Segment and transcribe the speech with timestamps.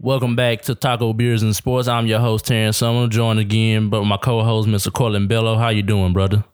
[0.00, 1.88] Welcome back to Taco Beers and Sports.
[1.88, 4.92] I'm your host Terrence Summer, joined again but my co-host Mr.
[4.92, 5.56] Corlin Bello.
[5.56, 6.44] How you doing, brother?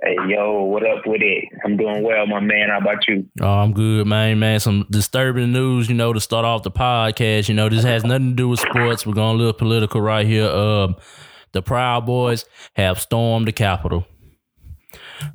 [0.00, 1.44] Hey yo, what up with it?
[1.64, 2.68] I'm doing well, my man.
[2.68, 3.26] How about you?
[3.40, 4.38] Oh, I'm good, man.
[4.38, 7.48] Man, some disturbing news, you know, to start off the podcast.
[7.48, 9.04] You know, this has nothing to do with sports.
[9.04, 10.46] We're going a little political right here.
[10.48, 10.94] Um,
[11.50, 12.44] the Proud Boys
[12.74, 14.06] have stormed the Capitol.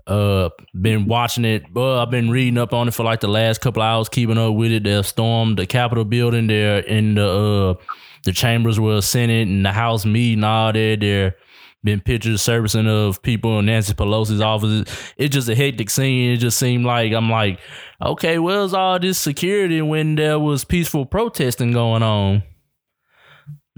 [0.08, 1.64] Uh, been watching it.
[1.74, 4.56] Well, I've been reading up on it for like the last couple hours, keeping up
[4.56, 4.84] with it.
[4.84, 6.48] They've stormed the Capitol building.
[6.48, 7.84] They're in the uh
[8.24, 10.98] the chambers where the Senate and the House meet and all that.
[11.00, 11.36] There
[11.84, 15.14] been pictures surfacing of people in Nancy Pelosi's office.
[15.18, 16.32] It's just a hectic scene.
[16.32, 17.60] It just seemed like I'm like,
[18.02, 22.44] okay, where's all this security when there was peaceful protesting going on?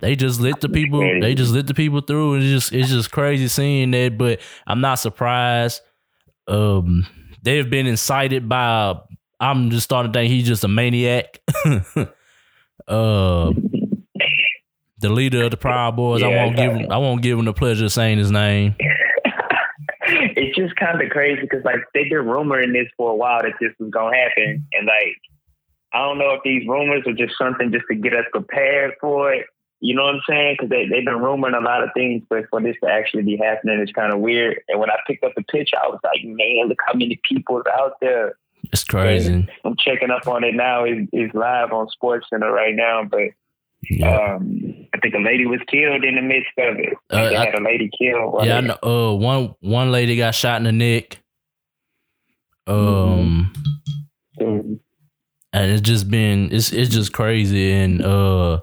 [0.01, 0.99] They just let the people.
[0.99, 2.35] They just let the people through.
[2.35, 4.17] It's just it's just crazy seeing that.
[4.17, 5.81] But I'm not surprised
[6.47, 7.05] um
[7.41, 8.95] they've been incited by
[9.39, 11.39] I'm just starting to think he's just a maniac.
[12.87, 13.51] uh
[14.99, 16.21] the leader of the Proud Boys.
[16.21, 18.75] Yeah, I won't give him I won't give him the pleasure of saying his name.
[20.05, 23.53] it's just kind of crazy because like they've been rumoring this for a while that
[23.59, 25.17] this was gonna happen, and like
[25.93, 29.33] I don't know if these rumors are just something just to get us prepared for
[29.33, 29.45] it,
[29.83, 30.55] you know what I'm saying?
[30.57, 33.35] Because they, they've been rumoring a lot of things, but for this to actually be
[33.35, 34.61] happening is kind of weird.
[34.69, 37.57] And when I picked up the picture, I was like, man, look how many people
[37.57, 38.37] are out there.
[38.71, 39.33] It's crazy.
[39.33, 40.85] And I'm checking up on it now.
[40.85, 43.31] It's, it's live on Sports Center right now, but
[43.89, 44.35] yeah.
[44.35, 46.93] um, I think a lady was killed in the midst of it.
[47.09, 48.45] Uh, they I, had a lady killed.
[48.45, 51.19] Yeah, I know, uh, one one lady got shot in the neck.
[52.67, 53.51] Um,
[54.39, 54.75] mm-hmm.
[55.51, 58.61] and it's just been it's it's just crazy and uh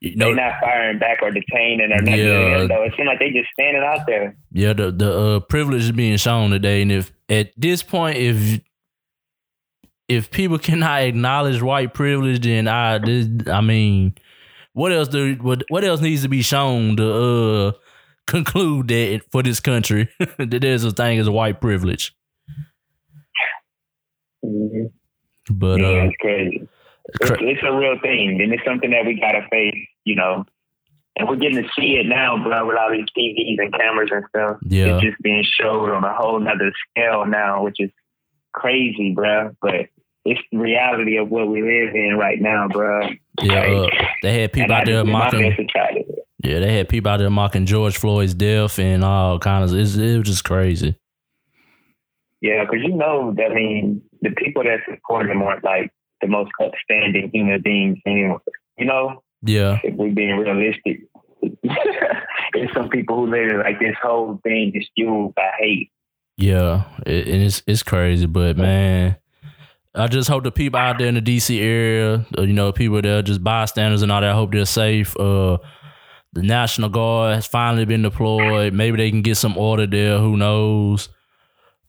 [0.00, 2.18] you know, they're not firing back or detaining or nothing.
[2.18, 4.36] Yeah, though it seems like they just standing out there.
[4.52, 8.60] Yeah, the the uh, privilege is being shown today, and if at this point, if
[10.08, 14.14] if people cannot acknowledge white privilege, then I this, I mean,
[14.72, 17.72] what else do what what else needs to be shown to uh
[18.26, 22.14] conclude that for this country that there's a thing as white privilege.
[24.44, 24.86] Mm-hmm.
[25.50, 26.68] But yeah, uh, it's crazy.
[27.20, 29.86] It's, it's, a real thing, and it's something that we gotta face.
[30.06, 30.44] You know,
[31.16, 34.24] and we're getting to see it now, bro, with all these TVs and cameras and
[34.28, 34.58] stuff.
[34.62, 37.90] Yeah, it's just being showed on a whole nother scale now, which is
[38.52, 39.50] crazy, bro.
[39.60, 39.88] But
[40.24, 43.08] it's the reality of what we live in right now, bro.
[43.42, 43.88] Yeah, uh,
[44.22, 45.54] they had people out there mocking.
[46.44, 49.78] Yeah, they had people out there mocking George Floyd's death and all kinds of.
[49.78, 50.96] it was just crazy.
[52.40, 55.90] Yeah, because you know, I mean, the people that support him aren't like
[56.20, 58.36] the most upstanding human beings anyway.
[58.78, 59.22] You know?
[59.42, 59.78] Yeah.
[59.82, 61.02] If we're being realistic.
[62.52, 65.90] There's some people who live like this whole thing is fueled by hate.
[66.38, 69.16] Yeah, it, and it's it's crazy, but man,
[69.94, 73.00] I just hope the people out there in the DC area, uh, you know, people
[73.00, 75.16] that are just bystanders and all that, I hope they're safe.
[75.18, 75.58] Uh,
[76.34, 78.74] the National Guard has finally been deployed.
[78.74, 80.18] Maybe they can get some order there.
[80.18, 81.08] Who knows?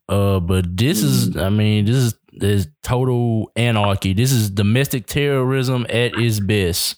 [0.08, 4.14] Uh, but this is, I mean, this is there's total anarchy.
[4.14, 6.96] This is domestic terrorism at its best.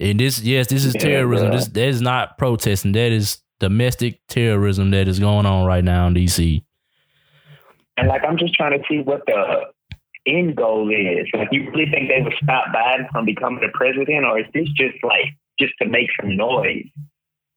[0.00, 1.50] And this, yes, this is yeah, terrorism.
[1.50, 2.92] This that is not protesting.
[2.92, 6.64] That is domestic terrorism that is going on right now in DC.
[7.96, 9.66] And like, I'm just trying to see what the
[10.26, 11.26] end goal is.
[11.34, 14.68] Like, you really think they would stop Biden from becoming the president, or is this
[14.70, 16.86] just like just to make some noise?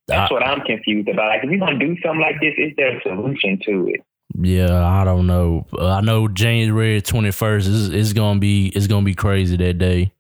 [0.08, 1.28] That's I, what I'm confused about.
[1.28, 4.02] Like, if you're gonna do something like this, is there a solution to it?
[4.36, 5.66] Yeah, I don't know.
[5.78, 9.78] Uh, I know January twenty first is is gonna be it's gonna be crazy that
[9.78, 10.12] day.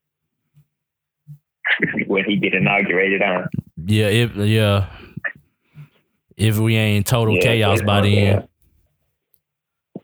[2.07, 3.47] when he get inaugurated on.
[3.85, 4.87] Yeah, if yeah,
[6.37, 8.47] if we ain't total yeah, chaos by then.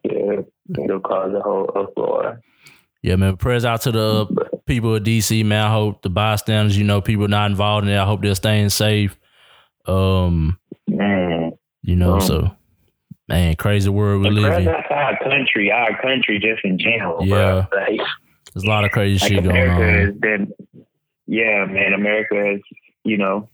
[0.04, 0.42] Yeah,
[0.84, 2.42] it'll cause a whole uproar.
[3.02, 3.38] Yeah, man.
[3.38, 5.66] Prayers out to the people of DC, man.
[5.66, 7.98] I hope the bystanders, you know, people not involved in it.
[7.98, 9.18] I hope they're staying safe.
[9.86, 11.54] Um, man.
[11.82, 12.52] you know, um, so
[13.30, 14.68] Man, crazy world we live in.
[14.68, 17.24] Our country, our country, just in general.
[17.24, 17.80] Yeah, bro.
[17.80, 18.00] Like,
[18.52, 20.20] there's a lot of crazy like shit going on.
[20.20, 20.52] Been,
[21.30, 22.60] yeah, man, America has,
[23.04, 23.48] you know,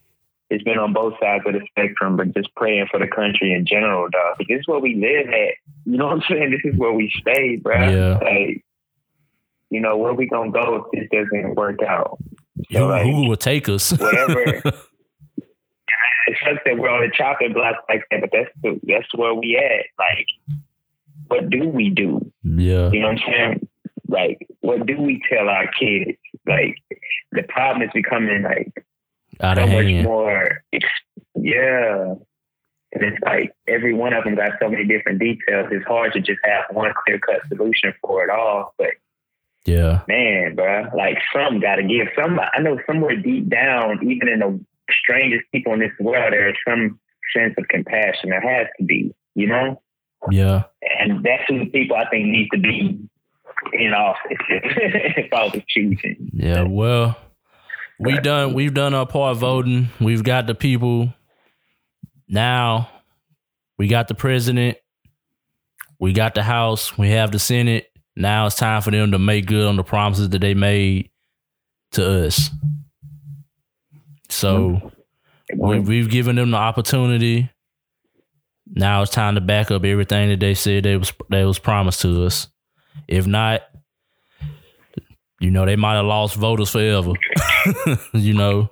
[0.48, 3.66] it's been on both sides of the spectrum, but just praying for the country in
[3.66, 4.38] general, dog.
[4.38, 5.56] This is where we live at.
[5.84, 6.52] You know what I'm saying?
[6.52, 7.76] This is where we stay, bro.
[7.76, 8.18] Yeah.
[8.18, 8.64] Like,
[9.68, 12.18] you know, where we gonna go if this doesn't work out?
[12.70, 13.90] So, who, like, who will take us?
[13.92, 14.40] whatever.
[14.42, 19.34] it sucks that we're on the chopping block like that, but that's the, that's where
[19.34, 19.84] we at.
[19.98, 20.26] Like,
[21.26, 22.32] what do we do?
[22.42, 23.68] Yeah, you know what I'm saying?
[24.08, 26.18] Like, what do we tell our kids?
[26.46, 26.76] Like,
[27.32, 28.84] the problem is becoming like
[29.40, 30.62] Out so much more.
[31.34, 32.14] Yeah,
[32.92, 35.68] and it's like every one of them got so many different details.
[35.70, 38.94] It's hard to just have one clear cut solution for it all, but
[39.66, 40.02] Yeah.
[40.06, 42.06] Man, bro, like some got to give.
[42.16, 44.64] Some I know somewhere deep down, even in the
[45.02, 46.98] strangest people in this world, there is some
[47.36, 48.30] sense of compassion.
[48.30, 49.82] There has to be, you know.
[50.30, 50.64] Yeah.
[50.98, 52.98] And that's who the people I think need to be
[53.72, 56.30] in office if I was choosing.
[56.32, 56.62] Yeah.
[56.62, 57.16] Well,
[57.98, 58.54] we done.
[58.54, 59.88] We've done our part voting.
[60.00, 61.12] We've got the people.
[62.28, 62.90] Now,
[63.78, 64.78] we got the president.
[65.98, 66.96] We got the House.
[66.98, 67.88] We have the Senate.
[68.16, 71.10] Now it's time for them to make good on the promises that they made
[71.92, 72.50] to us.
[74.28, 74.92] So
[75.54, 77.50] we, we've given them the opportunity.
[78.68, 82.02] Now it's time to back up everything that they said they was they was promised
[82.02, 82.48] to us.
[83.08, 83.62] If not,
[85.40, 87.12] you know they might have lost voters forever.
[88.14, 88.70] you know.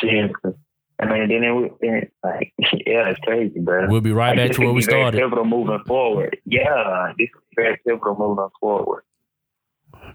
[0.00, 0.52] Seriously.
[1.00, 2.52] I mean, then it, then like,
[2.86, 3.88] yeah, it's crazy, bro.
[3.88, 5.18] We'll be right Like, back to where we very started.
[5.18, 6.36] Pivotal moving forward.
[6.44, 9.02] Yeah, this is very pivotal moving forward.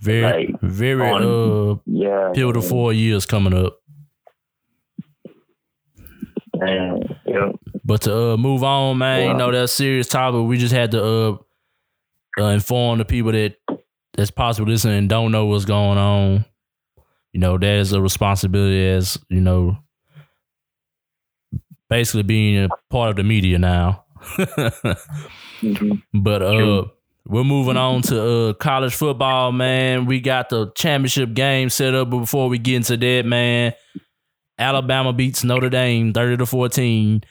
[0.02, 2.70] Very, like, very uh Yeah, pivotal man.
[2.70, 3.80] four years coming up.
[6.56, 7.50] Man, yeah.
[7.84, 10.48] But to uh, move on, man, you know that's a serious topic.
[10.48, 11.38] We just had to uh,
[12.40, 13.56] uh, inform the people that
[14.14, 16.46] that's possibly listening and don't know what's going on.
[17.34, 19.78] You know, that is a responsibility as, you know,
[21.90, 24.06] basically being a part of the media now.
[24.38, 25.94] mm-hmm.
[26.14, 26.86] But uh
[27.28, 30.06] we're moving on to uh, college football, man.
[30.06, 33.74] We got the championship game set up, but before we get into that, man,
[34.60, 37.24] Alabama beats Notre Dame 30 to 14.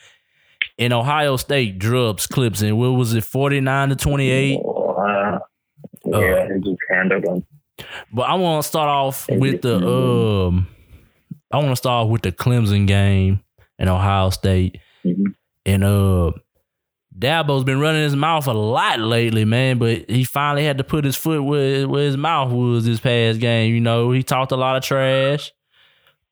[0.78, 2.72] And Ohio State drubs Clemson.
[2.76, 4.58] What was it, 49 to 28?
[5.04, 5.38] Oh.
[6.20, 7.46] Yeah, uh, just handle them.
[8.12, 10.56] But I want to start off and with the mm-hmm.
[10.56, 10.68] um.
[11.50, 13.40] I want to start with the Clemson game
[13.78, 15.32] and Ohio State, mm-hmm.
[15.64, 16.32] and uh,
[17.16, 19.78] Dabo's been running his mouth a lot lately, man.
[19.78, 23.40] But he finally had to put his foot where, where his mouth was this past
[23.40, 23.72] game.
[23.74, 25.52] You know, he talked a lot of trash.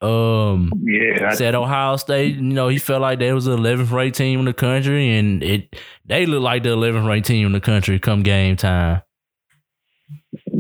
[0.03, 3.93] Um Yeah, I- said Ohio State, you know, he felt like they was the 11th
[3.93, 7.53] ranked team in the country and it they look like the 11th ranked team in
[7.53, 9.03] the country come game time.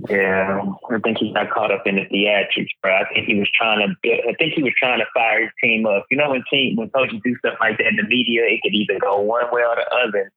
[0.08, 0.60] yeah.
[0.90, 2.94] I think he got caught up in the theatrics, bro.
[2.94, 3.94] I think he was trying to.
[4.02, 6.04] build- I think he was trying to fire his team up.
[6.10, 8.74] You know, when team when coaches do stuff like that in the media, it could
[8.74, 10.30] either go one way or the other.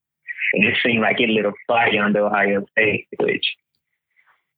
[0.53, 3.45] And it seemed like it lit a fire under Ohio State, which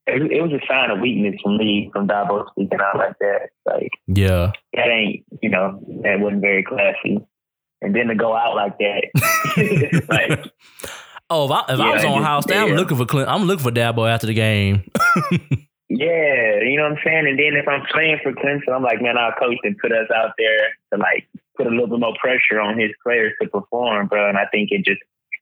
[0.07, 3.49] it, it was a sign of weakness from me from Dabo speaking out like that.
[3.65, 4.51] Like Yeah.
[4.73, 7.19] that ain't, you know, that wasn't very classy.
[7.81, 10.51] And then to go out like that, like
[11.29, 13.27] Oh, if I, if I was on Ohio State, I'm looking for Clint.
[13.29, 14.89] I'm looking for Dabo after the game.
[15.89, 17.27] Yeah, you know what I'm saying?
[17.27, 20.09] And then if I'm playing for Clemson, I'm like, man, our coach and put us
[20.13, 24.07] out there to like put a little bit more pressure on his players to perform,
[24.07, 24.27] bro.
[24.27, 24.99] And I think it just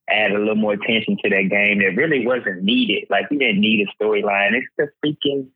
[0.10, 3.08] added a little more attention to that game that really wasn't needed.
[3.10, 4.54] Like we didn't need a storyline.
[4.54, 5.48] It's the freaking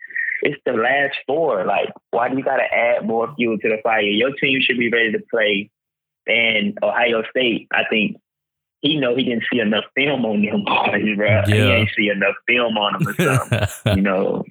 [0.42, 1.66] it's the last four.
[1.66, 4.02] Like, why do you gotta add more fuel to the fire?
[4.02, 5.70] Your team should be ready to play.
[6.28, 8.18] And Ohio State, I think
[8.82, 11.42] he know he didn't see enough film on them boys, bro.
[11.46, 13.68] He ain't see enough film on them or something.
[13.98, 14.44] you know,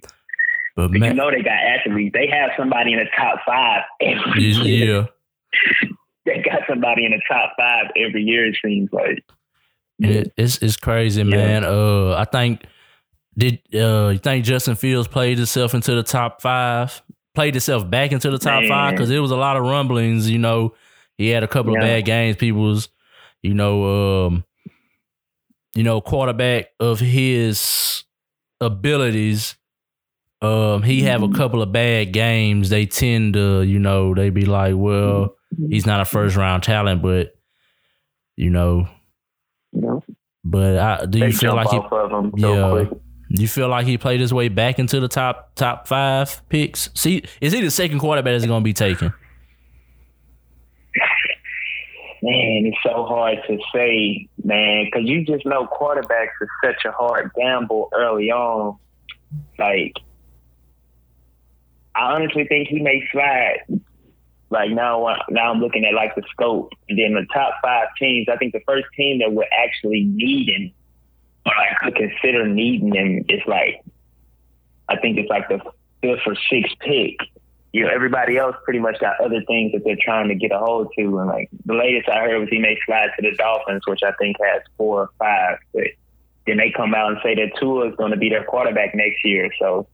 [0.76, 2.12] but but you know they got athletes.
[2.12, 4.86] They have somebody in the top five every year.
[4.86, 5.88] yeah,
[6.26, 8.46] They got somebody in the top five every year.
[8.46, 9.24] It seems like.
[10.02, 11.64] And it, it's it's crazy, man.
[11.64, 12.64] Uh, I think
[13.36, 17.02] did uh you think Justin Fields played himself into the top five?
[17.34, 20.28] Played himself back into the top five because it was a lot of rumblings.
[20.28, 20.75] You know,
[21.16, 22.37] he had a couple of bad games.
[22.37, 22.88] People was,
[23.42, 24.44] you know, um,
[25.75, 28.04] you know, quarterback of his
[28.61, 29.56] abilities.
[30.40, 31.34] Um, he have a Mhm.
[31.34, 32.70] couple of bad games.
[32.70, 35.37] They tend to, you know, they be like, well,
[35.70, 37.34] he's not a first round talent, but
[38.37, 38.88] You know,
[40.50, 42.85] but I, do they you feel like he, of them so Yeah.
[42.87, 43.00] quick.
[43.31, 46.88] you feel like he played his way back into the top top five picks?
[46.95, 49.12] See, is he the second quarterback that's going to be taken?
[52.21, 56.90] Man, it's so hard to say, man, because you just know quarterbacks is such a
[56.90, 58.76] hard gamble early on.
[59.57, 59.93] Like,
[61.95, 63.59] I honestly think he may slide.
[64.50, 67.88] Like now, uh, now I'm looking at like the scope, and then the top five
[67.99, 68.28] teams.
[68.31, 70.73] I think the first team that would actually need him,
[71.45, 73.85] or like could consider needing him, is like,
[74.88, 75.61] I think it's like the
[76.00, 77.19] fifth or sixth pick
[77.73, 80.59] you know, everybody else pretty much got other things that they're trying to get a
[80.59, 81.19] hold to.
[81.19, 84.12] And like the latest I heard was he may slide to the Dolphins, which I
[84.12, 85.59] think has four or five.
[85.75, 85.88] But
[86.47, 89.25] then they come out and say that Tua is going to be their quarterback next
[89.25, 89.50] year.
[89.59, 89.87] So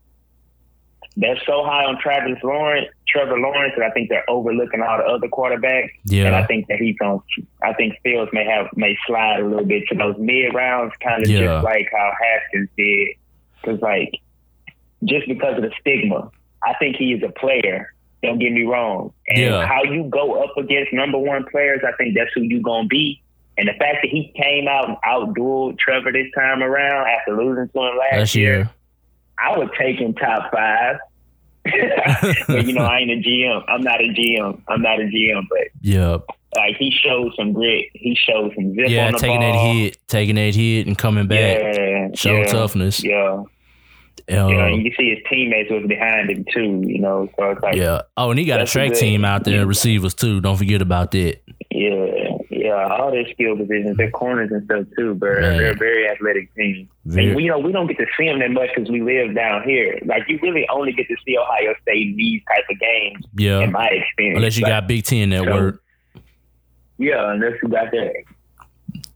[1.17, 5.05] they're so high on Travis Lawrence, Trevor Lawrence, that I think they're overlooking all the
[5.05, 5.91] other quarterbacks.
[6.05, 6.27] Yeah.
[6.27, 7.21] And I think that he's on.
[7.63, 11.23] I think Fields may have may slide a little bit to those mid rounds, kind
[11.23, 11.41] of Yeah.
[11.45, 13.09] just like how Haskins did.
[13.63, 14.11] Because like
[15.05, 16.31] just because of the stigma.
[16.67, 17.93] I think he is a player.
[18.23, 19.13] Don't get me wrong.
[19.29, 19.67] And Yeah.
[19.67, 23.21] how you go up against number one players, I think that's who you're gonna be.
[23.59, 27.69] And the fact that he came out and outdueled Trevor this time around after losing
[27.69, 28.71] to him last, Last year, year.
[29.39, 30.97] I would take him top five.
[32.47, 33.65] but you know, I ain't a GM.
[33.69, 34.61] I'm not a GM.
[34.69, 35.43] I'm not a GM.
[35.49, 36.19] But Yeah.
[36.57, 37.87] like he showed some grit.
[37.95, 39.53] He showed some zip Yeah, on the taking ball.
[39.53, 41.59] that hit, taking that hit and coming back.
[41.63, 43.03] Yeah, Show yeah, toughness.
[43.03, 43.47] Yeah, Um,
[44.29, 44.67] yeah.
[44.67, 46.83] And you see his teammates was behind him too.
[46.87, 48.03] You know, so it's like yeah.
[48.17, 50.41] Oh, and he got a track team out there, receivers too.
[50.43, 51.39] Don't forget about that.
[51.71, 52.24] Yeah,
[52.65, 55.59] yeah, all their skill positions, their corners and stuff too, but Man.
[55.59, 56.89] they're a very athletic team.
[57.05, 59.35] And we, you know, we don't get to see them that much because we live
[59.35, 59.99] down here.
[60.07, 63.61] Like you really only get to see Ohio State in these type of games, Yeah.
[63.61, 64.37] in my experience.
[64.39, 65.83] Unless you Like, got Big Ten so- network.
[66.99, 68.13] yeah, unless you got that.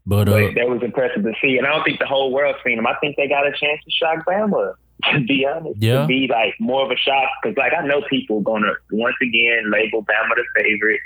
[0.07, 2.59] But uh, But that was impressive to see, and I don't think the whole world's
[2.65, 2.87] seen them.
[2.87, 4.75] I think they got a chance to shock Bama.
[5.13, 6.01] To be honest, Yeah.
[6.01, 9.71] to be like more of a shock because, like, I know people gonna once again
[9.71, 10.99] label Bama the favorite,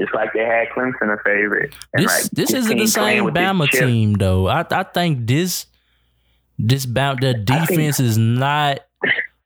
[0.00, 1.74] just like they had Clemson a favorite.
[1.94, 4.48] And this like, this isn't the same Bama team though.
[4.48, 5.66] I I think this
[6.58, 8.80] this Bama the defense is not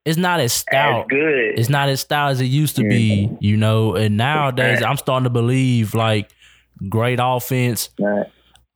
[0.04, 1.08] it's not as as stout.
[1.08, 1.58] good.
[1.58, 3.94] It's not as stout as it used to be, you know.
[3.94, 6.30] And nowadays, I'm starting to believe like
[6.88, 7.90] great offense,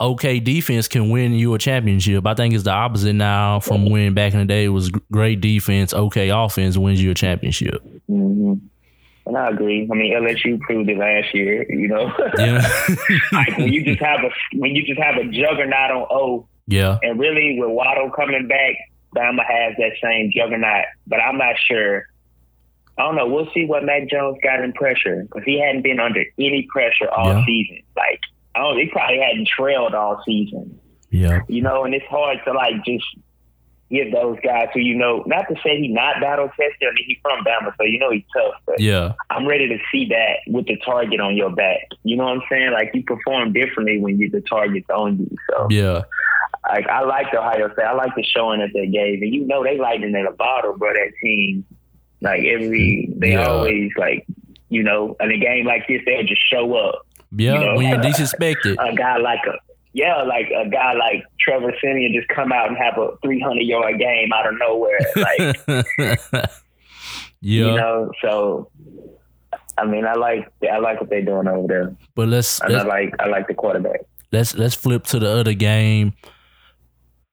[0.00, 2.26] okay defense can win you a championship.
[2.26, 5.40] I think it's the opposite now from when back in the day it was great
[5.40, 7.83] defense, okay offense wins you a championship.
[8.06, 8.54] hmm
[9.26, 9.88] And I agree.
[9.90, 11.66] I mean, LSU proved it last year.
[11.68, 12.66] You know, Yeah,
[13.33, 16.99] like when you just have a when you just have a juggernaut on O, yeah,
[17.02, 18.75] and really with Waddle coming back,
[19.16, 20.85] Bama has that same juggernaut.
[21.09, 22.06] But I'm not sure.
[22.99, 23.26] I don't know.
[23.26, 27.11] We'll see what Mac Jones got in pressure because he hadn't been under any pressure
[27.11, 27.45] all Yeah.
[27.45, 27.83] season.
[27.97, 28.21] Like
[28.54, 28.78] I don't.
[28.78, 30.78] He probably hadn't trailed all season.
[31.11, 33.04] yeah, You know, and it's hard to like just
[33.90, 35.23] give those guys who you know.
[35.26, 36.88] Not to say he's not battle tested.
[36.88, 38.55] I mean, he's from Bama, so you know he's tough.
[38.66, 41.88] But yeah, I'm ready to see that with the target on your back.
[42.05, 42.73] You know what I'm saying?
[42.73, 45.37] Like you perform differently when you the target's on you.
[45.50, 46.02] So yeah.
[46.69, 47.85] like I like Ohio State.
[47.85, 50.76] I like the showing that they gave, and you know they lightning in a bottle,
[50.76, 50.93] bro.
[50.93, 51.64] That team,
[52.21, 53.47] like every they Yeah.
[53.49, 54.26] always like
[54.69, 57.07] you know in a game like this they'll just show up.
[57.37, 57.75] Yeah, You know?
[57.76, 58.78] when you least expect it.
[58.81, 59.59] A guy like a
[59.97, 63.99] yeah, like a guy like Trey Sermon just come out and have a 300 yard
[63.99, 64.99] game out of nowhere.
[65.17, 65.57] Like
[67.41, 68.71] yeah, you know, so.
[69.79, 72.76] I mean, I like I like what they're doing over there, but let's and I
[72.79, 74.00] let's, like I like the quarterback.
[74.33, 76.15] let's let's flip to the other game.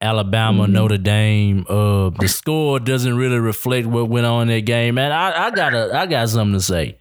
[0.02, 0.72] Alabama, Mhm.
[0.72, 1.66] Notre Dame.
[1.70, 5.14] Uh, the score doesn't really reflect what went on in that game, man.
[5.14, 6.98] I, I got a, I got something to say.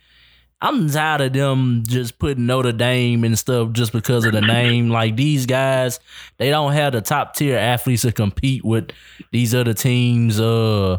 [0.63, 4.89] I'm tired of them just putting Notre Dame and stuff just because of the name.
[4.91, 5.99] Like these guys,
[6.39, 8.91] they don't have the top tier athletes to compete with
[9.33, 10.39] these other teams.
[10.41, 10.97] Uh,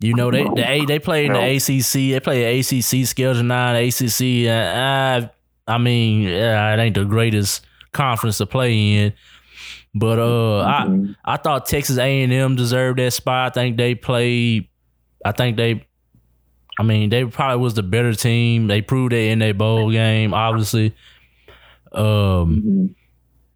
[0.00, 1.92] you know they they they play in the ACC.
[2.12, 3.76] They play ACC schedule nine.
[3.88, 4.48] ACC.
[4.48, 5.30] Uh, I
[5.66, 9.12] I mean, yeah, it ain't the greatest conference to play in.
[9.94, 11.16] But uh, I Mhm.
[11.24, 13.50] I thought Texas A and M deserved that spot.
[13.52, 14.68] I think they played.
[15.24, 15.84] I think they.
[16.78, 18.68] I mean, they probably was the better team.
[18.68, 20.32] They proved it in their bowl game.
[20.32, 20.94] Obviously,
[21.92, 22.94] um,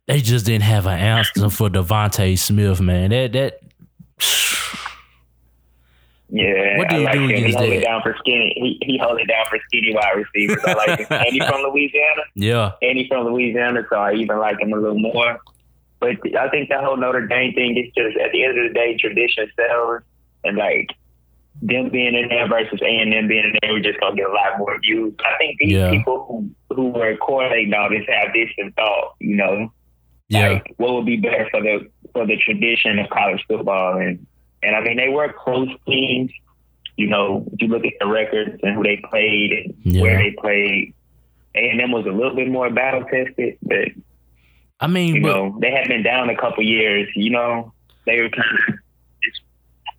[0.09, 2.81] they just didn't have an answer for DeVonta Smith.
[2.81, 3.61] Man, that that.
[6.35, 7.45] Yeah, What do I you like do him.
[7.45, 8.53] He hold it down for skinny.
[8.57, 10.65] He he hold it down for skinny wide receivers.
[10.65, 11.07] I like him.
[11.11, 12.23] and he from Louisiana.
[12.35, 15.41] Yeah, And he from Louisiana, so I even like him a little more.
[16.01, 18.73] But I think that whole Notre Dame thing is just at the end of the
[18.75, 20.01] day, tradition sells,
[20.43, 20.89] and like
[21.61, 24.29] them being in there versus A and M being in there, we're just gonna get
[24.29, 25.15] a lot more views.
[25.25, 25.91] I think these Yeah.
[25.91, 26.25] people
[26.69, 29.15] who who were correlating all this have this in thought.
[29.21, 29.73] You know,
[30.29, 34.27] yeah, like what would be better for the for the tradition of college football and
[34.63, 36.31] and I mean they were close teams.
[36.97, 40.03] You know, if you look at the records and who they played and Yeah.
[40.03, 40.95] where they played,
[41.55, 43.89] A and M was a little bit more battle tested, but
[44.81, 47.09] I mean, you but, know they had been down a couple years.
[47.15, 47.73] You know,
[48.07, 48.75] they were kind of.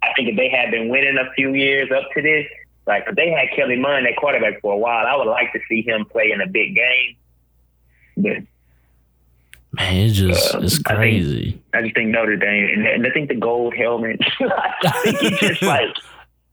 [0.09, 2.45] I think if they had been winning a few years up to this,
[2.85, 5.59] like if they had Kellen Mond at quarterback for a while, I would like to
[5.69, 7.15] see him play in a big game.
[8.17, 8.37] But
[9.73, 11.59] man, it's just Uh, it's I think- crazy.
[11.73, 14.19] I just think Notre Dame, and, and I think the gold helmet.
[14.39, 15.89] I think it just like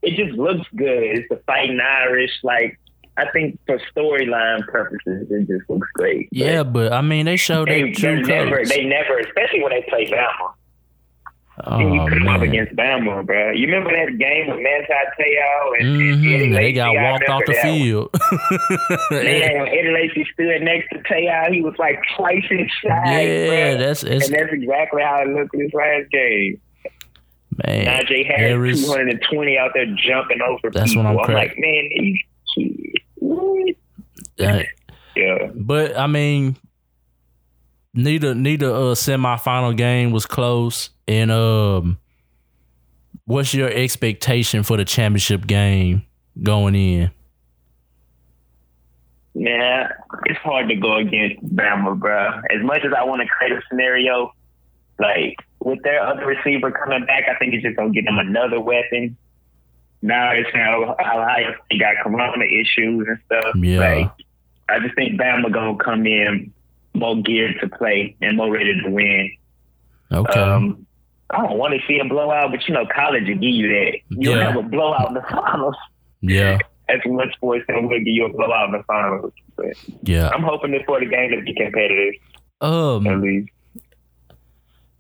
[0.02, 1.02] it just looks good.
[1.18, 2.30] It's the fighting Irish.
[2.42, 2.78] Like
[3.18, 6.28] I think for storyline purposes, it just looks great.
[6.30, 8.68] But Yeah, but I mean, they showed they, their they true never, colors.
[8.70, 10.52] they never, especially when they play Bama.
[11.64, 13.50] Oh and you come up against Bama, bro.
[13.52, 17.42] You remember that game with Manti Te'o and, and Eddie hmm they got walked off
[17.46, 18.08] the field.
[19.10, 23.10] Man, Eddie Lacy stood next to Te'o, he was like twice his size.
[23.12, 23.78] yeah, bro.
[23.78, 26.60] that's and that's exactly how it looked in this last game.
[27.66, 28.86] Man, Najee Harris, Harris.
[28.86, 31.04] 220 out there jumping over That's people.
[31.04, 32.20] what I'm I'm like, man, these
[32.56, 33.04] kids.
[33.16, 33.74] what?
[34.40, 34.62] uh,
[35.16, 35.50] Yeah.
[35.54, 36.56] but I mean,
[37.92, 40.90] neither neither uh semifinal game was close.
[41.10, 41.98] And um,
[43.24, 46.06] what's your expectation for the championship game
[46.40, 47.10] going in?
[49.34, 49.88] Man,
[50.26, 52.42] it's hard to go against Bama, bro.
[52.50, 54.32] As much as I want to create a scenario,
[55.00, 58.60] like with their other receiver coming back, I think it's just gonna get them another
[58.60, 59.16] weapon.
[60.02, 63.56] Now it's how Ohio State got corona issues and stuff.
[63.56, 63.78] Yeah.
[63.80, 64.12] Like,
[64.68, 66.52] I just think Bama gonna come in
[66.94, 69.32] more geared to play and more ready to win.
[70.12, 70.38] Okay.
[70.40, 70.86] Um,
[71.32, 73.92] I don't want to see a blowout, but you know, college will give you that.
[74.10, 74.50] You'll Yeah.
[74.52, 75.76] have a blowout in the finals.
[76.20, 76.58] yeah.
[76.88, 79.32] That's what sports center will give you a blowout in the finals.
[79.56, 79.66] But
[80.02, 80.28] Yeah.
[80.34, 82.14] I'm hoping this for the game to be competitive
[82.60, 83.48] at Um, least.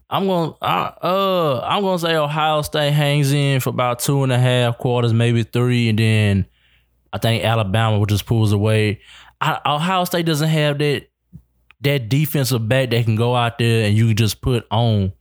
[0.08, 4.32] I'm gonna I, uh I'm gonna say Ohio State hangs in for about two and
[4.32, 6.46] a half quarters, maybe three, and then
[7.12, 9.00] I think Alabama will just pulls away.
[9.40, 11.06] I, Ohio State doesn't have that
[11.82, 15.12] that defensive back that can go out there and you can just put on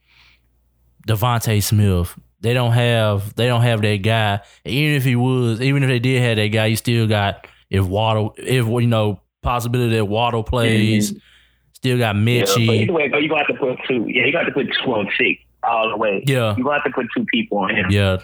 [1.09, 2.17] DeVonta Smith.
[2.41, 4.41] They don't have they don't have that guy.
[4.63, 7.85] Even if he was, even if they did have that guy, you still got if
[7.85, 11.13] Waddle if you know possibility that Waddle plays,
[11.73, 14.05] still got Yeah, but either way, though, you got to put two.
[14.07, 16.23] Yeah, you got to put two on six all the way.
[16.25, 16.55] Yeah.
[16.55, 17.87] You got to put two people on him.
[17.89, 18.17] Yeah.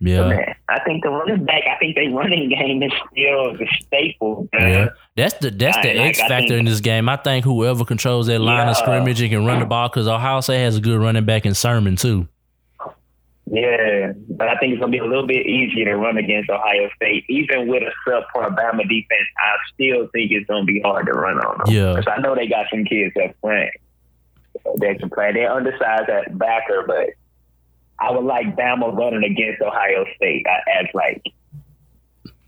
[0.00, 0.28] Yeah.
[0.28, 1.62] man, I think the running back.
[1.66, 4.48] I think the running game is still the staple.
[4.52, 4.70] man.
[4.70, 4.88] Yeah.
[5.16, 7.08] That's the that's the I- X factor think- in this game.
[7.08, 10.40] I think whoever controls that line of scrimmage and can run the ball because Ohio
[10.40, 12.28] State has a good running back in Sermon too.
[13.46, 16.88] Yeah, but I think it's gonna be a little bit easier to run against Ohio
[16.96, 19.28] State, even with a subpar Bama defense.
[19.38, 21.66] I still think it's gonna be hard to run on them.
[21.74, 21.94] Yeah.
[21.94, 23.70] because I know they got some kids that playing.
[24.80, 25.32] They can play.
[25.34, 27.10] They're undersized at backer, but
[27.98, 30.44] I would like Bama running against Ohio State
[30.78, 31.22] as like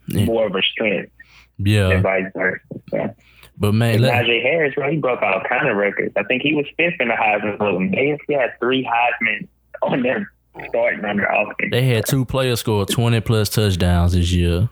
[0.08, 0.24] Yeah.
[0.24, 1.10] more of a strength
[1.58, 2.00] Yeah.
[2.00, 3.14] vice versa.
[3.58, 6.12] But man, and let, Najee Harris, bro, he broke all kind of records.
[6.16, 7.90] I think he was fifth in the Heisman voting.
[7.90, 9.48] They had three Heisman
[9.82, 10.30] on their
[10.68, 11.70] starting their offense.
[11.70, 14.68] they had two players score twenty plus touchdowns this year.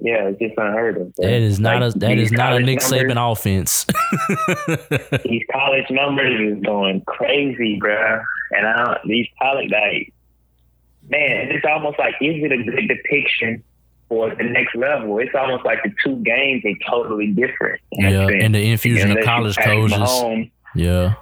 [0.00, 1.14] Yeah, it's just unheard of.
[1.14, 1.24] bro.
[1.26, 3.86] That is not Like, a that is not a Nick numbers- Saban offense.
[5.24, 8.20] These college numbers is going crazy, bro.
[8.50, 10.12] And I don't, these college, like,
[11.08, 13.62] man, it's almost like is it a good depiction
[14.08, 15.18] for the next level?
[15.18, 17.80] It's almost like the two games are totally different.
[17.92, 19.98] yeah, and the infusion of Unless college coaches.
[19.98, 21.14] Mahomes, Yeah,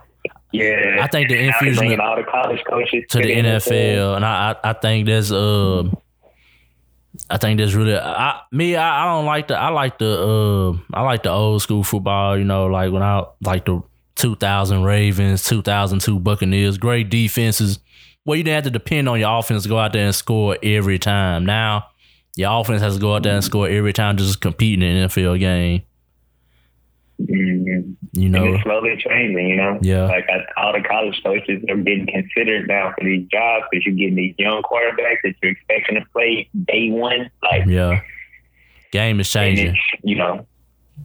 [0.52, 4.52] yeah, I think the infusion of- all the college coaches to the NFL, and I
[4.62, 5.84] I, I think that's uh,
[7.30, 10.96] I think that's really I me I, I don't like the I like the uh
[10.96, 12.36] I like the old school football.
[12.36, 13.82] You know, like when I like the
[14.16, 17.78] 2000 Ravens, 2002 Buccaneers, great defenses.
[18.24, 20.56] Well, you didn't have to depend on your offense to go out there and score
[20.62, 21.44] every time.
[21.44, 21.88] Now,
[22.36, 25.08] your offense has to go out there and score every time just competing in an
[25.08, 25.82] NFL game.
[27.30, 27.96] Mhm.
[28.12, 29.78] You And know, it's slowly changing, you know.
[29.82, 30.06] Yeah.
[30.06, 33.94] Like I, all the college coaches are getting considered now for these jobs because you're
[33.94, 37.30] getting these young quarterbacks that you're expecting to play day one.
[37.42, 38.00] Like, yeah,
[38.90, 39.76] game is and changing.
[40.02, 40.46] you know,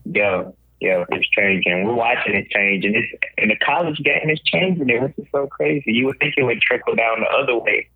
[0.06, 0.43] yeah,
[0.80, 1.86] yeah, it's changing.
[1.86, 4.89] We're watching it change, and it's and the college game is changing.
[4.89, 5.91] It, which is so crazy.
[5.91, 7.88] You would think it would trickle down the other way.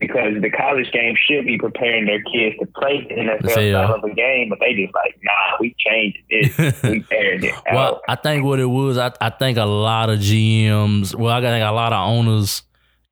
[0.00, 3.84] Because the college game should be preparing their kids to play the NFL Say, uh,
[3.84, 6.82] style of a game, but they just like, nah, we changed it.
[6.84, 7.74] we aired it out.
[7.74, 11.40] Well, I think what it was, I, I think a lot of GMs, well, I
[11.40, 12.62] think a lot of owners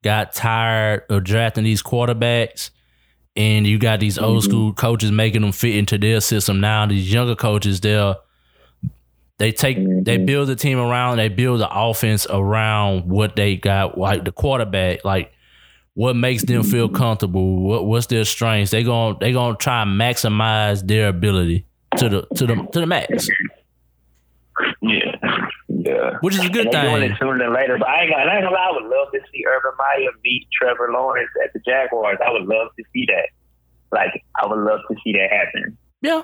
[0.01, 2.69] got tired of drafting these quarterbacks,
[3.35, 4.47] and you got these old Mhm.
[4.47, 6.61] school coaches making them fit into their system.
[6.61, 8.15] Now these younger coaches, they're
[9.39, 10.25] they take they Mhm.
[10.25, 15.03] build the team around, they build the offense around what they got, like the quarterback,
[15.05, 15.31] like
[15.97, 18.69] what makes them feel comfortable, what what's their strengths.
[18.69, 21.65] They going they gonna try and maximize their ability
[21.97, 23.27] to the to the to the max,
[24.81, 24.99] Yeah,
[25.67, 26.11] yeah.
[26.21, 27.11] which is a good And they doing thing.
[27.11, 27.77] it sooner than later.
[27.79, 28.69] But I ain't gonna, I ain't gonna lie.
[28.69, 32.17] I would love to see Urban Meyer beat Trevor Lawrence at the Jaguars.
[32.25, 33.29] I would love to see that.
[33.91, 35.77] Like, I would love to see that happen.
[36.01, 36.21] Yeah,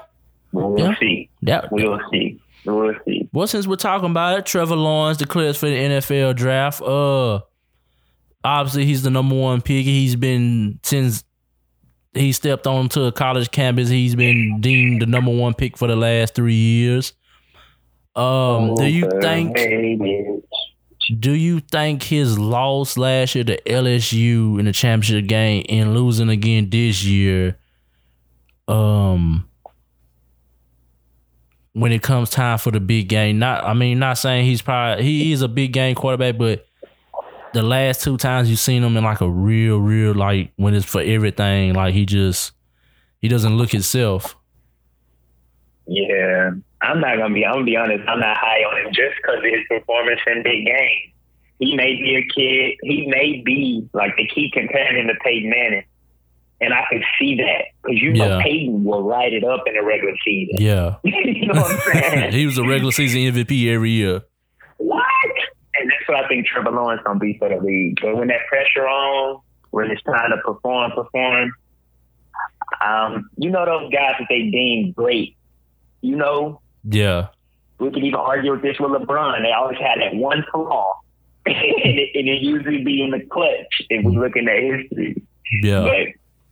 [0.52, 0.96] We'll Yeah.
[1.00, 1.30] see.
[1.44, 2.40] that We'll see.
[2.66, 3.28] We'll see.
[3.34, 6.82] Well, since we're talking about it, Trevor Lawrence declares for the NFL draft.
[6.82, 7.40] Uh,
[8.44, 9.86] obviously he's the number one pick.
[9.86, 11.24] He's been since
[12.14, 13.90] he stepped onto a college campus.
[13.90, 17.14] He's been deemed the number one pick for the last three years.
[18.16, 19.58] Um, do you think?
[21.20, 26.30] Do you think his loss last year to LSU in the championship game and losing
[26.30, 27.58] again this year,
[28.70, 29.50] um,
[31.74, 35.04] when it comes time for the big game, not I mean, not saying he's probably
[35.04, 36.66] he is a big game quarterback, but
[37.54, 40.86] the last two times you've seen him in like a real, real like when it's
[40.86, 42.52] for everything, like he just
[43.22, 44.36] he doesn't look himself.
[45.88, 47.46] Yeah, I'm not gonna be.
[47.46, 48.04] I'm gonna be honest.
[48.08, 51.12] I'm not high on him just because of his performance in big games.
[51.60, 52.78] He may be a kid.
[52.84, 55.84] He may be like they keep comparing him to Peyton Manning,
[56.62, 58.44] and I can see that because you know Yeah.
[58.44, 60.62] Peyton will light it up in the regular season.
[60.62, 62.32] Yeah, you know what I'm saying?
[62.34, 64.22] he was a regular season MVP every year.
[64.78, 65.04] what?
[66.08, 68.00] What I think Trevor Lawrence gonna be for the league.
[68.02, 71.52] But when that pressure on, when it's time to perform, perform.
[72.86, 75.36] Um, you know those guys that they deem great.
[76.02, 77.28] You know, Yeah,
[77.80, 79.42] we could even argue with this with LeBron.
[79.42, 81.00] They always had that one flaw,
[81.46, 85.24] and, it, and it usually be in the clutch if we're looking at history.
[85.64, 86.08] yeah, But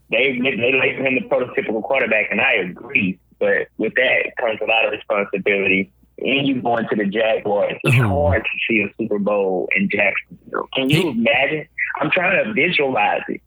[0.09, 3.19] they they label him the prototypical quarterback, and I agree.
[3.39, 5.91] But with that comes a lot of responsibility.
[6.21, 8.07] And you going to the Jaguars, it's Mhm.
[8.07, 10.67] hard to see a Super Bowl in Jacksonville.
[10.75, 11.67] Can you He- imagine?
[11.99, 13.41] I'm trying to visualize it.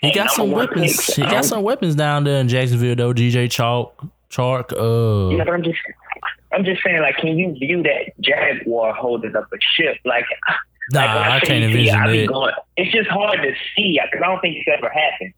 [0.00, 0.96] he And got some weapons.
[0.96, 3.12] picks, He got um, some weapons down there in Jacksonville though.
[3.12, 4.72] DJ Chalk, Chark.
[4.72, 5.78] Uh, You know, I'm just,
[6.52, 9.96] I'm just saying, like, can you view that Jaguar holding up a ship?
[10.04, 10.24] Like,
[10.92, 12.26] nah, like, when I can't envision I it.
[12.28, 15.32] Going, it's just hard to see because I don't think it's ever happened.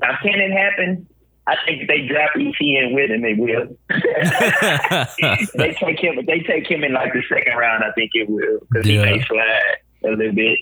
[0.00, 1.06] Now, can it happen?
[1.46, 3.76] I think if they draft ETN with him, they will.
[5.56, 8.60] they take him, they take him in like the second round, I think it will
[8.70, 9.04] because Yeah.
[9.06, 10.58] he may slide a little bit.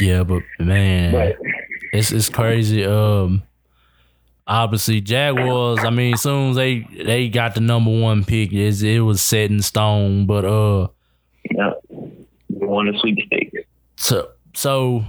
[0.00, 1.36] yeah, but man, But
[1.92, 2.84] It's it's crazy.
[2.84, 3.42] Um,
[4.46, 5.80] obviously Jaguars.
[5.84, 9.20] I mean, as soon as they they got the number one pick, is it was
[9.22, 10.26] set in stone.
[10.26, 10.88] But uh,
[11.50, 13.56] you know, we won the sweepstakes.
[13.96, 15.04] so so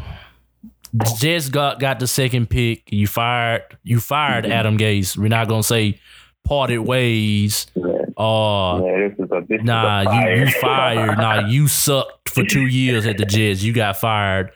[1.19, 2.91] just got got the second pick.
[2.91, 5.17] You fired you fired Adam Gase.
[5.17, 5.99] We're not gonna say
[6.43, 7.67] parted ways.
[7.75, 11.17] Uh, yeah, this is a this nah, is a you you fired.
[11.17, 13.61] nah, you sucked for two years at the Jets.
[13.61, 14.51] You got fired.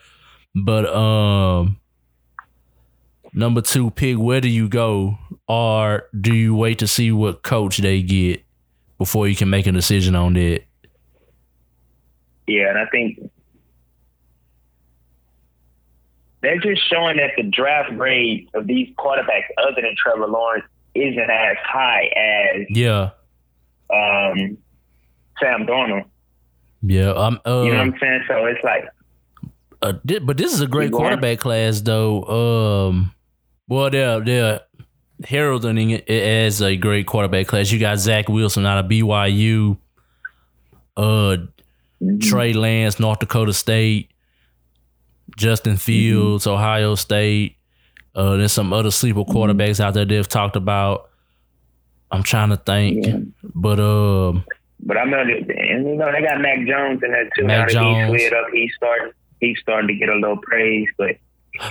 [0.56, 1.80] But um,
[3.34, 5.18] number two pick, where do you go,
[5.48, 8.44] or do you wait to see what coach they get
[8.98, 10.64] before you can make a decision on that?
[12.48, 13.20] Yeah, and I think
[16.42, 21.20] they're just showing that the draft grade of these quarterbacks, other than Trevor Lawrence, isn't
[21.30, 23.12] as high as Yeah,
[23.90, 24.58] um,
[25.40, 26.06] Sam Darnold.
[26.82, 27.12] yeah.
[27.12, 28.24] Um, uh, You know what I'm saying?
[28.28, 28.86] So it's like,
[29.82, 32.90] uh, but this is a great quarterback class, though.
[32.90, 33.14] Um,
[33.68, 34.60] well, they're they're
[35.26, 37.72] heralding it as a great quarterback class.
[37.72, 39.78] You got Zach Wilson out of BYU,
[40.98, 41.38] uh,
[42.20, 44.11] Trey Lance, North Dakota State,
[45.38, 47.56] Justin Fields, Ohio State.
[48.16, 51.10] Uh, there's some other sleeper quarterbacks out there they've talked about.
[52.12, 53.18] I'm trying to think, Yeah.
[53.56, 54.44] but um,
[54.82, 57.46] but I'm not, and you know, they got Mac Jones in there too.
[57.46, 58.12] Mac Jones.
[58.22, 61.16] he's up, he's starting, he's starting to get a little praise, but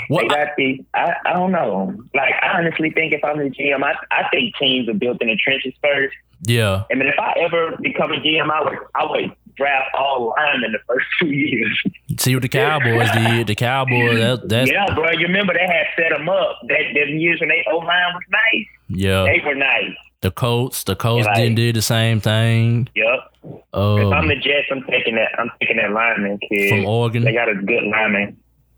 [0.09, 0.23] what?
[0.23, 1.93] they got the, I, I don't know.
[2.15, 5.29] Like, I honestly think if I'm the GM, I, I think teams are built in
[5.29, 6.15] the trenches first.
[6.47, 10.35] yeah, I mean, if I ever become a GM, I would I would draft all
[10.37, 11.83] linemen the first two years.
[12.19, 13.47] see what the Cowboys did.
[13.47, 15.11] The Cowboys, that, that's yeah, bro.
[15.13, 16.59] You remember they had set them up.
[16.69, 18.67] That them years when they O line was nice.
[18.89, 19.25] yeah.
[19.25, 19.95] They were nice.
[20.23, 22.89] The Colts, the Colts Like- didn't do the same thing.
[22.95, 23.07] Yep.
[23.45, 25.31] if Um, I'm the Jets, I'm taking that.
[25.39, 26.69] I'm taking that lineman kid.
[26.71, 27.25] from Oregon.
[27.25, 28.37] They got a good lineman.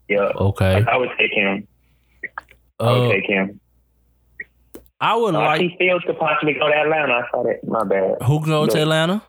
[0.08, 0.36] Yep.
[0.36, 0.84] Okay.
[0.88, 1.66] I would take him.
[2.78, 3.60] I would Uh, take him.
[5.00, 7.12] I would I like He Fields could possibly go to Atlanta.
[7.12, 7.66] I saw that.
[7.66, 8.22] My bad.
[8.22, 8.80] who can go to.
[8.80, 9.22] Atlanta?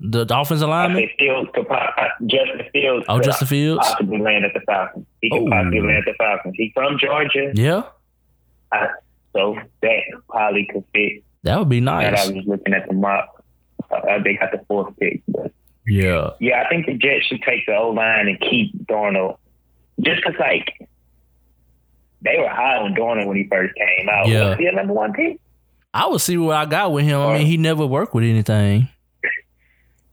[0.00, 1.10] The Dolphins I alignment?
[1.10, 3.04] say Fields could po- uh, Justin Fields.
[3.08, 3.80] Oh, could Justin Fields.
[3.86, 5.06] possibly land at the Falcons.
[5.20, 5.50] He could Oh.
[5.50, 6.54] possibly land at the Falcons.
[6.56, 7.50] He's from Georgia.
[7.54, 7.82] Yeah,
[8.72, 8.88] I,
[9.32, 11.24] so that probably could fit.
[11.42, 12.30] that would be And I nice.
[12.30, 13.42] was looking at the mock.
[13.90, 15.50] Uh, they got the fourth pick, but
[15.86, 19.38] Yeah, yeah, I think the Jets should take the O line and keep Darnold,
[20.00, 20.78] just because like
[22.22, 24.28] they were high on Darnold when he first came out.
[24.28, 24.50] Yeah.
[24.50, 25.40] was he a number one pick?
[25.94, 27.18] I would see what I got with him.
[27.20, 28.88] I mean, he never worked with anything.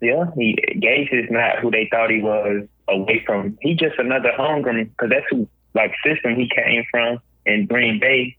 [0.02, 2.68] Yeah, he Gase is not who they thought he was.
[2.88, 7.66] Away from he just another homegrown because that's who like system he came from in
[7.66, 8.38] Green Bay.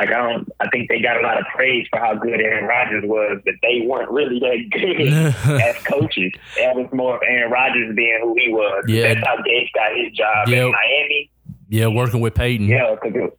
[0.00, 2.66] Like I don't, I think they got a lot of praise for how good Aaron
[2.66, 5.60] Rodgers was, but they weren't really that good.
[5.62, 6.32] as coaches.
[6.58, 8.84] That was more of Aaron Rodgers being who he was.
[8.88, 9.14] Yeah.
[9.14, 10.66] That's how Gase got his job Yeah.
[10.66, 11.30] in Miami.
[11.68, 12.66] yeah, working with Peyton.
[12.66, 13.38] Yeah, cause it,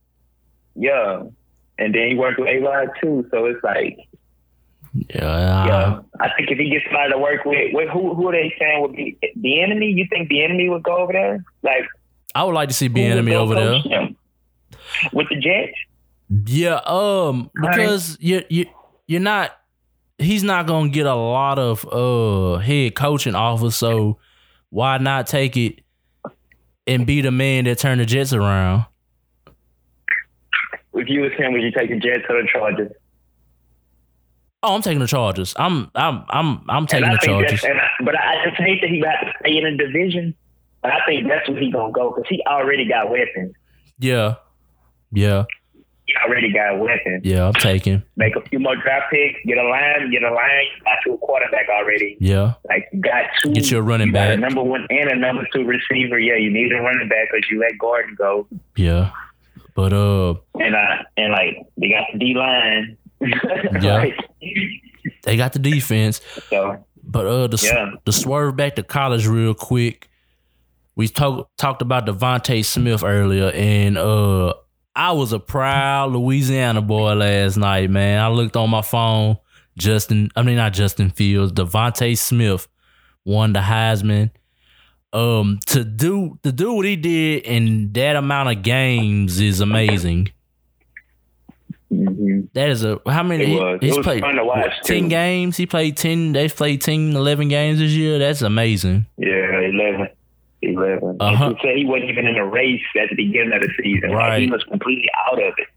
[0.76, 1.24] yeah.
[1.78, 3.28] And then he worked with A-Rod too.
[3.32, 4.00] So it's like,
[5.14, 6.00] Yeah, yeah.
[6.20, 8.82] I think if he gets somebody to work with, with who who are they saying
[8.82, 9.88] would be the enemy?
[9.88, 11.44] You think Bieniemy would go over there?
[11.62, 11.84] Like
[12.34, 13.80] I would like to see Bieniemy over there.
[13.80, 14.18] him?
[15.14, 15.78] With the Jets?
[16.46, 18.66] Yeah, um, because you you
[19.08, 19.52] you're not.
[20.18, 23.76] He's not gonna get a lot of uh head coaching offers.
[23.76, 24.18] So
[24.70, 25.82] why not take it
[26.88, 28.86] and be the man that turned the Jets around?
[30.94, 32.92] If you was him, would you take the Jets or the Chargers?
[34.64, 35.54] Oh, I'm taking the Chargers.
[35.58, 37.64] I'm I'm I'm I'm taking the Chargers.
[37.64, 37.70] I,
[38.04, 40.34] but I just hate that he got to stay in a division.
[40.82, 43.54] But I think that's where he gonna go because he already got weapons.
[44.00, 44.36] Yeah,
[45.12, 45.46] yeah.
[46.06, 47.22] He already got weapons.
[47.24, 48.02] Yeah, I'm taking.
[48.16, 49.40] Make a few more draft picks.
[49.46, 50.10] Get a line.
[50.10, 50.66] Get a line.
[50.78, 52.18] You got you a quarterback already.
[52.20, 52.54] Yeah.
[52.68, 53.52] Like you got two.
[53.52, 54.38] Get your running you back.
[54.38, 56.18] a number one and a number two receiver.
[56.18, 58.48] Yeah, you need a running back because you let Gordon go.
[58.76, 59.12] Yeah.
[59.76, 60.36] But uh.
[60.60, 62.98] And uh and like they got the D line.
[63.22, 64.06] Yeah.
[65.24, 66.22] they got the defense.
[66.50, 66.84] So.
[67.04, 67.92] But uh, the yeah.
[68.06, 70.10] the swerve back to college real quick.
[70.96, 74.54] We talked talked about DeVonta Smith earlier, and uh,
[74.96, 78.20] I was a proud Louisiana boy last night, man.
[78.20, 79.38] I looked on my phone.
[79.78, 82.68] Justin, I mean not Justin Fields, DeVonta Smith
[83.24, 84.32] won the Heisman.
[85.14, 90.30] Um, to do to do what he did in that amount of games is amazing.
[91.92, 92.27] Mm-hmm.
[92.54, 93.44] That is a how many?
[93.56, 95.10] It He, he's it played watch, ten too.
[95.10, 95.58] games.
[95.58, 96.32] He played ten.
[96.34, 98.18] They've played 10, 11 games this year.
[98.20, 99.06] That's amazing.
[99.18, 100.08] Yeah, eleven.
[100.64, 101.18] 11.
[101.20, 101.50] Uh-huh.
[101.50, 104.10] He said he wasn't even in a race at the beginning of the season.
[104.10, 104.42] Like, Right.
[104.42, 105.68] he was completely out of it.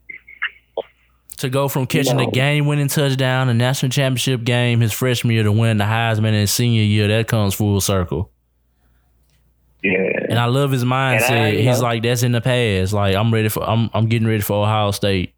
[1.37, 2.25] To go from catching No.
[2.25, 6.27] the game winning touchdown, the national championship game, his freshman year to win the Heisman
[6.29, 8.31] in his senior year, that comes full circle.
[9.83, 9.97] Yeah.
[10.29, 11.31] And I love his mindset.
[11.31, 12.93] I, He's know- like, that's in the past.
[12.93, 13.67] Like I'm ready for.
[13.67, 15.33] I'm I'm getting ready for Ohio State.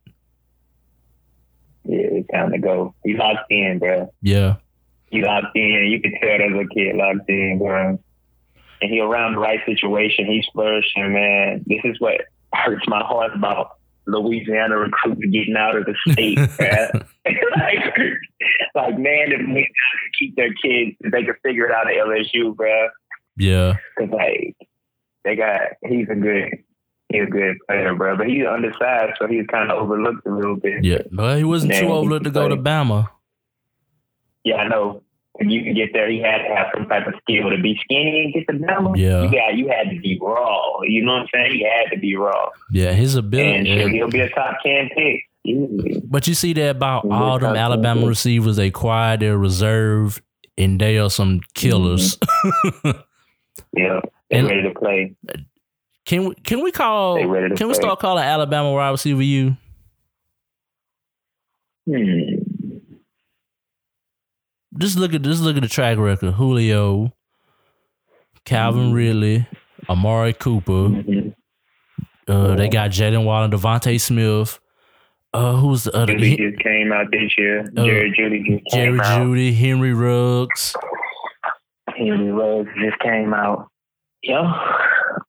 [2.33, 2.95] Time to go.
[3.03, 4.11] He locked in, bro.
[4.21, 4.55] Yeah,
[5.11, 5.87] He locked in.
[5.91, 7.99] You could tell there's a kid locked in, bro.
[8.81, 10.25] And he around the right situation.
[10.25, 11.63] He's flourishing, man.
[11.67, 12.21] This is what
[12.53, 16.37] hurts my heart about Louisiana recruits getting out of the state,
[17.57, 17.97] like,
[18.75, 21.95] like, man, if we could keep their kids, if they could figure it out at
[21.95, 22.89] LSU, bro.
[23.37, 24.57] yeah, Cause like
[25.23, 26.49] they got, he's a good,
[27.13, 28.17] he's a good player, bro.
[28.17, 30.83] But he's undersized, so he's kind of overlooked a little bit.
[30.83, 31.01] yeah.
[31.11, 32.57] But he wasn't too overlooked to go to.
[32.57, 33.09] Bama.
[34.43, 35.01] Yeah, I know.
[35.39, 37.75] If you can get there, he had to have some type of skill to be
[37.83, 38.95] skinny and get the number.
[38.95, 39.23] Yeah.
[39.23, 40.81] you got, you had to be raw.
[40.83, 41.53] You know what I'm saying?
[41.53, 43.65] He had to be raw, Yeah, his and ability.
[43.65, 45.23] shit, he'll be a top ten pick.
[46.05, 50.21] But you see that about all them Alabama receivers, they quiet, they're reserved,
[50.57, 52.17] and they are some killers.
[52.17, 52.91] Mm-hmm.
[53.75, 55.15] Yeah, they And- ready to play.
[56.05, 59.21] Can we can we call They ready to can we start calling Alabama wide receiver
[59.23, 59.55] you?
[61.85, 62.37] Hmm.
[64.77, 66.33] Just look at just look at the track record.
[66.33, 67.13] Julio,
[68.45, 68.95] Calvin Mhm.
[68.95, 69.47] Ridley,
[69.89, 70.71] Amari Cooper.
[70.89, 71.35] Mhm.
[72.27, 74.59] Uh, they got Jaylen Waddle, DeVonta Smith.
[75.33, 76.13] Uh, who's the other?
[76.13, 77.61] Jeudy just came out this year.
[77.77, 79.21] Uh, Jerry Jeudy just Jerry came out.
[79.27, 80.75] Jeudy, Henry Ruggs.
[81.95, 83.67] Henry Ruggs just came out.
[84.23, 84.41] Yo,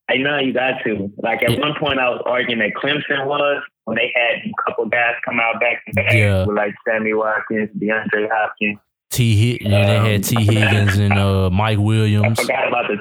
[0.09, 1.13] I know you got to.
[1.19, 1.59] Like at Yeah.
[1.61, 5.41] one point, I was arguing that Clemson was when they had a couple guys come
[5.41, 6.47] out back to back Yeah.
[6.47, 8.79] with like Sammy Watkins, DeAndre Hopkins.
[9.11, 9.35] T.
[9.53, 12.39] Hit, yeah, they had Um, Tee Higgins and uh, Mike Williams.
[12.39, 12.97] I forgot about the.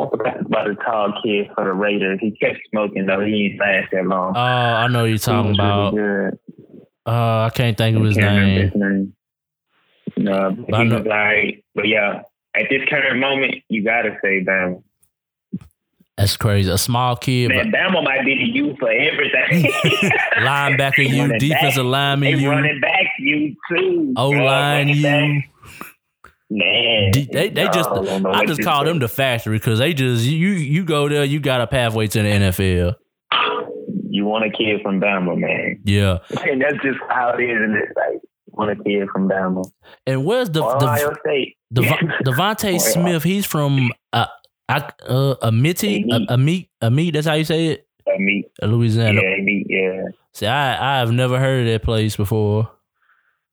[0.00, 2.18] I forgot about the tall kid for the Raiders.
[2.20, 3.20] He kept smoking though.
[3.24, 4.34] He ain't last that long.
[4.36, 5.92] Oh, I know you're talking about.
[5.94, 6.32] really.
[7.06, 8.60] Uh, I can't think of his name.
[8.62, 9.14] his name.
[10.16, 11.64] No, but he know- was alright.
[11.74, 12.22] But yeah,
[12.54, 14.82] at this current moment, you gotta say Bama.
[16.18, 16.68] That's crazy.
[16.70, 19.70] A small kid, Man, Bama might be the you for everything.
[20.38, 21.90] linebacker you, defensive back.
[21.92, 24.12] lineman They you, running back you too.
[24.16, 25.42] O-line you.
[26.50, 30.24] Man, D- They they just I I just call them the factory because they just
[30.24, 32.94] you you go there you got a pathway to the NFL.
[34.10, 35.80] You want a kid from Bama, man.
[35.84, 39.70] Yeah, And that's just how it is in this like want a kid from Bama.
[40.06, 41.56] and where's the Ohio the State.
[41.72, 41.84] Dev-
[42.24, 43.22] DeVonta Smith?
[43.22, 44.26] He's from uh,
[44.68, 46.26] I, uh Amity, Amite.
[46.30, 47.12] Amite, Amite.
[47.14, 49.20] That's how you say it, I Uh, Louisiana.
[49.22, 50.02] yeah, he- yeah.
[50.34, 52.70] See, I I've never heard of that place before.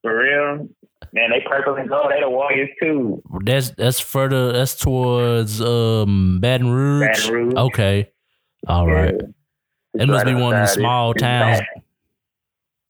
[0.01, 0.67] For real?
[1.13, 2.12] Man, they purple and gold.
[2.12, 3.21] They the Warriors too.
[3.43, 4.51] That's that's further.
[4.51, 7.08] That's towards um Baton Rouge.
[7.08, 7.54] Baton Rouge.
[7.56, 8.12] Okay,
[8.67, 9.15] all right.
[9.95, 10.04] Yeah.
[10.04, 10.80] It must be one of outside.
[10.80, 11.65] small It's- towns.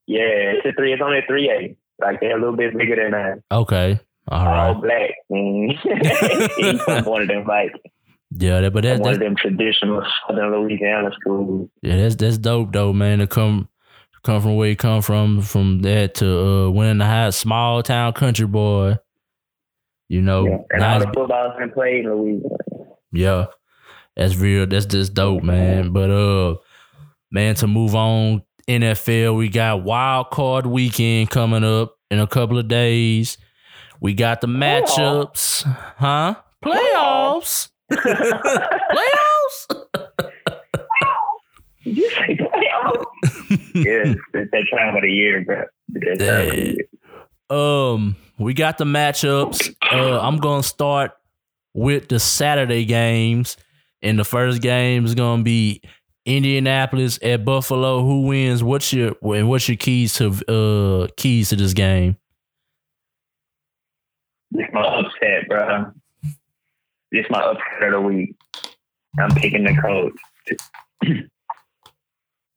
[0.08, 0.22] Yeah,
[0.58, 0.94] it's a three.
[0.94, 1.76] It's only a three A.
[2.04, 3.42] Like they're a little bit bigger than that.
[3.52, 4.82] Okay, all All right.
[4.82, 5.12] black.
[5.32, 6.58] Mm.
[6.58, 7.72] He's from one of them like
[8.38, 11.69] Yeah, that, but that's one of them traditional Southern Louisiana schools.
[11.82, 13.19] yeah, that's that's dope though, man.
[13.19, 13.69] To come
[14.24, 18.13] come from where you come from, from that to uh, winning the high small town
[18.13, 18.98] country boy.
[20.10, 20.58] You know, Yeah.
[20.71, 22.56] And all nice- the football's been played in Louisiana.
[23.12, 23.45] Yeah,
[24.15, 24.67] that's real.
[24.67, 25.93] That's just dope, man.
[25.93, 26.56] But uh,
[27.32, 32.58] man, to move on, NFL, we got wild card weekend coming up in a couple
[32.58, 33.38] of days.
[34.02, 35.63] We got the matchups,
[35.98, 36.36] huh?
[36.63, 37.69] Playoffs.
[37.91, 39.86] Playoffs?
[41.84, 43.06] Did you say playoffs?
[43.76, 45.63] yes, it's that time of the year, bro.
[45.89, 46.88] That time of the year.
[47.50, 49.76] Um, we got the matchups.
[49.91, 51.12] Uh, I'm gonna start
[51.76, 53.56] with the Saturday games,
[54.02, 55.82] and the first game is gonna be
[56.26, 58.02] Indianapolis at Buffalo.
[58.02, 58.63] Who wins?
[58.63, 62.17] What's your and what's your keys to uh keys to this game?
[64.50, 65.91] This my upset, bro.
[67.15, 68.36] This my upset of the week.
[69.17, 70.17] I'm picking the Colts.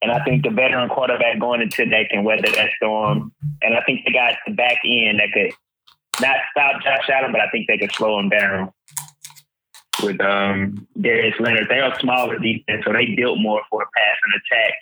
[0.02, 3.32] and I think the veteran quarterback going into that can weather that storm.
[3.62, 5.52] And I think they got the back end that could
[6.20, 8.72] not stop Josh Allen, but I think they could slow him down
[10.02, 11.66] with um, Darius Leonard.
[11.68, 14.74] They're a smaller defense, so they built more for a pass and attack.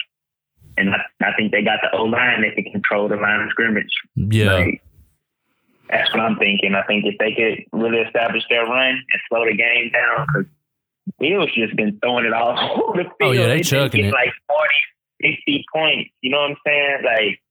[0.78, 3.50] And I, I think they got the O line that can control the line of
[3.50, 3.92] scrimmage.
[4.14, 4.54] Yeah.
[4.54, 4.82] Like,
[5.88, 6.74] that's what I'm thinking.
[6.74, 10.46] I think if they could really establish their run and slow the game down, because
[11.18, 13.14] Bill's just been throwing it all over the field.
[13.22, 14.12] Oh, yeah, they chucking it.
[14.12, 16.10] Like 40, 60 points.
[16.20, 16.96] You know what I'm saying?
[17.04, 17.42] Like,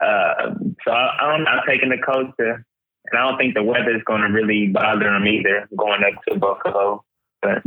[0.00, 3.62] uh, so I, I don't, I'm taking the Colts to, and I don't think the
[3.62, 7.04] weather is going to really bother them either going up to Buffalo.
[7.40, 7.62] But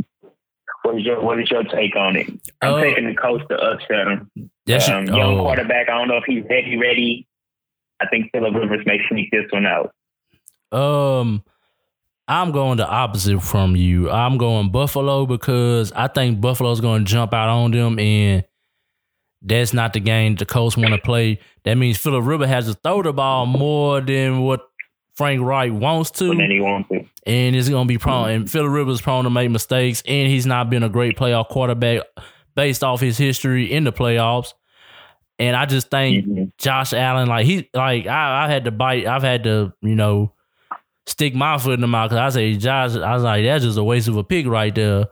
[0.82, 2.28] what is your what is your take on it?
[2.60, 4.50] I'm Uh, taking the Colts to upset them.
[4.66, 5.88] That's um, young oh, quarterback.
[5.88, 6.76] I don't know if he's ready.
[6.76, 7.26] Ready.
[8.00, 9.92] I think Philip Rivers may sneak this one out.
[10.72, 11.42] Um,
[12.28, 14.10] I'm going the opposite from you.
[14.10, 18.44] I'm going Buffalo because I think Buffalo's going to jump out on them, and
[19.42, 21.38] that's not the game the Colts want to play.
[21.64, 24.68] That means Philip Rivers has to throw the ball more than what
[25.14, 27.06] Frank Reich wants to, then he wants to.
[27.26, 28.28] and it's going to be prone.
[28.28, 31.48] And Philip Rivers is prone to make mistakes, and he's not been a great playoff
[31.48, 32.02] quarterback
[32.54, 34.52] based off his history in the playoffs.
[35.38, 36.52] And I just think Mhm.
[36.58, 39.06] Josh Allen, like he, like I, I had to bite.
[39.06, 40.32] I've had to, you know,
[41.06, 42.96] stick my foot in the mouth because I say Josh.
[42.96, 45.06] I was like, that's just a waste of a pick right there.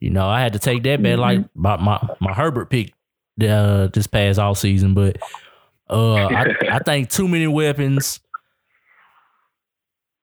[0.00, 2.92] You know, I had to take that bet like my my, my Herbert pick
[3.42, 5.18] uh, this past off season, but
[5.88, 8.18] uh, I, I think too many weapons.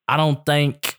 [0.08, 0.98] I don't think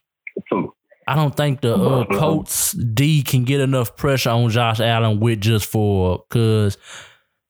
[1.06, 5.40] I don't think the uh, Colts D can get enough pressure on Josh Allen with
[5.40, 6.76] just four because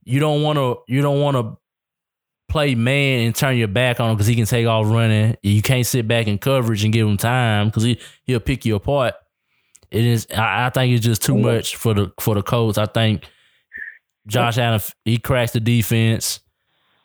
[0.08, 1.58] you don't want to you don't want to
[2.48, 5.36] play man and turn your back on him because he can take off running.
[5.42, 8.74] You can't sit back in coverage and give him time because he he'll pick you
[8.74, 9.14] apart.
[9.90, 12.78] It is I, I think it's just too much for the for the Colts.
[12.78, 13.26] I think
[14.26, 16.40] Josh Allen he cracks the defense,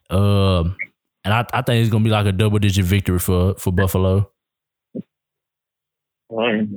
[0.10, 0.78] um,
[1.26, 4.32] and I, I think it's gonna be like a double digit victory for for Buffalo.
[6.30, 6.68] all right.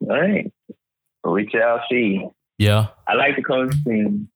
[0.00, 0.52] All right.
[1.24, 2.26] We shall see.
[2.58, 2.88] Yeah.
[3.06, 4.28] I like the Colts team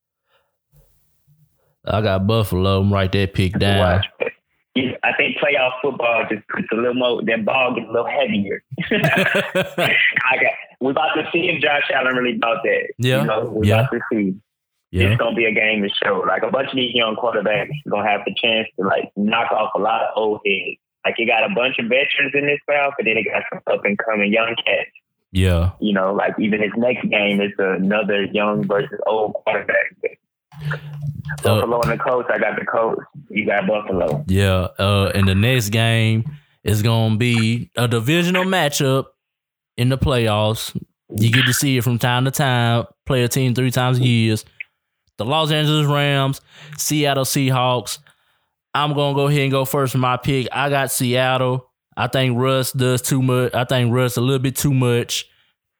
[1.85, 2.81] I got Buffalo.
[2.81, 4.03] I'm write that pick down.
[4.75, 8.07] yeah, I think playoff football just puts a little more, that ball gets a little
[8.07, 8.62] heavier.
[8.90, 12.88] I got, we're about to see if Josh Allen really about that.
[12.99, 13.21] Yeah.
[13.23, 13.81] You know, we're Yeah.
[13.81, 14.35] about to see.
[14.90, 15.09] yeah.
[15.09, 16.25] It's gonna be a game to show.
[16.27, 19.71] Like a bunch of these young quarterbacks gonna have the chance to like knock off
[19.75, 20.79] a lot of old heads.
[21.05, 23.61] Like you got a bunch of veterans in this playoff, but then you got some
[23.73, 24.90] up and coming young cats.
[25.33, 25.71] Yeah.
[25.81, 29.95] You know, like even his next game is another young versus old quarterback.
[30.62, 33.03] Uh, Buffalo and the Colts, I got the Colts.
[33.29, 34.25] You got Buffalo.
[34.29, 34.68] yeah.
[34.79, 36.25] Uh, and the next game
[36.64, 39.07] is going to be a divisional matchup
[39.77, 40.77] in the playoffs.
[41.16, 42.85] You get to see it from time to time.
[43.07, 44.37] Play a team three times a year.
[45.18, 46.40] The Los Angeles Rams,
[46.79, 47.99] Seattle Seahawks.
[48.75, 50.49] I'm going to go ahead and go first for my pick.
[50.53, 51.68] I got Seattle.
[51.96, 53.53] I think Russ does too much.
[53.55, 55.27] I think Russ a little bit too much.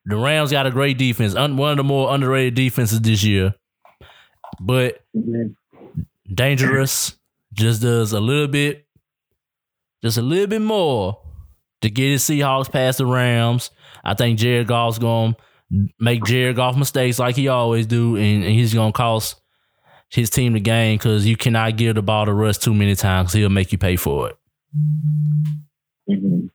[0.07, 3.55] The Rams got a great defense, un- one of the more underrated defenses this year.
[4.59, 5.01] But
[6.33, 7.17] dangerous.
[7.53, 8.87] Just does a little bit,
[10.03, 11.21] just a little bit more
[11.81, 13.71] to get his Seahawks past the Rams.
[14.05, 15.37] I think Jared Goff's gonna
[15.99, 19.41] make Jared Goff mistakes like he always do, and, and he's gonna cost
[20.11, 23.33] his team the game because you cannot give the ball to Russ too many times.
[23.33, 24.37] He'll make you pay for it.
[26.09, 26.47] hmm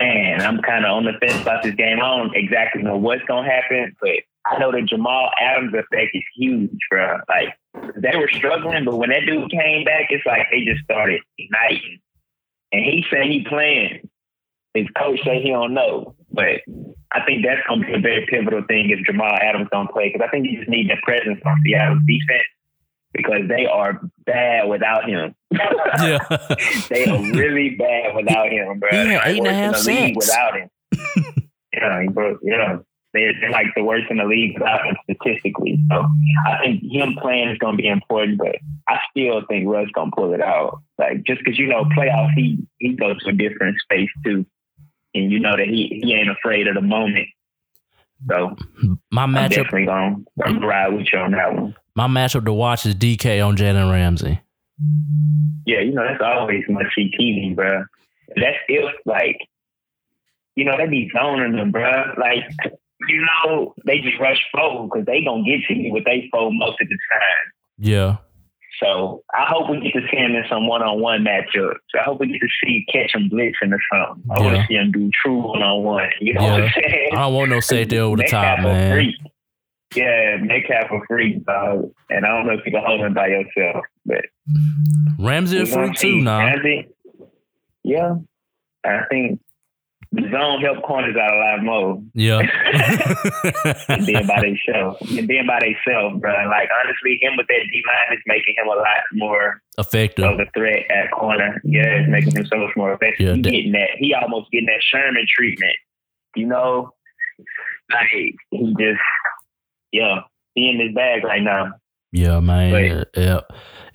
[0.00, 1.98] Man, I'm kind of on the fence about this game.
[2.02, 4.10] I don't exactly know what's gonna happen, but
[4.46, 7.18] I know the Jamal Adams effect is huge, bro.
[7.28, 7.56] Like
[7.96, 12.00] they were struggling, but when that dude came back, it's like they just started igniting.
[12.72, 14.08] And he said he playing.
[14.74, 16.60] His coach said he don't know, but
[17.12, 20.26] I think that's gonna be a very pivotal thing if Jamal Adams don't play because
[20.26, 22.42] I think you just need the presence on Seattle's defense
[23.12, 25.34] because they are bad without him.
[26.00, 26.18] Yeah,
[26.90, 28.88] they are really bad without him, bro.
[28.90, 30.26] He had They're eight and a worse in half the league sacks.
[30.26, 30.56] without
[31.36, 31.50] him.
[31.72, 32.40] yeah, he broke.
[32.42, 32.78] Yeah,
[33.14, 34.58] they're, they're like the worst in the league
[35.04, 35.78] statistically.
[35.90, 36.06] So
[36.46, 38.56] I think him playing is going to be important, but
[38.88, 40.82] I still think Russ going to pull it out.
[40.98, 44.44] Like just because you know playoffs, he he goes to a different space too,
[45.14, 47.28] and you know that he he ain't afraid of the moment.
[48.28, 48.56] So
[49.10, 51.74] My I'm matchup, definitely gonna, I'm gonna ride with you on that one.
[51.94, 54.40] my matchup to watch is DK on Jalen Ramsey.
[55.66, 57.84] Yeah, you know that's always my TV, bro.
[58.36, 59.38] That's if like,
[60.56, 62.14] you know, they be zoning them, bro.
[62.18, 62.44] Like,
[63.08, 66.54] you know, they just rush forward because they gonna get to you with they fold
[66.54, 67.52] most of the time.
[67.78, 68.16] Yeah,
[68.80, 71.74] So I hope we get to see him in some one-on-one matchups.
[71.98, 74.24] I hope we get to see catch him blitzing or something.
[74.30, 76.08] I want to see him do true one-on-one.
[76.20, 77.10] You know what I'm saying?
[77.12, 79.12] I don't want no safety over the top, man.
[79.94, 81.92] Yeah, Metcalf a freak, dog.
[82.10, 84.24] And I don't know if you can hold him by yourself, but
[85.18, 86.38] Ramsey a freak too now.
[86.38, 86.88] Ramsey,
[87.84, 88.16] Yeah,
[88.84, 89.40] I think
[90.30, 92.40] zone help corners out a lot more Yeah.
[93.88, 95.00] and being by themselves.
[95.18, 96.32] And being by themselves, bro.
[96.48, 100.24] Like honestly, him with that D line is making him a lot more Effective.
[100.24, 101.60] of a threat at corner.
[101.64, 103.26] Yeah, it's making him so much more effective.
[103.26, 103.88] Yeah, he that- getting that.
[103.98, 105.76] He almost getting that Sherman treatment.
[106.36, 106.90] You know,
[107.92, 108.36] like he
[108.78, 109.00] just,
[109.92, 110.20] yeah,
[110.54, 111.72] he in his bag right now.
[112.12, 112.72] Yeah, man.
[112.72, 113.04] Wait.
[113.16, 113.40] Yeah.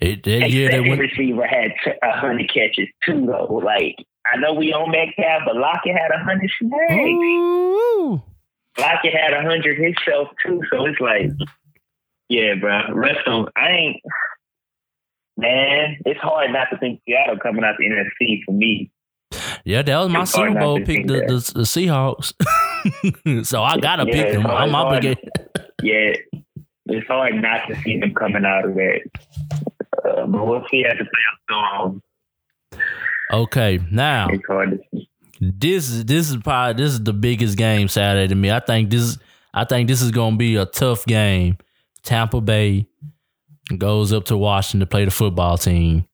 [0.00, 1.00] It, that year they second went.
[1.00, 3.60] receiver had t- a hundred catches too, though.
[3.64, 3.96] Like
[4.26, 8.22] I know we on Metcalf, but Lockett had a hundred snags.
[8.78, 10.60] Lockett had a hundred himself too.
[10.70, 11.30] So it's like,
[12.28, 12.92] yeah, bro.
[12.94, 13.48] Rest on.
[13.56, 13.96] I ain't.
[15.36, 18.90] Man, it's hard not to think Seattle coming out the NFC for me.
[19.64, 22.34] Yeah, that was my It's Super Bowl pick, the, the, the Seahawks.
[23.46, 24.42] so I gotta Yeah, pick them.
[24.42, 25.30] hard- I'm obligated.
[25.82, 26.12] Yeah,
[26.86, 29.00] it's hard not to see them coming out of that.
[30.04, 32.02] Uh, but we'll see as the playoffs on.
[33.32, 35.08] Okay, now It's hard to see.
[35.40, 38.50] this is this is probably this is the biggest game Saturday to me.
[38.50, 39.18] I think this
[39.54, 41.58] I think this is gonna be a tough game.
[42.02, 42.86] Tampa Bay
[43.78, 46.06] goes up to Washington to play the football team.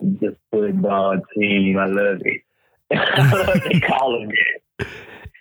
[0.00, 2.42] The football team, I love it.
[2.92, 4.86] I love they calling it.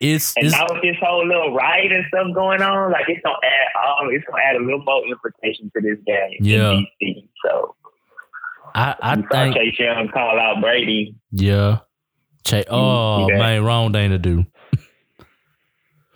[0.02, 3.22] It's, And it's now with this whole little riot and stuff going on, like it's
[3.24, 6.38] gonna add all it's gonna add a little more implication to this game.
[6.40, 6.80] in Yeah.
[7.02, 7.28] DC.
[7.46, 7.76] So
[8.76, 11.16] I I you think Chase Young call out Brady.
[11.32, 11.80] yeah.
[12.46, 13.38] Che- oh that?
[13.38, 14.46] man, wrong thing to do.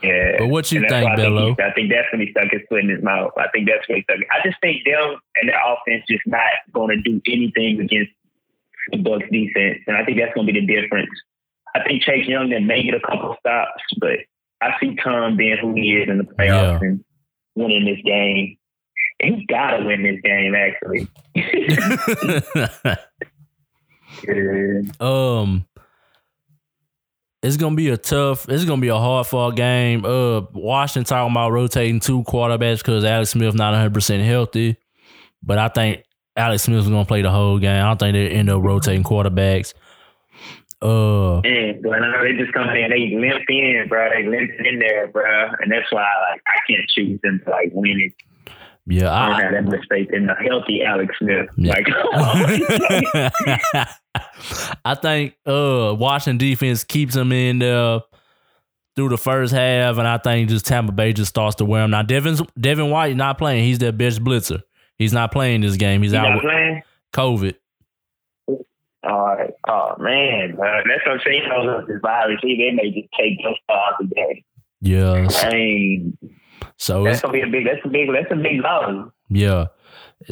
[0.02, 0.36] Yeah.
[0.40, 1.56] But what you think, I Bello?
[1.64, 3.32] I think that's when he stuck his foot in his mouth.
[3.38, 4.18] I think that's when he stuck.
[4.32, 6.42] I just think them and their offense just not
[6.74, 8.12] going to do anything against
[8.92, 11.10] the Bucs defense, and I think that's going to be the difference.
[11.74, 14.20] I think Chase Young then may get a couple stops, but
[14.62, 16.88] I see Tom being who he is in the playoffs Yeah.
[16.90, 17.04] and
[17.56, 18.58] winning this game.
[19.24, 21.08] And he got to win this game, actually.
[25.00, 25.66] Um
[27.42, 31.32] it's gonna be a tough it's gonna be a hard fought game uh washington talking
[31.34, 34.78] about rotating two quarterbacks because alex smith not 100% healthy
[35.42, 36.04] but i think
[36.38, 39.04] alex Smith smith's gonna play the whole game i don't think they end up rotating
[39.04, 39.74] quarterbacks
[40.84, 44.10] uh Man, but they just come in, they limp in, bro.
[44.10, 45.24] They limp in there, bro,
[45.62, 48.14] and that's why like I can't choose them to like win it.
[48.86, 51.50] Yeah I I, have that mistake in the healthy Alex Smith.
[51.56, 51.74] Yeah.
[51.74, 51.88] Like,
[54.86, 58.02] I think uh Washington defense keeps them in there
[58.96, 61.92] through the first half, and I think just Tampa Bay just starts to wear them.
[61.92, 64.62] Now Devin Devin White not playing; he's their best blitzer.
[64.98, 66.02] He's not playing this game.
[66.04, 66.82] He's you out not with playing?
[67.14, 67.56] COVID.
[69.04, 69.52] All right.
[69.68, 70.82] Oh man, bro.
[70.88, 71.50] that's what I'm saying.
[71.50, 74.44] Know, this virus, he they may just take your star today.
[74.82, 75.42] Yes.
[75.42, 76.18] Dang,
[76.84, 77.64] So that's gonna be a big.
[77.66, 78.10] That's a big.
[78.12, 79.10] That's a big loss.
[79.30, 79.68] yeah.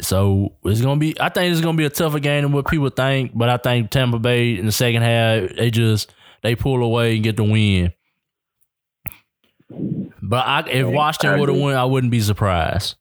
[0.02, 1.18] So it's gonna be.
[1.18, 3.32] I think it's gonna be a tougher game than what people think.
[3.34, 7.24] But I think Tampa Bay in the second half they just they pull away and
[7.24, 7.94] get the win.
[10.20, 12.96] But I, if Washington would have won, I wouldn't be surprised.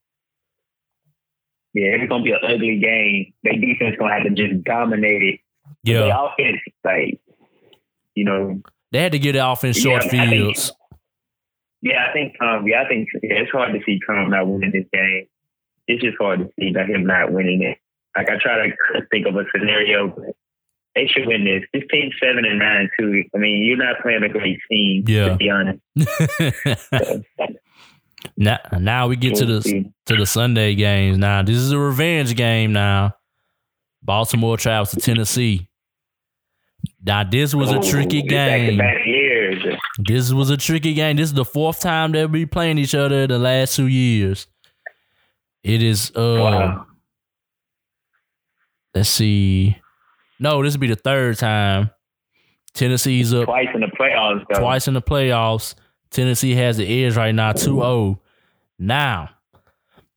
[1.74, 3.34] Yeah, it's gonna be an ugly game.
[3.44, 5.40] Their defense gonna have to just dominate it.
[5.84, 7.20] Yeah, Their offense, like,
[8.16, 8.62] you know,
[8.94, 10.72] they had to get it off in short Yeah, fields.
[11.82, 14.72] Yeah, I think um yeah, I think yeah, it's hard to see Tom not winning
[14.72, 15.26] this game.
[15.88, 17.78] It's just hard to see that him not winning it.
[18.16, 18.74] Like I try to
[19.10, 20.36] think of a scenario, but
[20.96, 21.64] they should win this.
[21.74, 23.24] This team's seven and nine too.
[23.34, 25.30] I mean, you're not playing a great team, Yeah.
[25.30, 25.80] to be honest.
[28.38, 31.18] now, now we get to the to the Sunday games.
[31.18, 32.74] Now this is a revenge game.
[32.74, 33.16] Now
[34.04, 35.68] Baltimore travels to Tennessee.
[37.04, 38.80] Now this was a tricky game.
[40.00, 41.18] This was a tricky game.
[41.18, 44.48] This is the fourth time they'll be playing each other in the last two years.
[45.64, 46.86] It is uh Wow.
[48.96, 49.78] let's see.
[50.40, 51.92] No, this will be the third time.
[52.74, 54.60] Tennessee's up Twice in the playoffs, though.
[54.60, 55.76] twice in the playoffs.
[56.10, 58.18] Tennessee has the edge right now, 2-0.
[58.80, 59.30] Now,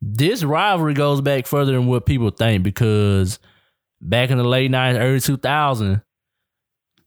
[0.00, 3.38] this rivalry goes back further than what people think because
[4.00, 6.02] back in the late 90s, early 2000,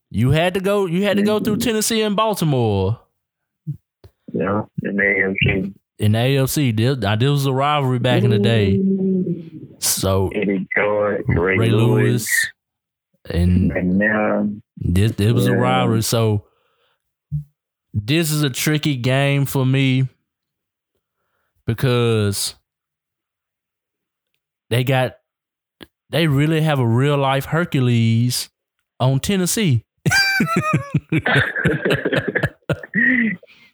[0.10, 1.70] you had to go you had to go through mm-hmm.
[1.70, 3.00] Tennessee and Baltimore.
[4.34, 5.74] Yeah, in the AFC.
[6.00, 8.78] In the AFC, this, this was a rivalry back in the day.
[8.78, 9.76] Mm-hmm.
[9.80, 12.52] So Eddie George, Ray, Ray Lewis, Lewis,
[13.30, 16.04] and and now this this was a rivalry.
[16.04, 16.46] So
[17.94, 20.08] this is a tricky game for me
[21.66, 22.56] because
[24.70, 25.18] they got
[26.10, 28.50] they really have a real life Hercules
[29.00, 29.84] on Tennessee.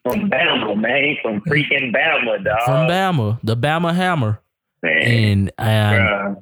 [0.03, 2.61] from Bama, man, from freaking Bama, dog.
[2.66, 4.39] From Bama, the Bama Hammer.
[4.82, 5.01] man.
[5.01, 6.38] And and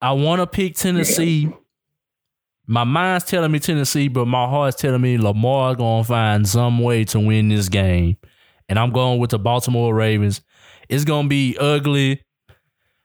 [0.00, 1.48] I want to pick Tennessee.
[2.66, 7.04] My mind's telling me Tennessee, but my heart's telling me Lamar gonna find some way
[7.04, 8.16] to win this game,
[8.68, 10.40] and I'm going with the Baltimore Ravens.
[10.88, 12.22] It's gonna be ugly.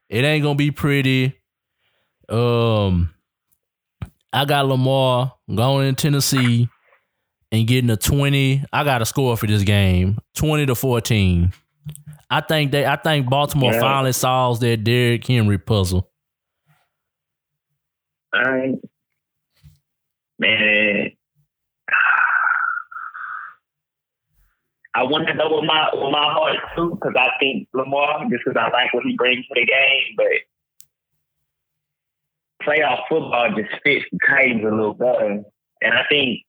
[0.09, 1.37] It ain't gonna be pretty.
[2.27, 3.13] Um,
[4.33, 6.69] I got Lamar going in Tennessee
[7.51, 8.63] and getting a 20.
[8.71, 11.51] I got a score for this game, 20 to 14.
[12.29, 12.85] I think they.
[12.85, 13.81] I think Baltimore Yeah.
[13.81, 16.09] finally solves their Derrick Henry puzzle.
[18.33, 18.75] I
[20.39, 21.11] man,
[24.95, 28.43] I want to go with my with my heart too because I think Lamar, just
[28.45, 30.27] because I like what he brings to the game, but
[32.65, 35.43] playoff football just fits the Titans a little better,
[35.81, 36.41] and I think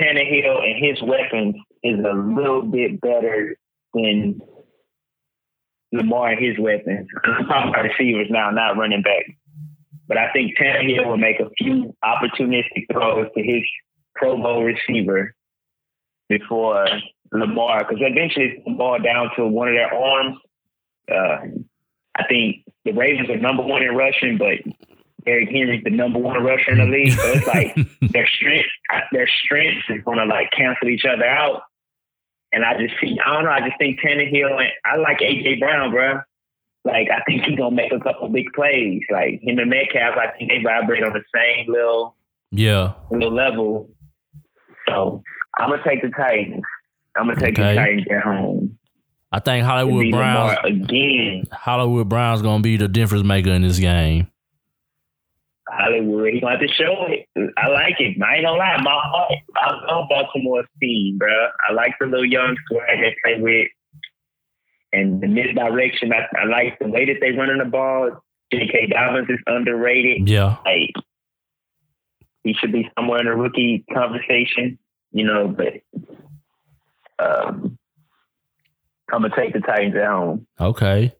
[0.00, 3.56] Tannehill and his weapons is a little bit better
[3.94, 4.40] than
[5.92, 7.08] Lamar and his weapons.
[7.24, 9.24] I'm talking about receivers now, not running back.
[10.06, 13.62] But I think Tannehill will make a few opportunistic throws to his
[14.14, 15.34] Pro Bowl receiver
[16.28, 16.86] before
[17.32, 20.36] Lamar, because eventually it's the ball down to one of their arms.
[21.10, 21.36] Uh,
[22.16, 24.58] I think the Ravens are number one in rushing, but
[25.24, 27.12] Derrick Henry's the number one rusher in the league.
[27.12, 27.74] So it's like
[28.12, 28.68] their strength,
[29.12, 31.62] their strengths is going to like cancel each other out.
[32.52, 35.60] And I just see, I don't know, I just think Tannehill and I like AJ
[35.60, 36.20] Brown, bro.
[36.84, 39.02] Like I think he's gonna make a couple big plays.
[39.10, 42.16] Like him and Metcalf, I think they vibrate on the same little
[42.50, 42.94] yeah.
[43.10, 43.90] little level.
[44.88, 45.22] So
[45.58, 46.62] I'm gonna take the Titans.
[47.16, 47.74] I'm gonna take Okay.
[47.74, 48.78] the Titans at home.
[49.32, 50.58] I think Hollywood Browns.
[50.64, 51.44] Again.
[51.52, 54.28] Hollywood Browns gonna be the difference maker in this game.
[55.68, 57.28] Hollywood, he gonna have to show it.
[57.56, 58.20] I like it.
[58.20, 61.28] I ain't gonna lie, my heart, I love Baltimore's team, bro.
[61.68, 63.68] I like the little young swag they play with,
[64.92, 66.12] and the misdirection.
[66.12, 68.22] I, I like the way that they running the ball.
[68.52, 68.88] J.K.
[68.88, 70.28] Dobbins is underrated.
[70.28, 70.56] Yeah.
[70.64, 70.92] Like
[72.42, 74.76] he should be somewhere in the rookie conversation,
[75.12, 75.46] you know.
[75.48, 75.82] But
[77.24, 77.78] um,
[79.12, 80.46] I'm gonna take the Titans at home.
[80.60, 81.14] Okay.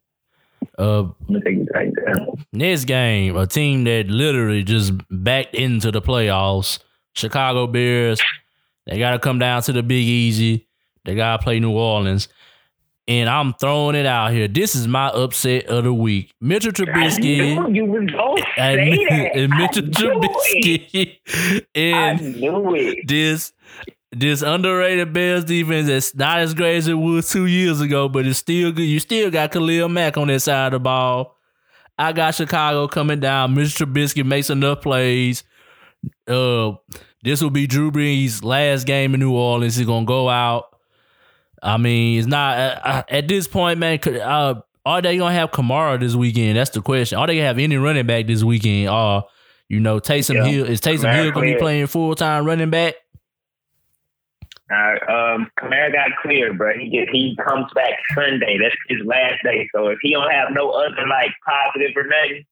[0.78, 2.44] Uh, I'm gonna take the Titans at home.
[2.52, 6.78] next game, a team that literally just backed into the playoffs.
[7.14, 8.20] Chicago Bears.
[8.86, 10.66] They got to come down to the Big Easy.
[11.04, 12.28] They got to play New Orleans.
[13.08, 14.46] And I'm throwing it out here.
[14.46, 16.32] This is my upset of the week.
[16.40, 17.74] Mitchell Trubisky.
[17.74, 19.36] you was gonna and, say that.
[19.36, 19.92] and Mitchell it.
[19.92, 23.08] Trubisky I and it.
[23.08, 23.52] this
[24.12, 28.26] this underrated Bears defense that's not as great as it was two years ago, but
[28.26, 28.82] it's still good.
[28.82, 31.36] You still got Khalil Mack on that side of the ball.
[31.98, 33.54] I got Chicago coming down.
[33.54, 33.84] Mr.
[33.86, 35.44] Trubisky makes enough plays.
[36.26, 36.72] Uh,
[37.22, 39.76] this will be Drew Brees' last game in New Orleans.
[39.76, 40.76] He's gonna go out.
[41.62, 44.00] I mean, it's not uh, uh, at this point, man.
[44.06, 46.56] Uh, are they gonna have Kamara this weekend?
[46.56, 47.18] That's the question.
[47.18, 48.88] Are they gonna have any running back this weekend?
[48.88, 49.24] Or
[49.68, 50.44] you know, Taysom Yeah.
[50.46, 52.94] Hill is Taysom Hill gonna be playing full time running back?
[54.70, 56.78] Uh, um, Kamara got cleared, bro.
[56.78, 58.56] He get, he comes back Sunday.
[58.62, 59.68] That's his last day.
[59.74, 62.44] So if he don't have no other like positive or nothing,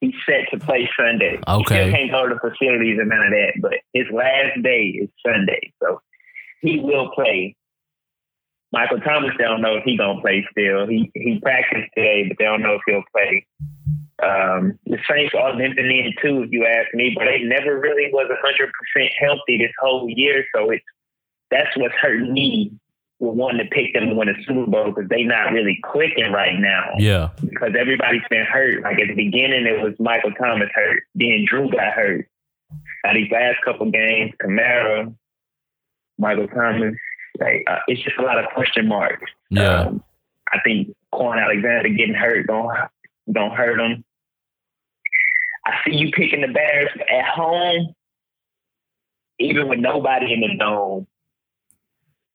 [0.00, 1.36] he's set to play Sunday.
[1.36, 1.64] He Okay.
[1.64, 5.10] still can't go to the facilities and none of that, but his last day is
[5.24, 5.72] Sunday.
[5.82, 6.00] So
[6.62, 7.54] he will play.
[8.72, 10.86] Michael Thomas, they don't know if he gonna play still.
[10.86, 13.46] He he practiced today, but they don't know if he'll play.
[14.22, 18.10] Um, the Saints are limping in too, if you ask me, but they never really
[18.12, 20.44] was hundred percent healthy this whole year.
[20.54, 20.84] So it's
[21.50, 22.72] that's what's hurting me
[23.18, 26.32] with wanting to pick them to win a Super Bowl because they're not really clicking
[26.32, 27.30] right now Yeah.
[27.40, 28.82] because everybody's been hurt.
[28.82, 32.28] Like at the beginning, it was Michael Thomas hurt, then Drew got hurt.
[33.04, 35.14] Now these last couple games, Kamara,
[36.18, 36.94] Michael Thomas,
[37.38, 39.30] like uh, it's just a lot of question marks.
[39.50, 39.82] Yeah.
[39.82, 40.02] Um,
[40.52, 42.68] I think Kwon Alexander getting hurt don't
[43.32, 44.04] don't hurt him.
[45.64, 47.94] I see you picking the Bears at home,
[49.38, 51.06] even with nobody in the dome.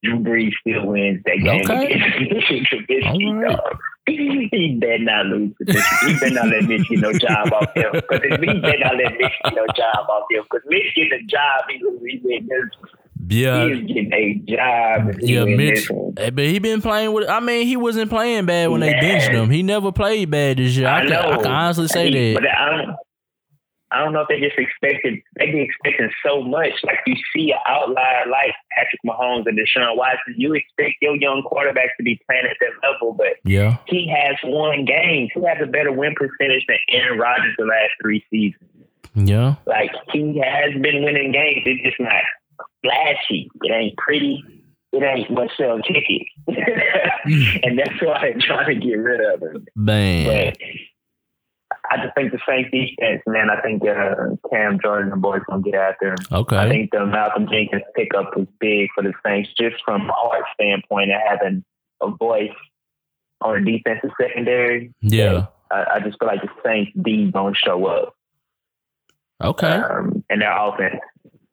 [0.04, 3.04] Drew Brees still wins that game Okay.
[3.06, 3.56] All right.
[3.56, 3.78] dog.
[4.06, 5.84] He better not lose to Michigan.
[6.08, 7.92] He better not let Michigan no job off him.
[7.92, 10.42] Because he better not let Michigan no job off him.
[10.42, 12.90] Because Michigan the job, he lose, he win this.
[13.28, 15.14] Yeah, he is getting a job.
[15.20, 15.88] yeah, Mitch.
[16.16, 17.28] eh, But he been playing with.
[17.28, 19.48] I mean, he wasn't playing bad when they benched him.
[19.48, 20.88] He never played bad this year.
[20.88, 22.96] I, I can, I can honestly say He- that.
[23.92, 24.12] I don't.
[24.12, 25.20] Know if they just expected.
[25.38, 26.72] They be expecting so much.
[26.84, 31.42] Like you see an outlier like Patrick Mahomes and Deshaun Watson, you expect your young
[31.50, 35.30] quarterbacks to be playing at that level, but Yeah, he has won games.
[35.34, 38.62] He has a better win percentage than Aaron Rodgers the last three seasons.
[39.14, 41.62] yeah, Like he has been winning games.
[41.66, 42.22] It's just not
[42.82, 43.50] flashy.
[43.62, 44.42] It ain't pretty.
[44.92, 46.28] It ain't what sell tickets.
[47.62, 49.66] and that's why they're trying to get rid of him.
[49.74, 50.26] man.
[50.52, 50.58] But
[51.92, 53.50] I just think the Saints defense, man.
[53.50, 54.14] I think uh,
[54.50, 56.16] Cam Jordan and the boys gonna get after him.
[56.56, 61.10] I think the Malcolm Jenkins pickup was big for the Saints, just from our standpoint
[61.10, 61.62] of having
[62.00, 62.48] a voice
[63.42, 64.90] on the defensive secondary.
[65.02, 68.16] yeah, I, I just feel like the Saints D don't show up,
[69.42, 69.66] okay.
[69.66, 71.00] um, and their offense,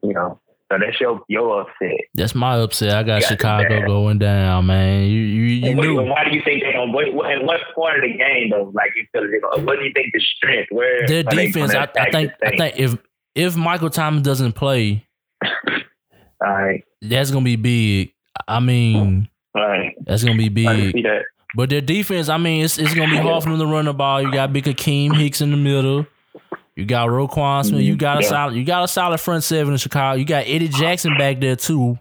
[0.01, 0.39] you know.
[0.71, 1.99] So that's your your upset.
[2.13, 2.91] That's my upset.
[2.91, 5.03] I got Yeah, Chicago going down, man.
[5.03, 6.01] You you, you And what, knew.
[6.03, 6.91] why do you think they're gonna?
[6.91, 8.71] What, what, in what part of the game though?
[8.73, 10.67] Like you feel they're uh, gonna, what do you think the strength?
[10.71, 12.95] Where Their defense, I, I think, I think if
[13.33, 15.07] if Michael Thomas doesn't play,
[15.43, 15.53] All
[16.41, 18.13] right, that's gonna be big.
[18.47, 19.95] I mean, all right.
[20.05, 20.95] that's gonna be big.
[21.55, 23.93] But their defense, I mean, it's it's gonna be hard for them to run the
[23.93, 24.21] ball.
[24.21, 26.05] You got Big Akiem Hicks in the middle.
[26.79, 27.81] You got Roquan Smith.
[27.81, 28.29] You got a Yeah.
[28.29, 28.55] solid.
[28.55, 30.17] You got a solid front seven in Chicago.
[30.17, 31.99] You got Eddie Jackson back there too.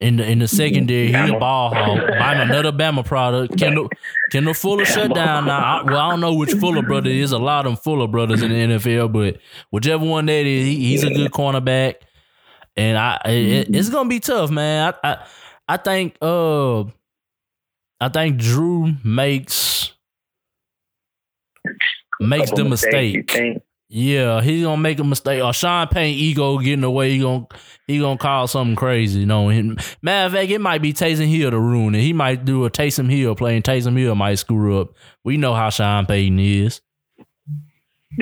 [0.00, 1.98] In the in the secondary, he a ball hog.
[2.18, 3.56] Buying another Bama product.
[3.58, 3.88] Kendall
[4.30, 5.58] Kendall Fuller shut down now.
[5.58, 7.32] I, well, I don't know which Fuller brother is.
[7.32, 9.38] A lot of them Fuller brothers in the NFL, but
[9.70, 11.94] whichever one that is, he, he's a good cornerback.
[12.76, 14.94] And I, it, it's gonna be tough, man.
[15.02, 15.26] I, I,
[15.68, 16.82] I think, uh,
[18.00, 19.54] I think Drew makes
[22.20, 23.62] makes the mistake.
[23.88, 25.42] Yeah, he's gonna make a mistake.
[25.42, 27.12] Or Sean Payton ego getting away.
[27.12, 27.46] He gonna
[27.86, 29.20] he gonna call something crazy.
[29.20, 29.50] You know.
[29.50, 32.00] And matter of fact, it might be Taysom Hill to ruin it.
[32.00, 34.94] He might do a Taysom Hill play, and Taysom Hill might screw up.
[35.22, 36.80] We know how Sean Payton is.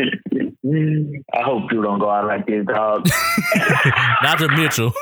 [1.35, 3.07] I hope you don't go out like this, dog.
[4.23, 4.93] Not to Mitchell.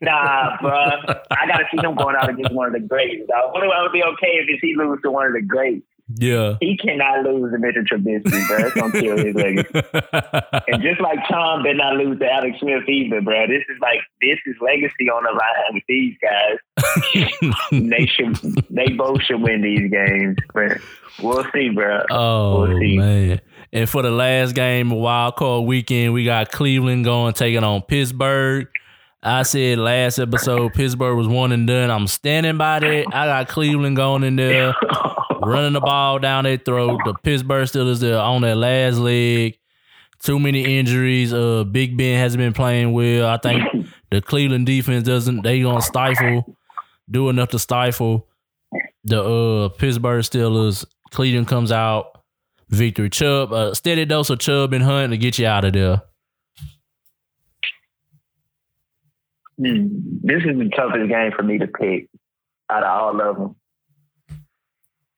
[0.00, 1.20] nah, bruh.
[1.30, 3.26] I gotta see him going out against one of the greats.
[3.28, 3.52] Dog.
[3.52, 5.86] What would be okay if he lose to one of the greats?
[6.14, 6.56] Yeah.
[6.60, 8.66] He cannot lose to Mitchell Trubisky, bro.
[8.66, 9.68] It's gonna kill his legacy.
[10.68, 13.46] And just like Tom did not lose to Alex Smith either, bro.
[13.46, 16.58] This is like this is legacy on the line with these guys.
[17.70, 18.36] they should,
[18.70, 20.78] they both should win these games, but
[21.22, 22.02] we'll see, bro.
[22.10, 22.96] Oh We'll see.
[22.98, 23.40] man!
[23.72, 27.82] And for the last game of wild card weekend, we got Cleveland going taking on
[27.82, 28.68] Pittsburgh.
[29.26, 31.90] I said last episode Pittsburgh was one and done.
[31.90, 33.06] I'm standing by that.
[33.08, 34.72] I got Cleveland going in there,
[35.42, 37.00] running the ball down their throat.
[37.04, 39.58] The Pittsburgh Steelers they're on their last leg.
[40.22, 41.32] Too many injuries.
[41.34, 43.28] Uh, Big Ben hasn't been playing well.
[43.28, 43.64] I think
[44.12, 45.42] the Cleveland defense doesn't.
[45.42, 46.56] They gonna stifle,
[47.10, 48.28] do enough to stifle
[49.02, 50.84] the uh Pittsburgh Steelers.
[51.10, 52.22] Cleveland comes out
[52.68, 53.10] victory.
[53.10, 56.02] Chubb, a steady dose of Chubb and Hunt to get you out of there.
[59.58, 59.86] Hmm.
[60.22, 62.08] This is the toughest game for me to pick
[62.70, 63.56] out of all of them.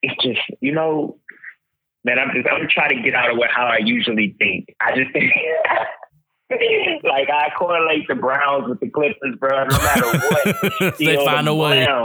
[0.03, 1.19] It's just, you know,
[2.05, 4.69] man, I'm just, I'm trying to get out of what how I usually think.
[4.81, 5.33] I just think,
[7.03, 9.65] like, I correlate the Browns with the Clippers, bro.
[9.65, 11.87] No matter what, they find the a way.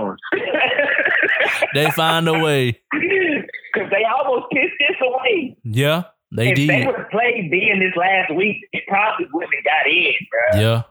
[1.73, 2.79] They find a way.
[2.91, 5.57] Because they almost pissed this away.
[5.63, 6.59] Yeah, they did.
[6.59, 6.87] if they did.
[6.87, 10.61] would have played being this last week, it probably wouldn't have got in, bro.
[10.61, 10.83] Yeah.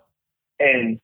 [0.59, 1.01] and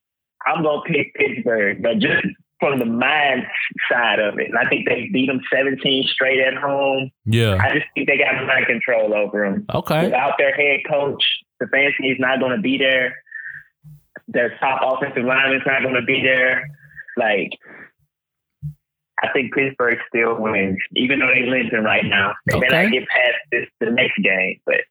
[0.48, 2.24] I'm gonna pick Pittsburgh, but just
[2.60, 3.44] from the mind
[3.90, 4.48] side of it.
[4.48, 7.10] And I think they beat them 17 straight at home.
[7.24, 7.56] Yeah.
[7.60, 9.64] I just think they got mind control over them.
[9.72, 10.06] Okay.
[10.06, 11.22] Without their head coach,
[11.60, 13.16] the Stefanski is not going to be there.
[14.26, 16.68] Their top offensive lineman is not going to be there.
[17.16, 17.50] Like,
[19.22, 22.34] I think Pittsburgh still wins, even though they are limping right now.
[22.46, 24.82] They may not get past this the next game, but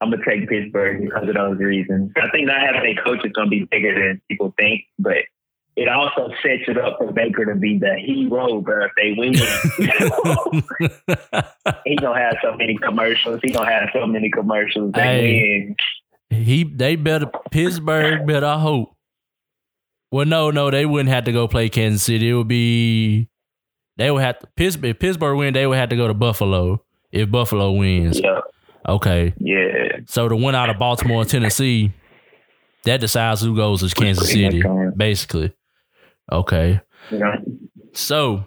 [0.00, 2.12] I'm gonna take Pittsburgh because of those reasons.
[2.16, 5.18] I think not having a coach is gonna be bigger than people think, but
[5.76, 8.86] it also sets it up for Baker to be the hero, bro.
[8.86, 9.34] If they win,
[11.84, 13.40] he's gonna have so many commercials.
[13.42, 14.92] He's gonna have so many commercials.
[14.92, 15.74] They Hey.
[16.30, 16.42] win.
[16.44, 18.92] he they better Pittsburgh better hope.
[20.12, 22.30] Well, no, no, they wouldn't have to go play Kansas City.
[22.30, 23.28] It would be
[23.96, 24.90] they would have to Pittsburgh.
[24.90, 26.82] If Pittsburgh win, they would have to go to Buffalo.
[27.12, 28.40] If Buffalo wins, Yeah,
[28.88, 29.34] okay.
[29.38, 29.98] yeah.
[30.06, 31.92] So the win out of Baltimore and Tennessee,
[32.84, 34.62] that decides who goes to Kansas City,
[34.96, 35.52] basically.
[36.30, 36.80] Okay.
[37.10, 37.34] Know,
[37.92, 38.44] So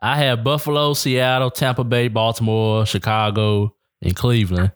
[0.00, 4.72] I have Buffalo, Seattle, Tampa Bay, Baltimore, Chicago, and Cleveland.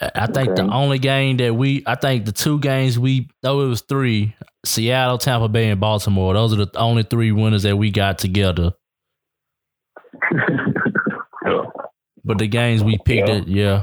[0.00, 3.68] I think the only game that we, I think the two games we, no, it
[3.68, 4.34] was three
[4.64, 6.32] Seattle, Tampa Bay, and Baltimore.
[6.34, 8.72] Those are the only three winners that we got together.
[12.30, 13.34] But the games we picked, Yeah.
[13.36, 13.82] it, yeah.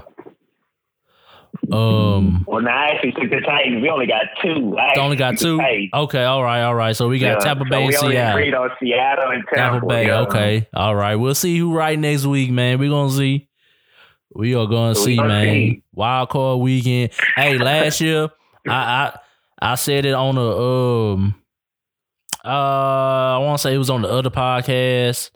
[1.71, 3.81] Um, well, now I actually took the Titans.
[3.81, 4.77] We only got two.
[4.77, 5.57] I only got two.
[5.57, 5.89] took the Titans.
[5.93, 6.95] Okay, all right, all right.
[6.95, 8.61] So we got Yeah, Tampa so Bay and we only Seattle.
[8.63, 10.07] on Seattle and Tampa, Tampa Bay.
[10.07, 10.19] yeah.
[10.21, 10.67] Okay.
[10.73, 11.15] All right.
[11.15, 12.79] We'll see who right next week, man.
[12.79, 13.49] We're gonna see.
[14.33, 15.43] We are gonna So see, gonna man.
[15.45, 15.83] see.
[15.93, 17.11] Wild card weekend.
[17.35, 18.29] Hey, last year
[18.67, 19.19] I I
[19.59, 21.35] I said it on the um
[22.45, 25.31] uh I wanna say it was on the other podcast.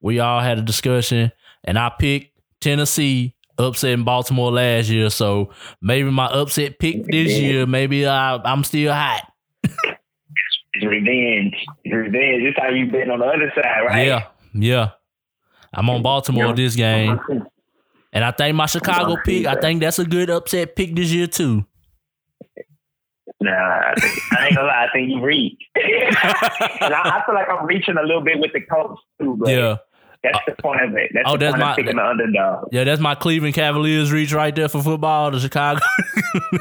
[0.00, 1.30] We all had a discussion
[1.64, 2.27] and I picked
[2.60, 5.10] Tennessee upsetting Baltimore last year.
[5.10, 5.50] So
[5.80, 9.32] maybe my upset pick this year, maybe I I'm still hot.
[10.82, 11.56] Revenge.
[11.86, 12.44] Revenge.
[12.44, 14.06] This how you been on the other side, right?
[14.06, 14.26] Yeah.
[14.54, 14.90] Yeah.
[15.72, 17.20] I'm on Baltimore this game.
[18.12, 21.26] And I think my Chicago pick, I think that's a good upset pick this year
[21.26, 21.66] too.
[23.40, 24.86] Nah, I ain't gonna lie.
[24.86, 25.60] I think you reach.
[25.76, 29.50] and I, I feel like I'm reaching a little bit with the Colts too, but
[29.50, 29.76] yeah.
[30.22, 31.10] That's the point of it.
[31.14, 32.68] That's Oh, the that's point my- of picking the underdog.
[32.72, 35.80] Yeah, that's my Cleveland Cavaliers reach right there for football, the Chicago.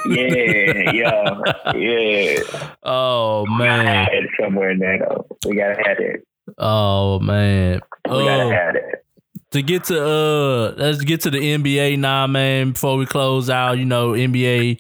[0.08, 2.70] Yeah, yeah, yeah.
[2.84, 3.86] oh man.
[3.86, 5.26] have it somewhere in there though.
[5.48, 6.26] We gotta have it.
[6.58, 7.82] Oh man.
[8.06, 9.06] We gotta Oh, have it.
[9.52, 13.78] to get to uh let's get to the NBA now, man, before we close out.
[13.78, 14.80] You know, NBA,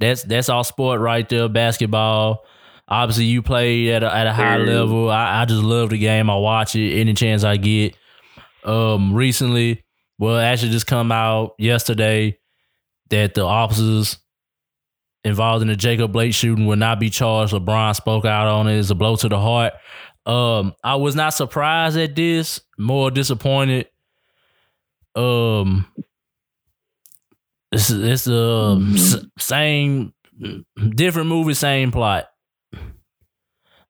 [0.00, 2.44] that's that's our sport right there, basketball.
[2.88, 5.08] Obviously, you play at a, at a high level.
[5.10, 6.28] I, I just love the game.
[6.28, 7.96] I watch it any chance I get.
[8.64, 9.84] Um, recently,
[10.18, 12.38] well, actually, just come out yesterday
[13.10, 14.18] that the officers
[15.24, 17.52] involved in the Jacob Blake shooting will not be charged.
[17.52, 18.78] LeBron spoke out on it.
[18.78, 19.74] It's a blow to the heart.
[20.26, 22.60] Um, I was not surprised at this.
[22.78, 23.88] More disappointed.
[25.14, 25.86] Um,
[27.70, 30.12] it's it's um s- same
[30.94, 32.28] different movie, same plot.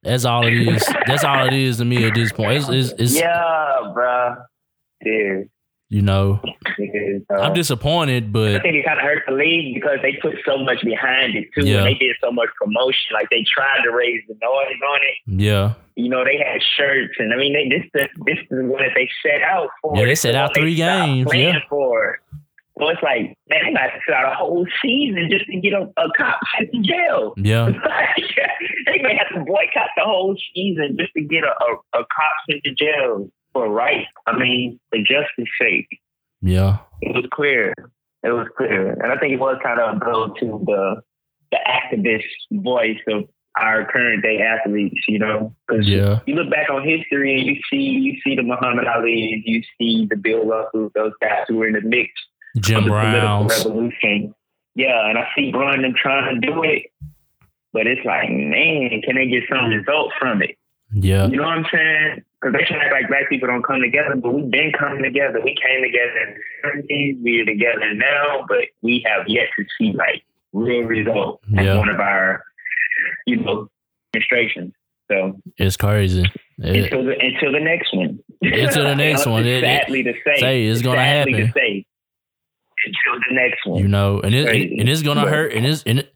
[0.02, 0.84] That's all it is.
[1.06, 2.58] That's all it is to me at this point.
[2.68, 4.42] It's, it's, it's yeah, bruh.
[5.05, 5.42] Yeah,
[5.88, 6.40] you know,
[6.78, 7.18] yeah.
[7.30, 10.36] So, I'm disappointed, but I think it kind of hurt the league because they put
[10.46, 11.66] so much behind it too.
[11.66, 11.78] Yeah.
[11.78, 13.12] And they did so much promotion.
[13.12, 15.40] Like they tried to raise the noise on it.
[15.42, 18.80] yeah, You know, they had shirts, and I mean, they, this this this is what
[18.94, 19.96] they set out for.
[19.96, 21.59] Yeah, they set out three games, yeah.
[21.68, 22.20] For.
[22.78, 25.74] So it's like, man, they got to sit out a whole season just to get
[25.74, 27.34] a, a cop to jail.
[27.36, 27.66] yeah,
[28.86, 32.32] they may have to boycott the whole season just to get a, a, a cop
[32.48, 34.07] sent to jail for right.
[34.26, 35.88] I mean, for justice sake.
[36.40, 37.74] yeah, It was clear.
[38.22, 38.92] It was clear.
[38.92, 41.03] And I think it was kind of a blow to the
[41.50, 43.24] the activist voice of
[43.61, 45.55] our current day athletes, you know?
[45.68, 49.42] Because yeah, you look back on history and you see you see the Muhammad Ali,
[49.44, 52.09] you see the Bill Russell, those guys who were in the mix
[52.57, 53.64] Jim of the political Browns.
[53.64, 54.34] revolution.
[54.74, 56.84] Yeah, and I see Brandon trying to do it,
[57.74, 60.57] but it's like, man, can they get some result from it?
[60.94, 62.22] Yeah, You know what I'm saying?
[62.43, 65.03] Because they try to act like black people don't come together, but we've been coming
[65.03, 65.40] together.
[65.45, 66.34] We came together in
[66.88, 67.22] the 70s.
[67.22, 71.78] We're together now, but we have yet to see like real results in Yeah.
[71.78, 72.43] one of our,
[73.26, 73.68] you know,
[74.12, 74.74] demonstrations.
[75.11, 76.24] So it's crazy.
[76.59, 78.18] It- until the until the next one.
[78.43, 79.45] Until the next one.
[79.47, 81.47] It- it- sadly to say, say it's gonna sadly happen.
[81.47, 81.86] To say,
[82.86, 83.80] until the next one.
[83.80, 84.76] you know, and it, Crazy.
[84.80, 86.07] and it's gonna But- hurt, and it's and,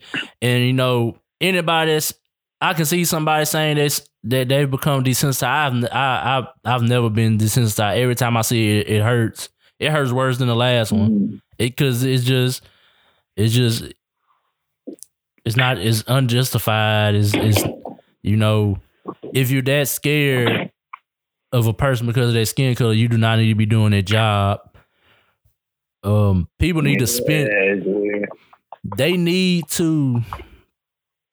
[0.42, 2.14] and you know anybody that's
[2.60, 5.84] I can see somebody saying this that they've become desensitized.
[5.84, 7.96] I've I, I've I've never been desensitized.
[7.98, 9.48] Every time I see it, it hurts.
[9.78, 11.10] It hurts worse than the last one.
[11.10, 11.40] Mhm.
[11.58, 12.62] It because it's just
[13.36, 13.84] it's just
[15.44, 17.14] it's not it's unjustified.
[17.14, 17.62] It's it's
[18.22, 18.78] you know
[19.34, 20.70] if you're that scared
[21.52, 23.92] of a person because of their skin color, you do not need to be doing
[23.92, 24.60] their job.
[26.02, 27.48] Um, people need to spend
[28.96, 30.20] they need to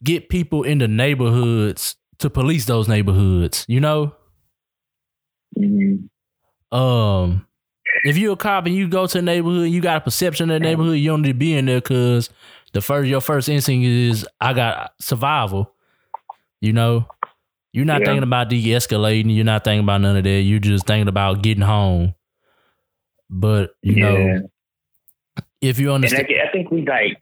[0.03, 4.15] get people in the neighborhoods to police those neighborhoods, you know?
[5.57, 6.09] Mhm.
[6.71, 7.45] Um
[8.05, 10.55] if you're a cop and you go to a neighborhood, you got a perception of
[10.55, 12.29] the neighborhood, you don't need to be in there because
[12.73, 15.73] the first your first instinct is I got survival.
[16.61, 17.05] You know?
[17.71, 18.05] You're not Yeah.
[18.07, 20.41] thinking about de-escalating, you're not thinking about none of that.
[20.41, 22.13] You're just thinking about getting home.
[23.29, 24.01] But you Yeah.
[24.01, 24.49] know,
[25.61, 27.17] if you And understand I, I think we like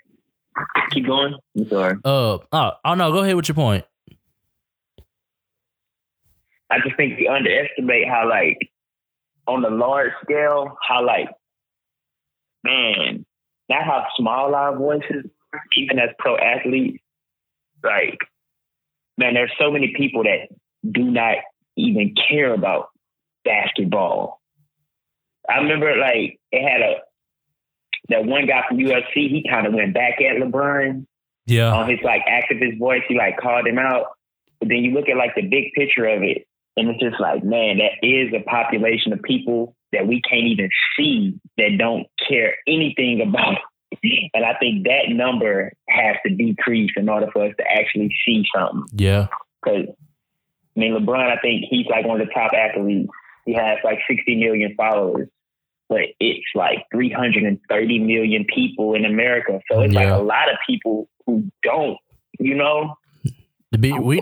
[0.92, 1.36] keep going.
[1.58, 1.96] I'm sorry.
[2.04, 3.86] uh oh, oh no, go ahead with your point.
[6.72, 8.58] I just think we underestimate how like
[9.48, 11.28] on the large scale, how like
[12.64, 13.26] man,
[13.70, 17.04] not how small our voices are, even as pro athletes.
[17.84, 18.20] Like,
[19.18, 20.48] man, there's so many people that
[20.90, 21.38] do not
[21.76, 22.90] even care about
[23.44, 24.40] basketball.
[25.50, 26.96] I remember like it had a
[28.10, 31.06] that one guy from UFC, he kind of went back at LeBron
[31.46, 31.74] Yeah.
[31.74, 33.04] on his like activist voice.
[33.08, 34.08] He like called him out.
[34.60, 36.46] But then you look at like the big picture of it,
[36.78, 40.70] and it's just like, man, that is a population of people that we can't even
[40.98, 43.58] see that don't care anything about.
[44.34, 48.46] And I think that number has to decrease in order for us to actually see
[48.56, 48.86] something.
[48.94, 49.28] Yeah.
[49.62, 49.88] Because
[50.76, 53.10] I mean, LeBron, I think he's like one of the top athletes.
[53.46, 55.28] He has like 60 million followers,
[55.90, 59.60] but it's like 330 million people in America.
[59.70, 61.98] So it's like a lot of people who don't,
[62.40, 62.96] you know,
[63.72, 64.22] The big, we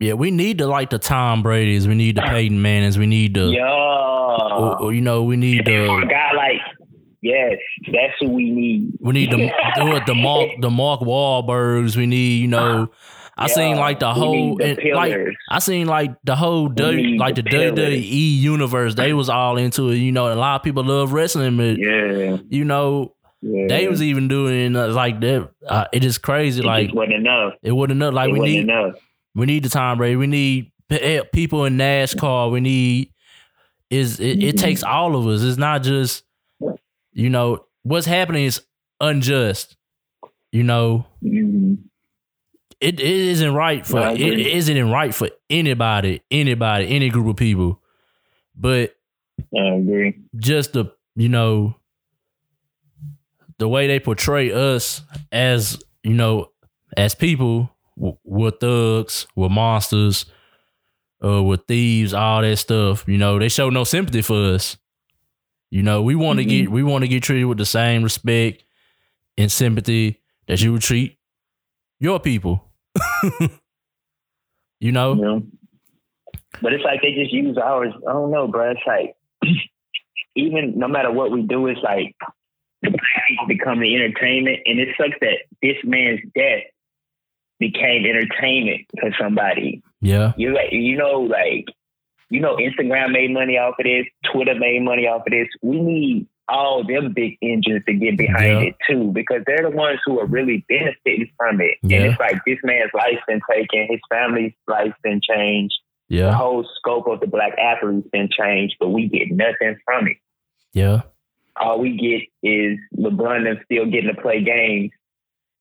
[0.00, 1.86] yeah we need to like the Tom Brady's.
[1.86, 2.98] We need the Peyton Mannings.
[2.98, 3.62] We need the Yeah.
[3.70, 6.60] or, or, you know we need a the guy like,
[7.22, 7.52] yes,
[7.86, 8.92] that's who we need.
[9.00, 9.36] we need the
[9.76, 11.96] do it the Mark the Mark Wahlbergs.
[11.96, 12.88] We need you know.
[13.36, 15.12] I seen like the whole the and, like.
[15.50, 17.50] I seen like the whole W, like the the.
[17.50, 18.94] WWE universe.
[18.94, 19.96] They was all into it.
[19.96, 22.36] You know, a lot of people love wrestling, but Yeah.
[22.48, 23.14] you know
[23.44, 23.66] yeah.
[23.68, 25.50] they was even doing uh, like that.
[25.66, 26.62] Uh, it is crazy.
[26.62, 27.54] it Like wasn't enough.
[27.62, 28.14] it wasn't enough.
[28.14, 28.94] Like it we need enough.
[29.34, 30.16] we need the Tom Brady.
[30.16, 30.72] We need
[31.32, 32.50] people in NASCAR.
[32.50, 33.10] We need
[33.90, 34.60] is it, it Mhm.
[34.60, 35.42] takes all of us.
[35.42, 36.24] It's not just
[37.12, 38.62] you know what's happening is
[39.00, 39.76] unjust.
[40.52, 41.78] You know Mhm.
[42.80, 44.40] it, it isn't right for No, I it, agree.
[44.40, 47.80] it isn't right for anybody, anybody, any group of people.
[48.56, 48.94] But
[49.56, 50.14] I agree.
[50.36, 50.86] just the
[51.16, 51.76] you know
[53.58, 55.02] the way they portray us
[55.32, 56.50] as you know
[56.96, 60.26] as people w- we're thugs we're monsters
[61.24, 64.76] uh we're thieves all that stuff you know they show no sympathy for us
[65.70, 66.48] you know we want to Mhm.
[66.48, 68.64] get we want to get treated with the same respect
[69.38, 71.18] and sympathy that you would treat
[72.00, 72.70] your people
[74.80, 75.42] you know You know?
[76.62, 77.92] But it's like they just use ours.
[78.08, 78.70] I don't know, bro.
[78.70, 79.16] It's like
[80.36, 82.14] even no matter what we do, it's like
[82.84, 86.62] the black people become the entertainment, and it sucks that this man's death
[87.60, 89.82] became entertainment for somebody.
[90.00, 91.66] yeah You like, you know, like
[92.30, 95.46] you know, Instagram made money off of this, Twitter made money off of this.
[95.62, 98.60] We need all them big engines to get behind Yeah.
[98.68, 101.78] it too, because they're the ones who are really benefiting from it.
[101.82, 101.98] Yeah.
[101.98, 105.74] And it's like this man's life's been taken, his family's life's been changed,
[106.08, 110.08] the yeah whole scope of the black athlete's been changed, but we get nothing from
[110.08, 110.16] it.
[110.72, 111.02] yeah
[111.60, 114.90] All we get is LeBron and still getting to play games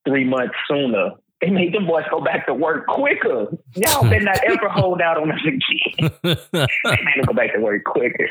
[0.07, 1.11] three months sooner.
[1.41, 3.47] They made them boys go back to work quicker.
[3.75, 6.11] Y'all better not ever hold out on us again.
[6.23, 6.69] they
[7.03, 8.27] made them go back to work quicker.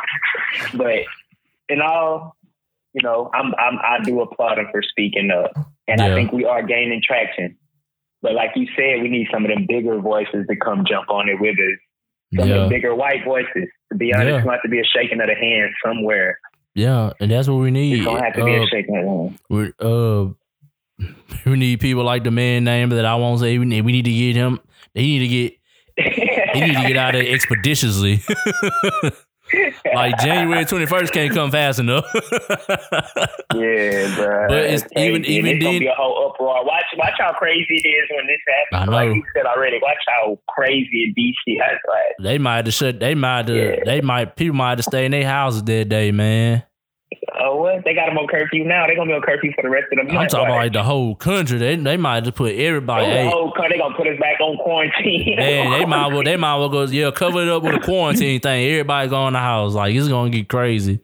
[0.74, 1.00] But
[1.68, 2.36] in all,
[2.94, 5.52] you know, I'm, I'm I do applaud them for speaking up,
[5.86, 6.06] and Yeah.
[6.06, 7.56] I think we are gaining traction.
[8.22, 11.28] But like you said, we need some of them bigger voices to come jump on
[11.28, 11.78] it with us.
[12.40, 13.68] Some of the bigger white voices.
[13.92, 14.36] To be honest, Yeah.
[14.36, 16.38] it's going to have to be a shaking of the hand somewhere.
[16.74, 18.96] Yeah and that's what we need It's going to have to be Uh, a shaking
[18.96, 20.32] of we uh
[21.46, 23.58] we need people like the man name that I won't say.
[23.58, 24.60] We need, we need to get him.
[24.94, 25.52] They need to get
[26.54, 28.22] he need to get out of expeditiously.
[29.94, 32.04] like January twenty first can't come fast enough.
[33.54, 34.48] Yeah, bro.
[34.48, 36.64] But it's That's even- And even it's gonna then- be a whole uproar.
[36.64, 38.88] Watch, watch how crazy it is when this happens.
[38.88, 39.14] I Like know.
[39.16, 41.58] you said already, watch how crazy in DC.
[41.58, 42.98] That's like, they might have to shut.
[43.00, 43.56] They might have.
[43.56, 43.76] Yeah.
[43.84, 44.36] They might.
[44.36, 46.62] People might have to stay in their houses that day, man.
[47.40, 47.84] Oh, what?
[47.84, 48.86] They got them on curfew now.
[48.86, 50.18] They're gonna be on curfew for the rest of the month.
[50.18, 51.58] I'm talking about Like, the whole country.
[51.58, 53.06] They they might just put everybody.
[53.06, 55.36] oh, the whole country, they gonna put us back on quarantine.
[55.36, 58.40] Man, they might well they might well go yeah cover it up with a quarantine
[58.40, 58.70] thing.
[58.70, 61.00] Everybody go in the house like it's gonna get crazy.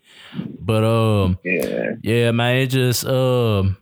[0.61, 3.77] But um yeah, yeah man, it just um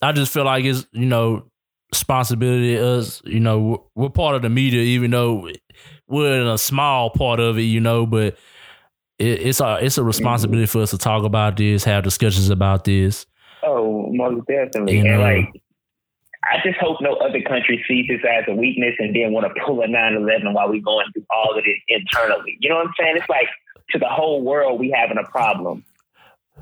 [0.00, 1.44] I just feel like it's you know
[1.90, 5.48] responsibility us you know we're, we're part of the media even though
[6.06, 8.36] we're in a small part of it you know but
[9.18, 12.84] it, it's a it's a responsibility for us to talk about this have discussions about
[12.84, 13.26] this
[13.62, 14.94] oh, most definitely.
[14.94, 15.20] You and know.
[15.20, 15.62] like,
[16.44, 19.62] I just hope no other country sees this as a weakness and then want to
[19.64, 22.56] pull a 9-11 while we're going through all of this internally.
[22.60, 23.16] You know what I'm saying?
[23.16, 23.48] It's like
[23.90, 25.84] to the whole world, we having a problem.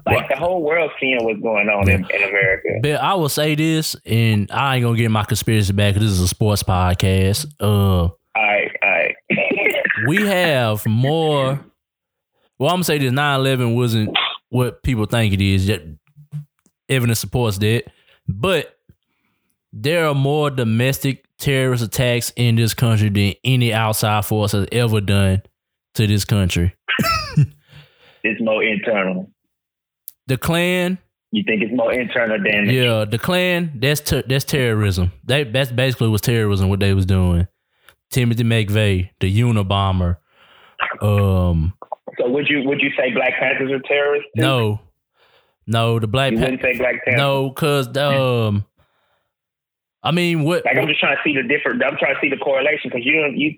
[0.04, 2.68] Like the whole world seeing what's going on in, in America.
[2.82, 6.18] But I will say this, and I ain't gonna get my conspiracy back because this
[6.18, 7.46] is a sports podcast.
[7.58, 9.16] Uh, All right, all right.
[10.06, 11.64] we have more.
[12.58, 14.16] Well, I'm gonna say this: 9/11 wasn't
[14.48, 15.68] what people think it is.
[15.68, 15.82] Yet
[16.88, 17.84] evidence supports that,
[18.28, 18.76] but
[19.72, 25.00] there are more domestic terrorist attacks in this country than any outside force has ever
[25.00, 25.42] done
[25.94, 26.74] to this country.
[28.22, 29.30] it's more internal.
[30.28, 30.98] The Klan,
[31.30, 33.72] You think it's more internal than yeah, the Klan.
[33.76, 35.12] That's ter- that's terrorism.
[35.24, 37.46] They that's basically was terrorism what they was doing.
[38.10, 40.16] Timothy McVeigh, the Unabomber.
[41.02, 41.74] Um,
[42.18, 44.28] So would you would you say Black Panthers are terrorists?
[44.36, 44.42] too?
[44.42, 44.80] no,
[45.66, 46.52] No, the Black You Panther.
[46.52, 47.16] wouldn't say Black Panther.
[47.18, 48.64] No, cause um,
[50.02, 50.64] I mean, what?
[50.64, 51.82] Like I'm just trying to see the different.
[51.84, 53.54] I'm trying to see the correlation because you you.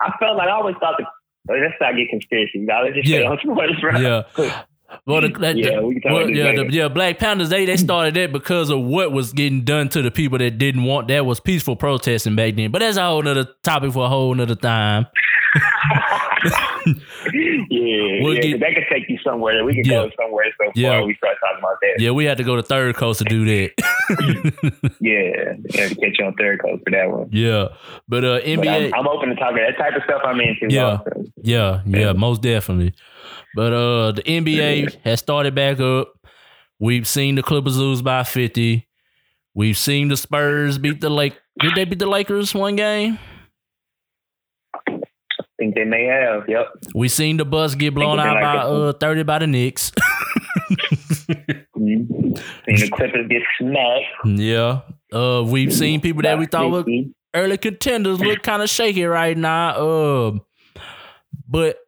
[0.00, 1.06] I felt like I always thought that.
[1.46, 2.58] Well, let's not get conspiracy.
[2.58, 3.18] Now let's just Yeah.
[3.18, 4.02] stay on sports, right?
[4.02, 4.22] Yeah.
[5.04, 7.64] Well, the, that, Yeah, we can talk well, about yeah, the, yeah, Black Panthers they
[7.64, 11.08] they started that because of what was getting done to the people that didn't want
[11.08, 12.70] that was peaceful protesting back then.
[12.70, 15.06] But that's a whole nother topic for a whole nother time.
[16.86, 19.64] yeah, We'll yeah, get- that could take you somewhere.
[19.64, 20.04] We can Yeah.
[20.04, 20.98] go somewhere so Yeah.
[20.98, 21.96] far we start talking about that.
[22.02, 23.72] Yeah, we had to go to third coast to do that.
[25.00, 27.28] Yeah, yeah, to catch you on third coast for that one.
[27.32, 27.68] yeah,
[28.08, 30.22] but uh, But NBA, I'm, I'm open to talking that type of stuff.
[30.24, 30.66] I'm into.
[30.68, 30.98] Yeah.
[30.98, 31.24] also.
[31.42, 32.92] yeah, yeah, most definitely.
[33.54, 36.12] But uh, the NBA has started back up.
[36.78, 38.88] We've seen the Clippers lose by fifty.
[39.54, 41.34] We've seen the Spurs beat the Lake.
[41.60, 43.18] Did they beat the Lakers one game?
[44.86, 46.42] I think they may have.
[46.48, 46.66] Yep.
[46.94, 49.90] We seen the Bucks get blown out been by uh thirty by the Knicks.
[51.76, 52.06] Seen
[52.66, 54.04] the Clippers get smacked.
[54.38, 54.80] yeah.
[55.12, 56.84] Uh, we've seen people that we thought were
[57.34, 59.78] early contenders look kind of shaky right now.
[59.78, 60.40] Um,
[61.48, 61.78] but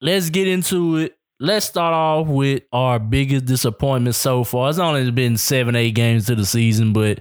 [0.00, 1.16] let's get into it.
[1.38, 4.70] Let's start off with our biggest disappointment so far.
[4.70, 7.20] It's only been seven, eight games to the season, but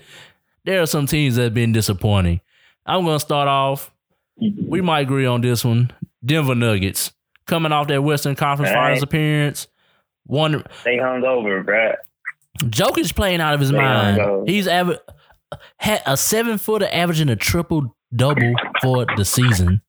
[0.63, 2.39] there are some teams that have been disappointing.
[2.85, 3.91] I'm gonna start off.
[4.37, 5.91] We might agree on this one.
[6.23, 7.11] Denver Nuggets
[7.45, 8.83] coming off that Western Conference right.
[8.83, 9.67] Finals appearance.
[10.25, 11.95] One They hung over, bruh.
[12.59, 14.49] Jokic playing out of his There you mind.
[14.49, 14.99] He's aver-
[15.77, 19.81] had a seven footer averaging a triple double for the season.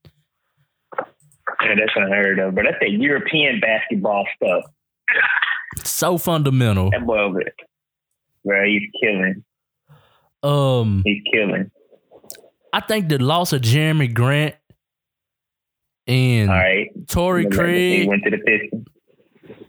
[1.62, 2.54] Yeah, that's unheard of.
[2.54, 4.64] But that's that European basketball stuff.
[5.84, 6.90] So fundamental.
[6.90, 7.54] That boy over there.
[8.46, 9.44] Bruh, he's killing.
[10.42, 11.70] Um, He's killing.
[12.72, 14.54] I think the loss of Jerami Grant
[16.06, 16.88] and All right.
[17.08, 18.08] Torrey He Craig.
[18.08, 18.86] went to the Pistons.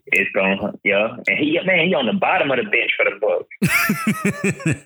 [0.08, 0.80] It's going, to hurt.
[0.84, 1.16] yeah.
[1.28, 4.86] And he, man, he on the bottom of the bench for the Bucks.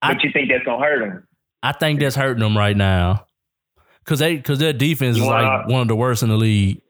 [0.00, 1.26] I- But you think that's gonna hurt him?
[1.62, 3.26] I think that's hurting them right now.
[4.08, 6.80] Cause they, cause their defense is like one of the worst in the league.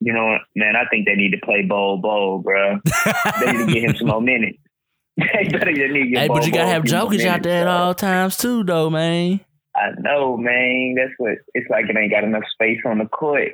[0.00, 0.76] You know what, man?
[0.76, 2.78] I think they need to play Bol Bol, bro.
[3.40, 4.56] they need to get him some more minutes.
[5.18, 7.94] they better need to get hey, but you gotta have Jokic out there at all
[7.94, 9.40] times too, though, man.
[9.76, 10.94] I know, man.
[10.96, 11.84] That's what it's like.
[11.90, 13.52] It ain't got enough space on the court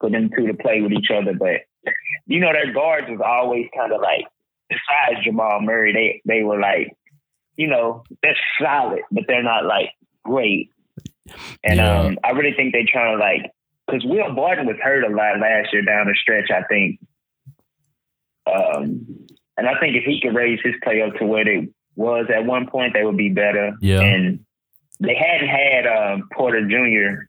[0.00, 1.32] for them two to play with each other.
[1.32, 1.60] But
[2.26, 4.26] you know, their guards was always kind of like,
[4.68, 6.92] besides Jamal Murray, they they were like,
[7.54, 9.90] you know, they're solid, but they're not like
[10.24, 10.72] great.
[11.64, 12.00] And Yeah.
[12.00, 13.50] um, I really think they trying to like,
[13.86, 16.50] because Will Barton was hurt a lot last year down the stretch.
[16.50, 17.00] I think,
[18.46, 19.06] um,
[19.56, 22.44] and I think if he could raise his play up to what it was at
[22.44, 23.72] one point, they would be better.
[23.80, 24.00] Yeah.
[24.00, 24.40] And
[25.00, 27.24] they hadn't had um, Porter Jr.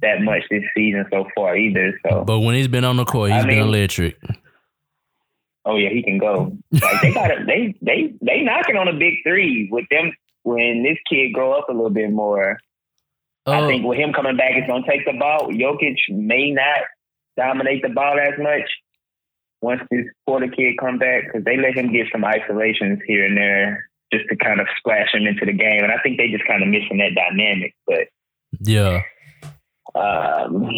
[0.00, 1.98] that much this season so far either.
[2.08, 4.16] So, But when he's been on the court, he's I been mean- electric.
[5.64, 6.56] oh yeah, he can go.
[6.72, 7.46] Like they got it.
[7.46, 11.68] They they they knocking on a big three with them when this kid grow up
[11.68, 12.58] a little bit more.
[13.46, 15.48] I Uh, think with him coming back, it's gonna take the ball.
[15.50, 16.80] Jokic may not
[17.36, 18.68] dominate the ball as much
[19.62, 23.36] once this Porter kid come back because they let him get some isolations here and
[23.36, 25.82] there just to kind of splash him into the game.
[25.82, 27.74] And I think they just kind of missing that dynamic.
[27.86, 28.08] But
[28.60, 29.02] yeah.
[29.94, 30.70] um,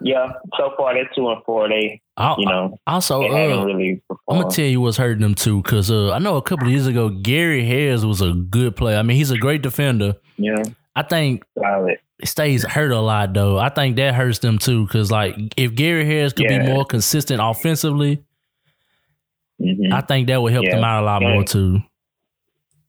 [0.00, 1.68] yeah, so far they're two and four.
[1.68, 5.34] They I'll, you know also, they uh, really I'm gonna tell you what's hurting them
[5.34, 8.76] too, because uh, I know a couple of years ago Gary Harris was a good
[8.76, 8.98] player.
[8.98, 10.14] I mean, he's a great defender.
[10.54, 10.62] know,
[10.94, 11.98] I think solid.
[12.24, 13.58] stays hurt a lot though.
[13.58, 17.40] I think that hurts them too, because like if Gary Harris could be more consistent
[17.42, 18.22] offensively,
[19.60, 19.92] Mhm.
[19.92, 20.74] I think that would help Yeah.
[20.76, 21.32] them out a lot Yeah.
[21.34, 21.80] more too.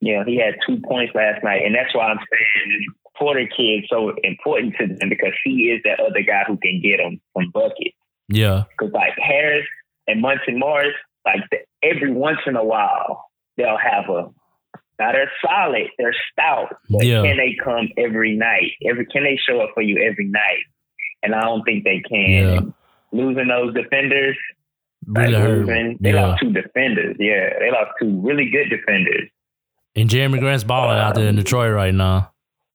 [0.02, 2.86] Yeah, he had two points last night, and that's why I'm saying
[3.16, 6.98] Porter kid so important to them because he is that other guy who can get
[6.98, 7.96] them from buckets.
[8.28, 9.66] Yeah, Because like Harris
[10.08, 10.96] and Monte Morris,
[11.26, 13.26] like the, every once in a while
[13.56, 14.30] they'll have a.
[15.00, 17.24] Now they're solid, they're stout, but Yeah.
[17.24, 18.72] can they come every night?
[18.88, 20.64] Every can they show up for you every night?
[21.24, 22.30] And I don't think they can.
[22.30, 22.60] Yeah.
[23.12, 24.38] Losing those defenders,
[25.08, 27.16] really like losing, they Yeah, lost two defenders.
[27.20, 29.30] Yeah, they lost two really good defenders.
[29.96, 32.32] and Jerami Grant's balling out there in Detroit right now.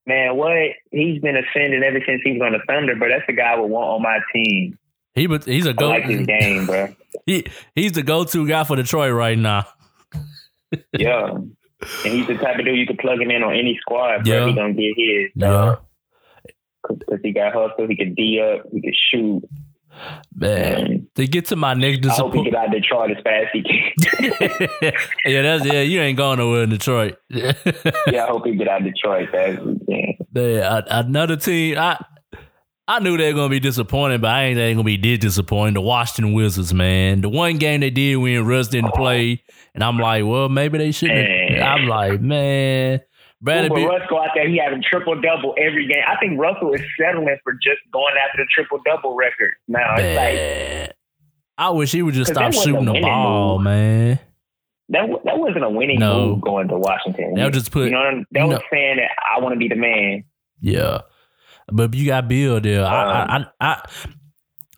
[0.07, 0.53] Man, what
[0.91, 3.59] he's been ascending ever since he was on the Thunder, but that's the guy I
[3.59, 4.79] would want on my team.
[5.15, 5.89] He but he's a go.
[5.89, 6.89] like his game, bro.
[7.27, 7.45] He
[7.75, 9.67] he's the go to guy for Detroit right now.
[10.93, 11.31] Yeah,
[12.05, 14.33] and he's the type of dude you can plug him in on any squad, bro.
[14.33, 14.47] Yeah.
[14.49, 15.31] He gonna get his.
[15.35, 15.77] Yeah,
[16.89, 19.43] because he got hustle, he could D up, he could shoot.
[20.35, 20.75] man.
[20.87, 22.45] And To get to my next I hope he disappointment.
[22.47, 24.93] get out of Detroit as fast as he can.
[25.27, 25.81] yeah, that's yeah.
[25.83, 27.17] You ain't going nowhere in Detroit.
[27.29, 30.15] yeah, I hope he get out of Detroit as fast as he can.
[30.37, 31.77] A- another team.
[31.79, 31.99] I
[32.91, 35.75] I knew they were gonna be disappointed, but I ain't they gonna be this disappointed.
[35.77, 37.21] The Washington Wizards, man.
[37.21, 39.43] The one game they did when Russ didn't play,
[39.75, 41.61] and I'm like, well, maybe they shouldn't.
[41.61, 43.01] I'm like, man,
[43.43, 43.87] But Beal.
[43.87, 46.03] Russ go out there, he having triple double every game.
[46.09, 49.95] I think Russell is settling for just going after the triple double record now.
[49.99, 50.17] It's
[50.89, 50.97] like
[51.59, 53.65] I wish he would just stop shooting the ball, move.
[53.65, 54.19] man.
[54.89, 56.29] that that wasn't a winning No.
[56.29, 57.35] move going to Washington.
[57.35, 59.77] They'll just put you know that was know- saying that I want to be the
[59.77, 60.25] man.
[60.63, 61.03] Yeah,
[61.73, 62.85] but you got Beal there.
[62.85, 63.89] Um, I, I, I,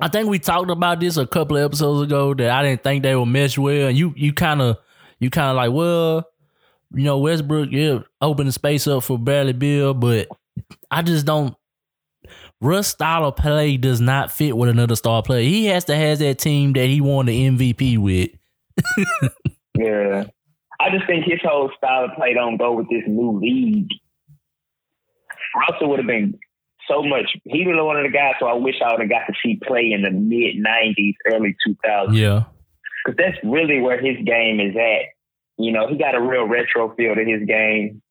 [0.00, 3.02] I think we talked about this a couple of episodes ago that I didn't think
[3.02, 3.88] they would mesh well.
[3.88, 4.78] And you, you kind of,
[5.18, 6.26] you kind of like, well,
[6.94, 10.28] you know, Westbrook, yeah, open the space up for Bradley Beal, but
[10.90, 11.54] I just don't.
[12.62, 15.42] Russ style of play does not fit with another star player.
[15.42, 18.30] He has to have that team that he won the MVP with.
[19.80, 20.24] Yeah,
[20.78, 23.88] I just think his whole style of play don't go with this new league.
[25.56, 26.38] Russell would have been
[26.90, 27.36] so much.
[27.44, 29.58] He was one of the guys who I wish I would have got to see
[29.66, 32.16] play in the mid '90s, early 2000s.
[32.16, 32.44] Yeah,
[33.04, 35.12] because that's really where his game is at.
[35.56, 38.02] You know, he got a real retro feel to his game.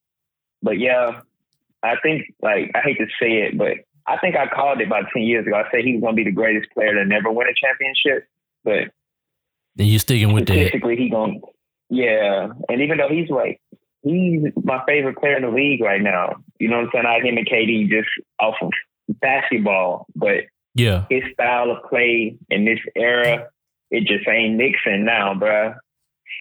[0.62, 1.20] But yeah,
[1.82, 5.04] I think like I hate to say it, but I think I called it about
[5.12, 5.56] ten years ago.
[5.56, 8.28] I said he was going to be the greatest player to never win a championship.
[8.64, 8.92] But
[9.78, 10.52] and you're sticking with that.
[10.52, 11.40] statistically, he going
[11.88, 12.48] yeah.
[12.68, 13.60] And even though he's like
[14.02, 16.36] he's my favorite player in the league right now.
[16.60, 17.06] You know what I'm saying?
[17.06, 18.08] I him and KD just
[18.38, 18.70] off of
[19.20, 20.44] basketball, but
[20.74, 23.48] Yeah, his style of play in this era,
[23.90, 25.74] it just ain't Nixon now, bruh.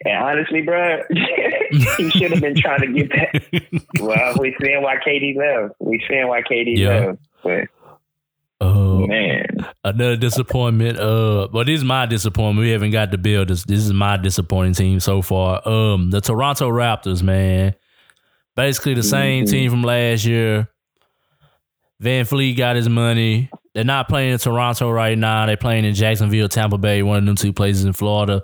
[0.06, 1.04] And honestly, bruh,
[1.98, 3.82] he should have been trying to get that.
[4.00, 5.76] Well, we seeing why KD left.
[5.80, 7.06] We seeing why KD Yeah.
[7.08, 7.20] left.
[8.62, 9.46] But uh, man,
[9.84, 10.98] Another disappointment.
[11.00, 12.66] Uh, but this is my disappointment.
[12.66, 13.64] We haven't got to build this.
[13.64, 15.68] This is my disappointing team so far.
[15.68, 17.74] Um, the Toronto Raptors, man.
[18.60, 19.50] Basically the same Mhm.
[19.52, 20.68] team from last year.
[22.04, 23.50] VanVleet got his money.
[23.74, 25.46] They're not playing in Toronto right now.
[25.46, 28.44] They're playing in Jacksonville, Tampa Bay, one of them two places in Florida.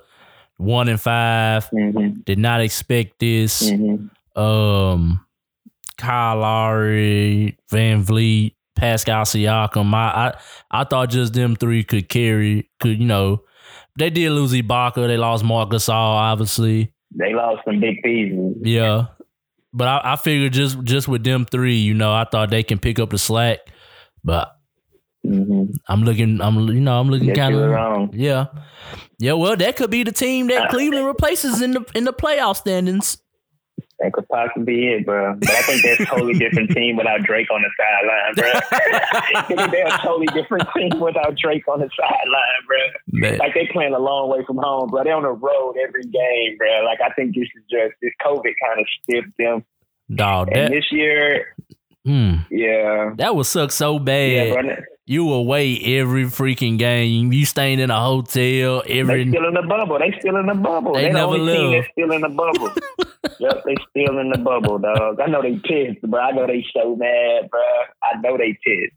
[0.57, 1.66] One and five.
[1.68, 3.70] hmm Did not expect this.
[3.70, 4.07] hmm
[4.39, 5.22] Um,
[5.97, 9.93] Kyle Lowry, VanVleet, Pascal Siakam.
[9.93, 10.32] I,
[10.72, 12.70] I I thought just them three could carry.
[12.80, 13.41] Could you know?
[13.97, 15.07] They did lose Ibaka.
[15.07, 16.91] They lost Marc Gasol, obviously.
[17.18, 18.57] they lost some big pieces.
[18.61, 19.05] Yeah,
[19.76, 22.80] but I, I figured just just with them three, you know, I thought they can
[22.80, 23.59] pick up the slack.
[24.23, 24.55] But
[25.23, 26.41] hmm I'm looking.
[26.41, 28.45] I'm you know I'm looking kind of yeah,
[29.19, 29.34] yeah.
[29.34, 33.17] Well, that could be the team that Cleveland replaces in the in the playoff standings.
[33.99, 35.35] That could possibly be it, bro.
[35.39, 39.67] But I think that's a totally different team without Drake on the sideline, bro.
[39.71, 42.77] they're a totally different team without Drake on the sideline, bro.
[43.11, 45.03] Man, like they playing a long way from home, bro.
[45.03, 46.83] They on the road every game, bro.
[46.83, 49.63] Like I think this is just this COVID kind of stiffed them.
[50.13, 51.55] dog, And that this year,
[52.03, 54.31] hmm, yeah, that would suck so bad.
[54.31, 54.75] yeah, bro.
[55.08, 57.32] You away every freaking game.
[57.32, 59.99] You staying in a hotel Every They still in the bubble.
[59.99, 60.93] They still in the bubble.
[60.95, 61.84] They They, the never only team live.
[61.84, 62.72] that's still in the bubble.
[63.39, 65.20] yep, they still in the bubble, dog.
[65.20, 66.20] I know they pissed, bro.
[66.20, 67.62] I know they so mad, bro.
[68.01, 68.95] I know they pissed.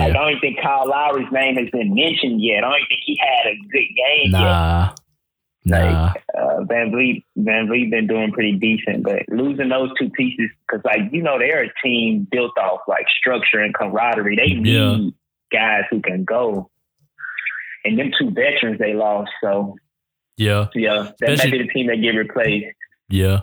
[0.00, 2.64] Like, I don't even think Kyle Lowry's name has been mentioned yet.
[2.64, 4.40] I don't think he had a good game yet.
[4.40, 4.94] nah,
[5.66, 6.12] nah.
[6.38, 11.12] uh, VanVleet, Van Vliet been doing pretty decent, but losing those two pieces because, like,
[11.12, 14.36] you know, they're a team built off like structure and camaraderie.
[14.36, 15.10] They need Yeah.
[15.52, 16.70] Guys who can go,
[17.84, 19.30] and them two veterans they lost.
[19.42, 19.76] So
[20.36, 22.66] Yeah, yeah, that Especially- might be the team that get replaced.
[23.08, 23.40] yeah.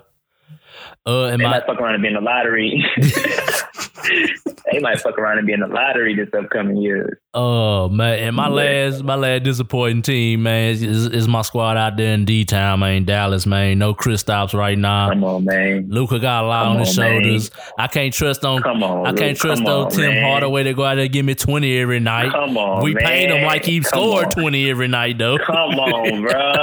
[1.07, 2.84] Uh, and They my might fuck around and be in the lottery.
[4.72, 7.19] they might fuck around and be in the lottery this upcoming year.
[7.34, 8.53] oh man, and my Yeah.
[8.89, 12.45] last my last disappointing team, man, is, is, is my squad out there in D
[12.45, 13.77] town, man, Dallas, man.
[13.80, 15.09] No Kristaps right now.
[15.09, 15.88] Come on, man.
[15.89, 17.23] Luka got a lot Come on his on, man.
[17.23, 17.51] shoulders.
[17.80, 18.61] I can't trust on.
[18.61, 19.05] Come on.
[19.07, 19.38] I can't Luke.
[19.38, 20.23] trust Come on Tim man.
[20.23, 22.31] Hardaway to go out there and give me twenty every night.
[22.31, 25.38] Come on, we paid him like he scored twenty every night, though.
[25.38, 26.53] Come on, bro.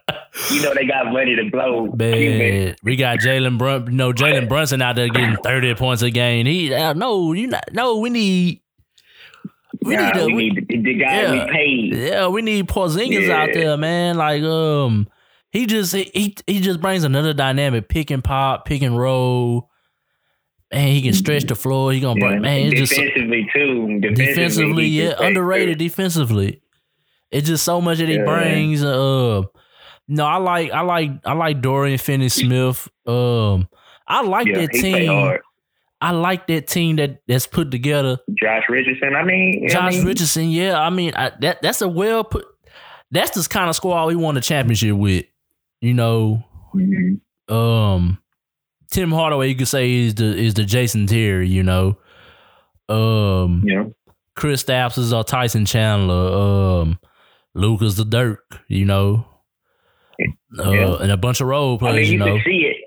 [0.52, 1.88] You know they got money to blow.
[1.96, 6.12] Man, we got Jalen Brun, you know Jalen Brunson out there getting thirty points a
[6.12, 6.46] game.
[6.46, 7.98] He uh, no, you not no.
[8.00, 8.62] We need
[9.82, 11.32] we Nah, need a, we we- need the, the guy yeah.
[11.46, 11.96] we paid.
[11.96, 13.42] yeah, we need Porzingis Yeah.
[13.44, 14.18] out there, man.
[14.18, 15.08] Like um,
[15.52, 19.70] he just he he just brings another dynamic, pick and pop, pick and roll.
[20.74, 21.94] Man, he can stretch the floor.
[21.94, 22.28] He gonna Yeah.
[22.30, 22.74] bring man.
[22.74, 24.00] It's just defensively too.
[24.02, 26.62] Defensively, defensively, yeah, underrated defensively.
[27.32, 28.84] It's just so much that he brings.
[28.84, 29.44] Uh,
[30.08, 32.88] no, I like, I like, I like Dorian Finney-Smith.
[33.06, 33.68] Um,
[34.08, 35.38] I like Yeah, that team.
[36.02, 38.20] I like that team that that's put together.
[38.38, 39.16] Josh Richardson.
[39.16, 42.46] I mean, I Josh mean, Richardson, yeah, I mean I, that that's a well put.
[43.12, 45.26] That's the kind of squad we won the championship with.
[45.82, 46.44] You know,
[46.76, 47.20] mhm.
[47.50, 48.20] um,
[48.92, 51.48] Tim Hardaway, you could say is the is the Jason Terry.
[51.48, 51.98] You know,
[52.90, 53.86] um, Yeah.
[54.38, 57.00] Kristaps is or Tyson Chandler, um,
[57.56, 59.26] Luka's the Dirk, you know,
[60.60, 60.98] uh, Yeah.
[61.02, 62.36] and a bunch of role I players, mean, you you know.
[62.38, 62.78] could see it.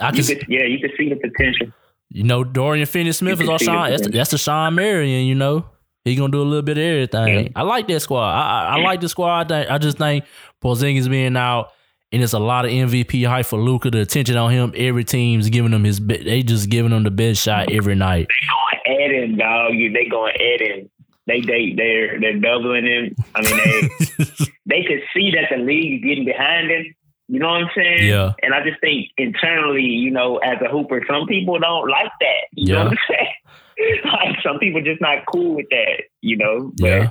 [0.00, 1.68] I You can, could, yeah, you could see the potential.
[2.10, 3.90] you know, Dorian Finney-Smith is can our see Sean.
[3.90, 5.66] That's that's the Shawn Marion, you know.
[6.04, 7.52] he's gonna do a little bit of everything.
[7.56, 8.28] I like that squad.
[8.30, 9.50] I I, I like the squad.
[9.52, 10.24] I, I just think
[10.62, 11.72] Porzingis being out,
[12.12, 13.90] and it's a lot of MVP hype for Luka.
[13.90, 14.72] The attention on him.
[14.76, 16.00] Every team's giving him his.
[16.00, 18.26] be- They just giving him the best shot every night.
[18.86, 19.72] They going add in, dog.
[19.72, 20.90] They going add in.
[21.26, 23.16] They they they're they're doubling him.
[23.34, 24.24] I mean, they
[24.66, 26.94] they could see that the league is getting behind him.
[27.28, 28.06] You know what I'm saying?
[28.06, 28.32] Yeah.
[28.42, 32.44] And I just think internally, you know, as a hooper, some people don't like that.
[32.52, 32.84] You know Yeah.
[32.84, 34.00] what I'm saying?
[34.04, 36.02] like some people just not cool with that.
[36.20, 36.72] You know?
[36.78, 37.10] But, yeah,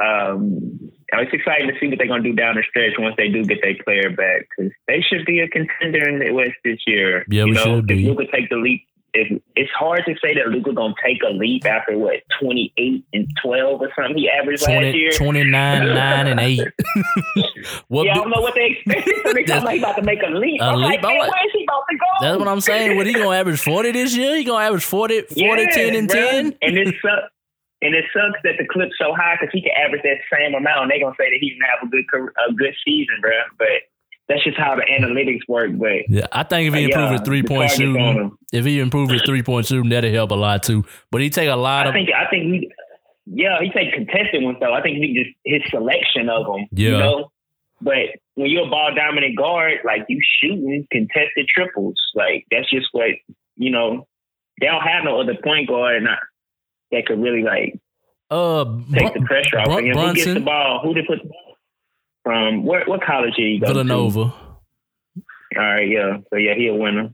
[0.00, 0.78] um,
[1.12, 3.58] it's exciting to see what they're gonna do down the stretch once they do get
[3.62, 7.24] their player back because they should be a contender in the West this year.
[7.28, 8.08] Yeah, you we know, should be.
[8.08, 11.32] If Luka take the leap, if, it's hard to say that Luka gonna take a
[11.32, 15.10] leap after what twenty eight and twelve or something he averaged last year.
[15.12, 15.50] 29,
[15.94, 16.60] 9, and 8.
[17.88, 19.08] what yeah, I do- don't know what they expect.
[19.24, 20.60] so they talking like about to make a leap.
[20.60, 21.02] A I'm leap?
[21.02, 22.06] like, like- where is he about to go?
[22.20, 22.96] That's what I'm saying.
[22.96, 24.36] What he gonna average 40 this year?
[24.36, 26.08] He gonna average 40, 40 Yeah, 10, and.
[26.10, 26.56] 10?
[26.62, 27.32] And it sucks.
[27.82, 30.82] And it sucks that the clip's so high because he can average that same amount.
[30.82, 32.04] And they gonna say that he didn't have a good
[32.48, 33.32] a good season, bro.
[33.56, 33.88] But
[34.30, 35.72] that's just how the analytics work.
[35.74, 39.10] But Yeah, I think if he improve yeah, his three point shooting, if he improve
[39.10, 40.84] his three point shooting, that'll help a lot too.
[41.10, 42.72] But he take a lot I of think I think he,
[43.26, 44.72] yeah, he take contested ones though.
[44.72, 46.68] I think he just his selection of them.
[46.70, 46.90] Yeah.
[46.90, 47.32] You know?
[47.80, 52.86] But when you're a ball dominant guard, like you shooting contested triples, like that's just
[52.92, 53.10] what
[53.56, 54.06] you know.
[54.60, 56.18] They don't have no other point guard not,
[56.92, 57.80] that could really like
[58.30, 59.96] uh take the pressure off of him.
[59.96, 60.80] Who gets the ball?
[60.84, 61.18] Who they put
[62.24, 62.64] from?
[62.64, 63.72] What what college did he go to?
[63.72, 64.20] Villanova.
[64.20, 64.32] All
[65.56, 66.18] right, yeah.
[66.30, 67.12] So yeah, he a winner.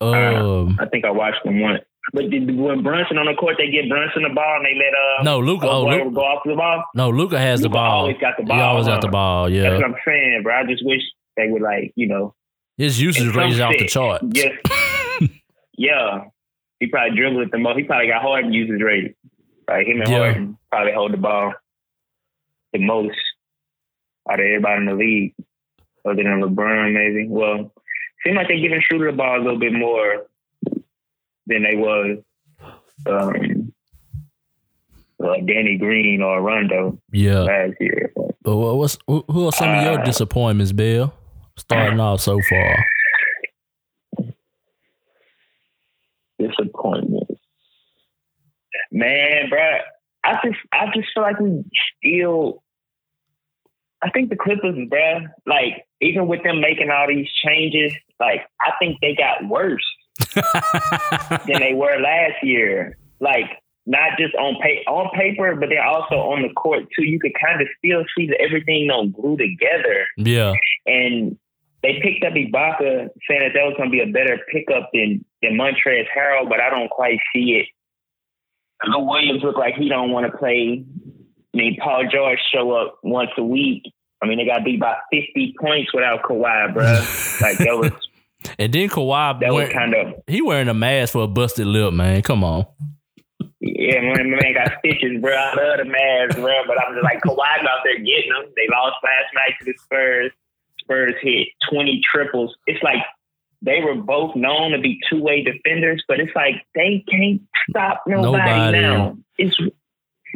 [0.00, 1.82] Um, I think I watched him once.
[2.12, 4.94] But did, when Brunson on the court, they get Brunson the ball and they let
[4.94, 5.66] uh no, Luka.
[5.68, 6.84] Oh, go off the ball.
[6.94, 8.00] no, Luka has the ball.
[8.02, 9.50] always got the ball, He always got the ball.
[9.50, 10.54] Yeah, That's Yeah, what I'm saying, bro.
[10.54, 11.02] I just wish
[11.36, 12.34] they would like, you know,
[12.78, 14.22] his usage rate is off the chart.
[14.28, 14.54] Just
[15.76, 16.24] yeah,
[16.80, 17.76] he probably dribbled it the most.
[17.78, 19.14] He probably got Harden usage rate.
[19.68, 20.18] Like him and Yeah.
[20.18, 21.52] Harden probably hold the ball
[22.72, 23.18] the most
[24.30, 25.34] out of everybody in the league,
[26.04, 27.26] other than LeBron, maybe.
[27.28, 27.72] Well,
[28.24, 30.26] seems like they're giving Schroeder the ball a little bit more
[31.46, 32.18] than they was
[33.06, 33.72] um,
[35.22, 37.40] uh, Danny Green or Rondo Yeah.
[37.40, 38.12] last year.
[38.42, 41.12] But what- what's who are some of your Uh, disappointments, Bill?
[41.56, 42.84] Starting off so far.
[46.38, 47.28] disappointment.
[48.92, 49.80] Man, bruh,
[50.24, 51.64] I just I just feel like we
[51.98, 52.62] still
[54.02, 58.72] I think the Clippers, bruh, like even with them making all these changes, like I
[58.78, 59.84] think they got worse
[61.46, 62.96] than they were last year.
[63.20, 63.46] Like
[63.86, 67.04] not just on pa- on paper, but they're also on the court too.
[67.04, 70.06] You could kind of still see that everything don't glue together.
[70.16, 70.52] yeah.
[70.86, 71.36] And
[71.82, 75.24] they picked up Ibaka, saying that that was going to be a better pickup than
[75.42, 77.66] than Montrezl Harrell, but I don't quite see it.
[78.86, 80.84] Lou Williams look like he don't want to play.
[81.58, 83.82] I mean, Paul George show up once a week.
[84.22, 86.84] I mean, they got beat by fifty points without Kawhi, bro.
[87.40, 87.90] like that was
[88.58, 91.92] And then Kawhi, that was kind of he wearing a mask for a busted lip,
[91.92, 92.22] man.
[92.22, 92.66] Come on.
[93.60, 94.00] yeah.
[94.00, 95.34] Man, man got stitches, bro.
[95.34, 98.52] I love the mask, bro, but I'm just like Kawhi's out there getting them.
[98.54, 100.32] They lost last night to the Spurs.
[100.80, 102.54] Spurs hit twenty triples.
[102.66, 103.02] It's like
[103.62, 108.04] they were both known to be two way defenders, but it's like they can't stop
[108.06, 108.80] nobody, Nobody.
[108.80, 109.16] now.
[109.36, 109.56] It's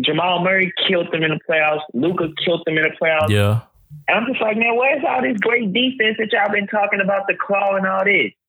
[0.04, 1.80] Jamal Murray killed them in the playoffs.
[1.94, 3.30] Luka killed them in the playoffs.
[3.30, 3.60] Yeah.
[4.08, 7.26] And I'm just like, man, where's all this great defense that y'all been talking about,
[7.28, 8.32] the claw and all this?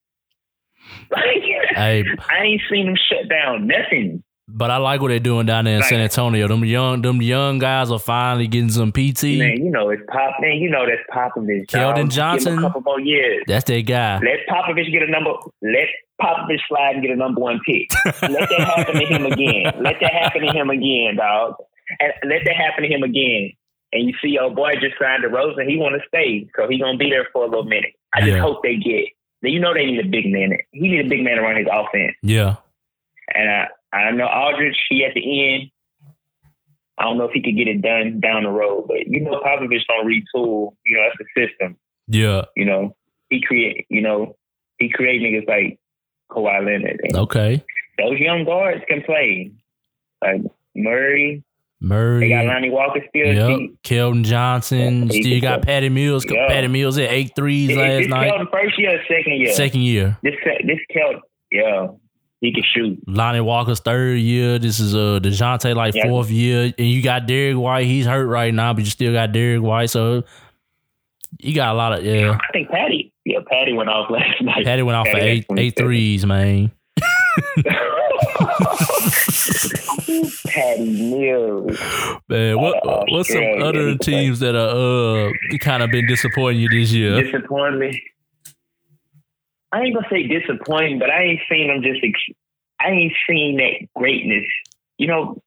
[1.11, 1.23] Like,
[1.75, 4.23] Hey, I ain't seen them shut down nothing.
[4.49, 5.89] but I like what they're doing down there in Right.
[5.89, 6.47] San Antonio.
[6.47, 9.23] Them young, them young guys are finally getting some PT.
[9.39, 10.35] Man, you know it's Pop.
[10.41, 11.67] Man, you know that's Popovich.
[11.67, 11.95] Keldon dog.
[11.95, 12.57] Give him Johnson.
[12.59, 13.43] a couple more years.
[13.47, 14.15] That's their guy.
[14.19, 15.31] Let Popovich get a number.
[15.61, 15.87] Let
[16.23, 17.87] Popovich slide and get a number one pick.
[18.21, 19.63] let that happen to him again.
[19.81, 21.55] Let that happen to him again, dog.
[21.99, 23.51] And let that happen to him again.
[23.91, 25.69] And you see, your boy just signed to Rosen.
[25.69, 27.93] He want to stay, so he gonna be there for a little minute.
[28.15, 28.39] I just Yeah.
[28.41, 29.05] hope they get.
[29.41, 30.57] You know they need a big man.
[30.71, 32.15] He need a big man to run his offense.
[32.23, 32.55] Yeah.
[33.35, 35.69] And I, I know Aldridge, he at the end.
[36.97, 39.41] I don't know if he could get it done down the road, but you know
[39.41, 40.75] Popovich don't retool.
[40.85, 41.77] You know that's the system.
[42.07, 42.43] Yeah.
[42.55, 42.95] You know
[43.29, 43.85] he create.
[43.89, 44.35] You know
[44.77, 45.79] he create niggas like
[46.33, 46.99] Kawhi Leonard.
[47.03, 47.63] And Okay.
[47.99, 49.51] Those young guards can play.
[50.21, 50.41] Like
[50.75, 51.43] Murray,
[51.81, 52.29] they Murray.
[52.29, 53.33] got Lonnie Walker still.
[53.33, 53.69] Yep.
[53.83, 55.07] Keldon Johnson.
[55.09, 55.73] Yeah, Still got play.
[55.73, 56.25] Patty Mills.
[56.25, 58.31] Patty Mills at eight threes Is last this night.
[58.31, 59.53] Keldon first year or second year?
[59.53, 60.17] Second year.
[60.23, 60.33] This
[60.65, 61.19] this Keldon,
[61.51, 61.87] yeah.
[62.41, 62.99] He can shoot.
[63.07, 64.59] Lonnie Walker's third year.
[64.59, 66.07] This is uh Dejounte like Yeah.
[66.07, 67.85] fourth year, and you got Derrick White.
[67.85, 69.89] He's hurt right now, but you still got Derrick White.
[69.91, 70.23] So
[71.43, 72.37] you got a lot of yeah.
[72.41, 73.13] I think Patty.
[73.25, 74.65] Yeah, Patty went off last night.
[74.65, 75.85] Patty went off for Patty eight had eight 27.
[75.85, 76.71] threes, man.
[80.47, 81.77] Patty Mills.
[82.29, 86.69] Man, what Uh, what's some other teams that are uh kind of been disappointing you
[86.69, 87.21] this year?
[87.21, 88.01] Disappoint me.
[89.71, 91.99] I ain't gonna say disappointing, but I ain't seen them just.
[92.03, 92.37] Ex-
[92.79, 94.45] I ain't seen that greatness.
[94.97, 95.41] You know,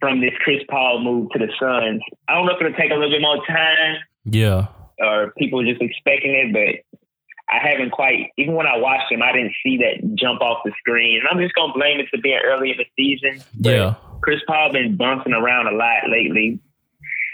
[0.00, 2.00] from this Chris Paul move to the Suns.
[2.28, 3.96] I don't know if it'll take a little bit more time
[4.26, 4.66] Yeah,
[4.98, 7.00] or people just expecting it, but
[7.48, 8.30] I haven't quite.
[8.36, 11.20] Even when I watched him, I didn't see that jump off the screen.
[11.20, 13.42] And I'm just gonna blame it to being early in the season.
[13.58, 16.60] Yeah, Chris Paul been bouncing around a lot lately,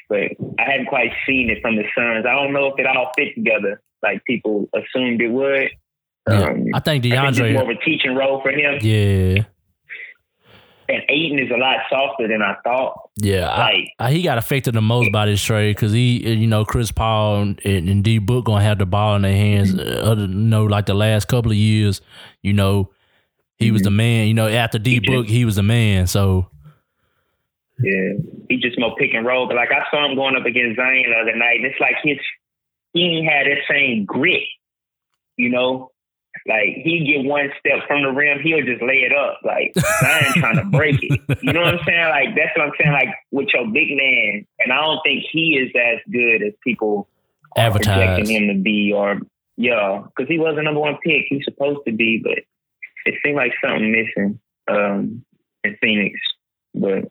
[0.09, 2.27] but I haven't quite seen it from the Suns.
[2.27, 5.70] I don't know if it all fit together like people assumed it would.
[6.28, 6.51] yeah.
[6.51, 9.44] Um, I think I think more of a teaching role for him, Yeah,
[10.93, 13.10] and Ayton is a lot softer than I thought.
[13.16, 13.48] yeah.
[13.48, 16.64] I, Like, Uh, he got affected the most by this trade because he, you know,
[16.64, 19.74] Chris Paul and, and D Book gonna have the ball in their hands.
[19.74, 22.01] uh, Other, you know, like the last couple of years,
[22.43, 22.90] you know,
[23.59, 24.27] he was the man.
[24.27, 26.06] You know, after D Book, he was the man.
[26.09, 26.48] So
[27.78, 28.12] yeah,
[28.48, 29.47] he just more pick and roll.
[29.47, 31.97] But like I saw him going up against Zion the other night, and it's like
[32.02, 32.19] his
[32.93, 34.43] he ain't had that same grit,
[35.36, 35.91] you know.
[36.47, 39.40] Like he get one step from the rim, he'll just lay it up.
[39.44, 41.20] Like I ain't trying to break it.
[41.43, 42.09] You know what I'm saying?
[42.09, 42.93] Like that's what I'm saying.
[42.93, 47.09] Like with your big man, and I don't think he is as good as people
[47.56, 47.97] are advertise.
[47.97, 48.93] projecting him to be.
[48.93, 49.20] Or
[49.56, 51.27] yeah, because he was the number one pick.
[51.28, 52.39] He's supposed to be, but
[53.06, 55.24] it seemed like something missing um,
[55.62, 56.19] in Phoenix.
[56.74, 57.05] But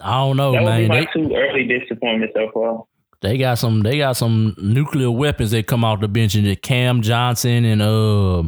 [0.00, 0.88] I don't know, that would be man.
[0.88, 2.84] my They, two early disappointments so far.
[3.22, 3.80] They got some.
[3.82, 8.42] They got some nuclear weapons that come off the bench, and Cam Johnson and uh,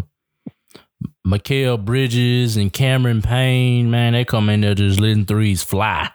[1.26, 3.90] Mikal Bridges and Cameron Payne.
[3.90, 6.10] Man, they come in there just letting threes fly.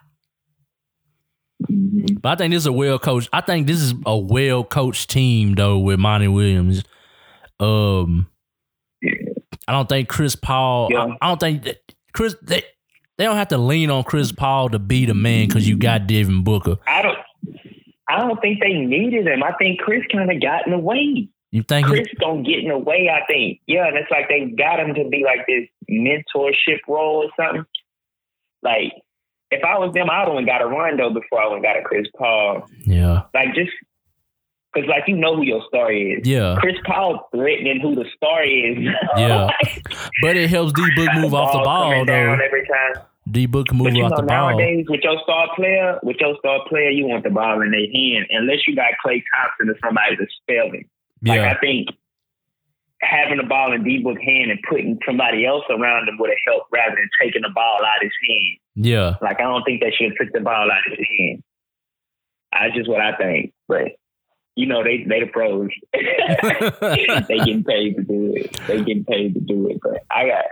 [1.71, 2.21] Mhm.
[2.21, 3.29] But I think this is a well coached.
[3.31, 6.83] I think this is a well coached team though with Monty Williams.
[7.61, 8.27] Um,
[9.67, 10.89] I don't think Chris Paul.
[10.95, 11.77] I- I, don't think that
[12.13, 12.35] Chris.
[12.41, 12.63] They,
[13.17, 16.07] they don't have to lean on Chris Paul to be the man because you got
[16.07, 16.77] Devin Booker.
[16.87, 17.17] I don't.
[18.09, 19.43] I don't think they needed him.
[19.43, 21.29] I think Chris kind of got in the way.
[21.51, 21.87] You think?
[21.87, 23.09] Chris gonna get in the way.
[23.09, 23.59] I think.
[23.67, 27.65] Yeah, and it's like they got him to be like this mentorship role or something.
[28.61, 28.93] Like,
[29.51, 32.07] if I was them, I'd have got a Rondo before I went got a Chris
[32.17, 32.67] Paul.
[32.85, 33.71] yeah, Like, just
[34.73, 36.27] because, like, you know who your star is.
[36.27, 38.77] yeah, Chris Paul threatening who the star is.
[39.17, 39.45] Yeah.
[39.45, 39.83] Like,
[40.21, 42.13] but it helps D Book move off the ball though.
[42.33, 43.03] every time.
[43.31, 44.51] D Book move But you know, the ball.
[44.51, 47.87] nowadays with your star player, with your star player, you want the ball in their
[47.91, 50.85] hand, unless you got Klay Thompson or somebody that's spell him.
[51.21, 51.89] Like Yeah, I think
[53.01, 56.53] having the ball in D Book hand and putting somebody else around him would have
[56.53, 58.57] helped rather than taking the ball out of his hand.
[58.75, 61.43] yeah, Like I don't think they should have took the ball out of his hand.
[62.51, 63.53] That's just what I think.
[63.67, 63.93] But
[64.55, 65.69] you know, they they the pros.
[65.93, 68.59] they getting paid to do it.
[68.67, 69.79] They getting paid to do it.
[69.81, 70.45] But I got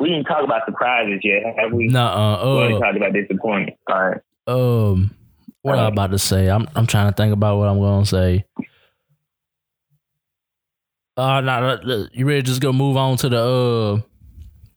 [0.00, 1.86] we didn't talk about surprises yet, have we?
[1.88, 3.76] Nah, We only uh, talked about disappointment.
[3.88, 4.20] All right.
[4.48, 5.14] uh, um,
[5.62, 6.48] what I about to say?
[6.48, 8.44] I'm I'm trying to think about what I'm gonna say.
[11.16, 12.40] Uh, nah, nah, you ready?
[12.40, 14.00] to Just go move on to the uh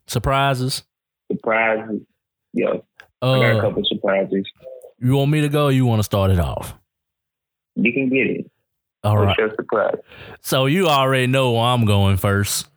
[0.08, 0.84] surprises.
[1.32, 2.02] Surprises.
[2.54, 4.45] Yo, I got a Uh, couple surprises.
[5.00, 5.66] you want me to go?
[5.68, 6.76] or You want to start it off?
[7.76, 8.52] You can get it.
[9.04, 9.52] All What's right.
[9.56, 9.95] surprise?
[10.41, 12.68] So you already know where I'm going first.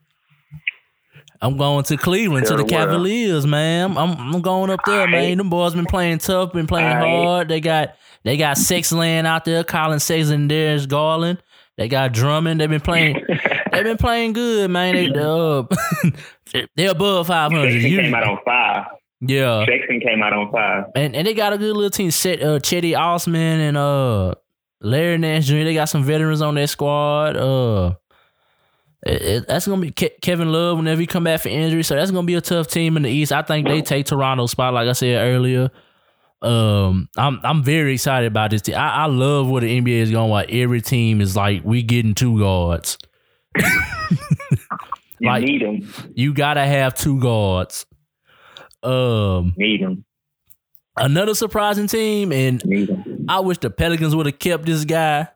[1.43, 2.65] I'm going to Cleveland to the.
[2.65, 3.97] Cavaliers, man.
[3.97, 5.39] I'm I'm going up there, man.
[5.39, 7.49] Them boys been playing tough, been playing hard.
[7.49, 7.95] They got
[8.25, 11.43] they got Sexland out there, Collin Sexton, Darius Garland.
[11.77, 12.61] They got Drummond.
[12.61, 13.23] They've been playing.
[13.73, 14.95] They've been playing good, man.
[14.95, 15.65] They uh,
[16.77, 17.71] they're above 500.
[17.73, 18.85] Sexton You- came out on five.
[19.21, 20.85] yeah, Sexton came out on five.
[20.95, 22.11] and and they got a good little team.
[22.11, 24.35] Set uh, Cedi Osman and uh
[24.81, 25.65] Larry Nance Jr.
[25.65, 27.37] They got some veterans on their squad.
[27.37, 27.95] Uh,
[29.07, 31.83] it, it- that's gonna be Ke- Kevin Love whenever he come back for injury.
[31.83, 33.33] So that's gonna be a tough team in the East.
[33.33, 35.71] I think they take Toronto's spot, like I said earlier.
[36.43, 38.75] Um, I'm I'm very excited about this team.
[38.77, 40.29] I, I love where the NBA is going.
[40.31, 42.99] Why every team is like we getting two guards.
[45.19, 45.91] You Like- need him.
[46.15, 47.87] You gotta have two guards.
[48.83, 50.05] Um, Need him.
[50.97, 52.63] another surprising team, and
[53.27, 55.29] I wish the Pelicans would have kept this guy.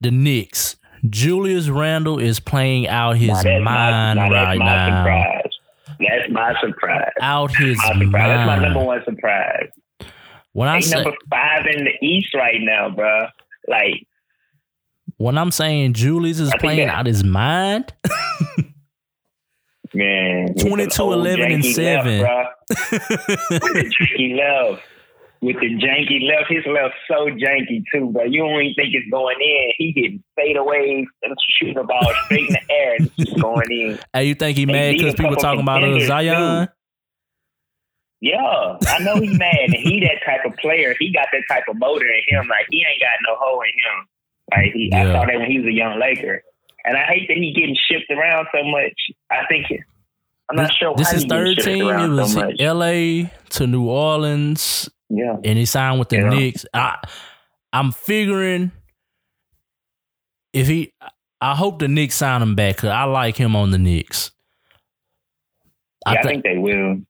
[0.00, 0.76] The Knicks.
[1.08, 5.02] Julius Randle is playing out his my, mind that's right my now.
[5.02, 5.50] surprise.
[5.98, 7.10] That's my surprise.
[7.20, 8.12] Out his My surprise.
[8.12, 9.68] That's my number one surprise.
[10.52, 13.26] When I say number five in the East right now, bro.
[13.68, 14.06] Like
[15.16, 17.92] when I'm saying Julius is playing that- out his mind,
[19.94, 22.20] Man, 22, 11, and 7.
[22.22, 24.82] Left, the janky left.
[25.42, 29.10] With the janky left, his left so janky too, but you don't even think it's
[29.10, 29.72] going in.
[29.76, 33.98] He getting fadeaways and shooting the ball straight in the air and just going in.
[34.12, 36.68] Hey, you think he mad because people talking about uh, Zion?
[36.68, 36.72] Too.
[38.20, 40.94] Yeah, I know he's mad, and he that type of player.
[40.96, 42.46] He got that type of motor in him.
[42.46, 44.08] Like he ain't got no hole in him.
[44.52, 45.10] Like he, yeah.
[45.10, 46.40] I saw that when he was a young Laker,
[46.84, 48.94] and I hate that he getting shipped around so much.
[49.28, 49.66] I think
[50.48, 50.94] I'm not this, sure.
[50.96, 51.88] This is third team.
[51.88, 53.28] It was so L.A.
[53.50, 54.88] to New Orleans.
[55.14, 56.28] Yeah, and he signed with the yeah.
[56.30, 56.64] Knicks.
[56.72, 56.96] I,
[57.72, 58.72] I'm figuring
[60.52, 60.94] if he,
[61.40, 64.30] I hope the Knicks sign him back because I like him on the Knicks.
[66.06, 67.02] Yeah, I, th- I think they will.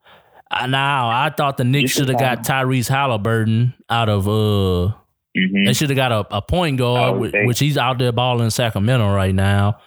[0.69, 4.95] Now I thought the Knicks should have got Tyrese Halliburton out of uh.
[5.35, 5.65] Mm-hmm.
[5.65, 8.51] They should have got a, a point guard, which, which, he's out there balling in
[8.51, 9.79] Sacramento right now.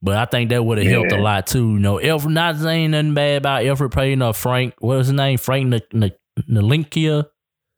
[0.00, 0.92] But I think that would have yeah.
[0.92, 1.72] helped a lot too.
[1.72, 4.74] You know, Elfrid not saying nothing bad about Elfrid playing uh, Frank.
[4.78, 5.36] What was his name?
[5.36, 6.12] Frank N- N-
[6.48, 7.26] Ntilikina.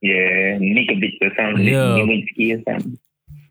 [0.02, 1.64] Yeah, Nikovic or something.
[1.64, 1.94] Yeah.
[1.94, 2.98] or something.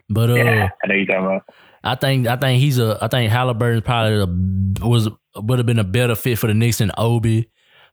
[0.09, 1.43] But uh, yeah, I know you talking about.
[1.83, 5.79] I think I think he's a I think Halliburton probably a, was would have been
[5.79, 7.49] a better fit for the Knicks than Obi.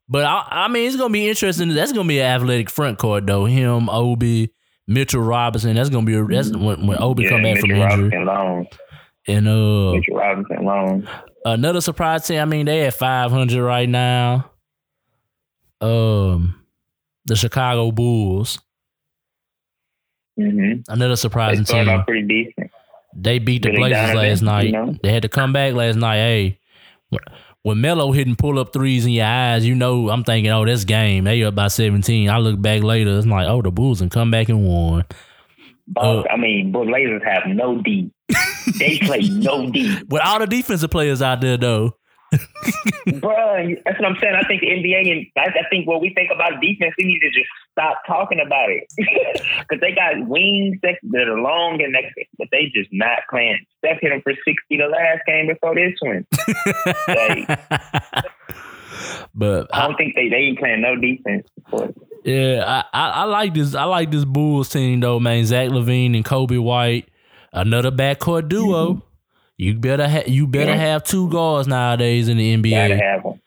[0.08, 1.68] But I, I mean, it's gonna be interesting.
[1.68, 3.44] That's gonna be an athletic front court though.
[3.44, 4.52] Him, Obi,
[4.86, 5.76] Mitchell Robinson.
[5.76, 8.24] That's gonna be a, that's when, when Obi yeah, come back Mitchell from injury.
[8.24, 8.66] Long.
[9.28, 11.08] And uh, Mitchell Robinson long.
[11.44, 12.40] Another surprise team.
[12.40, 14.50] I mean, they at five hundred right now.
[15.80, 16.57] Um,
[17.28, 18.58] the Chicago Bulls.
[20.38, 20.92] Mm-hmm.
[20.92, 22.02] Another surprising they team.
[22.04, 22.70] pretty decent.
[23.14, 24.66] They beat the Blazers last night.
[24.66, 24.96] You know?
[25.02, 26.16] They had to come back last night.
[26.16, 26.60] Hey,
[27.62, 30.84] when Melo hitting pull up threes in your eyes, you know I'm thinking, oh, this
[30.84, 31.24] game.
[31.24, 32.30] They up by 17.
[32.30, 35.04] I look back later, it's like, oh, the Bulls and come back and won.
[35.96, 38.12] Uh, I mean, Blazers have no D.
[38.78, 39.98] they play no D.
[40.08, 41.96] With all the defensive players out there, though.
[43.20, 44.34] Bro, that's what I'm saying.
[44.34, 47.20] I think the NBA and I, I think when we think about defense, we need
[47.20, 51.94] to just stop talking about it because they got wings that, that are long and
[51.94, 52.04] that,
[52.36, 53.64] but they just not playing.
[53.78, 56.26] Steph hit him for sixty the last game before this one.
[57.08, 57.48] like,
[59.34, 61.48] but I don't think they they ain't playing no defense.
[62.24, 63.74] Yeah, I, I, I like this.
[63.74, 65.46] I like this Bulls team though, man.
[65.46, 67.08] Zach LaVine and Coby White,
[67.52, 68.94] another backcourt duo.
[68.94, 69.07] Mm-hmm.
[69.58, 70.76] You better ha- you better yeah.
[70.76, 72.70] have two guards nowadays in the NBA.
[72.70, 73.40] Gotta have them.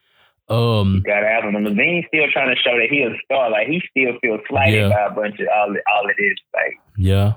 [0.50, 1.56] Um, you gotta have them.
[1.56, 3.50] And LaVine's still trying to show that he's a star.
[3.50, 4.90] Like he still feels slighted yeah.
[4.90, 6.38] by a bunch of all all it is.
[6.54, 7.36] Like yeah,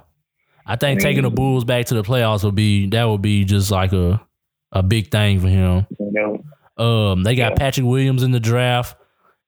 [0.67, 3.23] I think I mean, taking the Bulls back to the playoffs would be that would
[3.23, 4.21] be just like a
[4.73, 5.87] a big thing for him.
[6.01, 6.43] You
[6.77, 7.59] know, um, they got yeah.
[7.59, 8.97] Patrick Williams in the draft.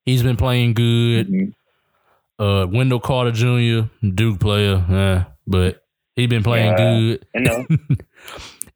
[0.04, 1.28] He's been playing good.
[1.28, 1.50] Mm-hmm.
[2.38, 5.82] Uh, Wendell Carter Jr., Duke player, eh, but
[6.14, 7.26] he's been playing yeah, good.
[7.34, 7.66] I know.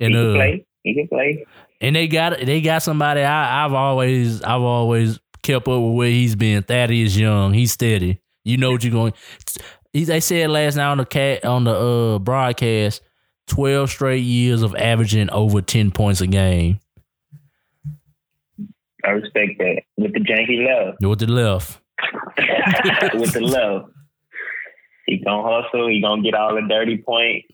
[0.00, 0.66] And, he can uh, play.
[0.82, 1.46] He can play.
[1.80, 6.08] And they got they got somebody I, have always I've always kept up with where
[6.08, 6.62] he's been.
[6.62, 8.20] Thaddeus Young, he's steady.
[8.44, 9.12] You know what you're going.
[9.92, 13.02] He, they said last night on the cat on the uh, broadcast,
[13.46, 16.80] twelve straight years of averaging over ten points a game.
[19.04, 20.96] I respect that with the janky love.
[21.00, 21.80] With the left.
[23.14, 23.90] with the love.
[25.06, 25.88] He gonna hustle.
[25.88, 27.46] He gonna get all the dirty points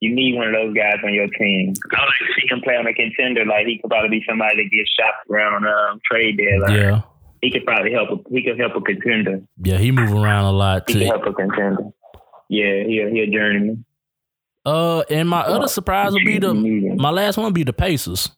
[0.00, 1.74] you need one of those guys on your team.
[1.92, 3.44] I like to see him play on a contender.
[3.44, 6.78] Like he could probably be somebody that gets shopped around um, trade deadline.
[6.78, 7.02] Yeah,
[7.42, 8.10] he could probably help.
[8.10, 9.42] A, he could help a contender.
[9.62, 10.86] Yeah, he move around a lot.
[10.86, 10.94] Too.
[10.94, 11.10] He too.
[11.10, 11.82] can help a contender.
[12.48, 13.84] Yeah, he he a journeyman.
[14.64, 18.30] Uh, and my other surprise would be the my last one would be the Pacers.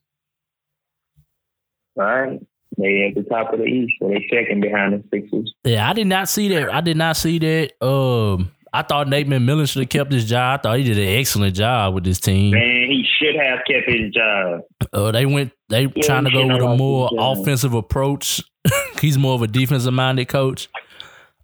[1.96, 2.40] All right.
[2.78, 5.52] They at the top of the East, so they second behind the Sixers.
[5.64, 6.72] Yeah, I did not see that.
[6.72, 7.84] I did not see that.
[7.84, 10.60] Um, I thought Nate McMillan should have kept his job.
[10.60, 12.52] I thought he did an excellent job with this team.
[12.52, 14.60] Man, he should have kept his job.
[14.92, 15.52] Uh, they went.
[15.68, 18.42] They yeah, trying to go with a more offensive approach.
[19.00, 20.68] He's more of a defensive minded coach.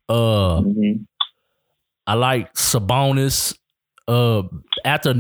[0.09, 1.03] Uh, mm-hmm.
[2.07, 3.57] I like Sabonis.
[4.09, 4.43] Uh,
[4.85, 5.11] after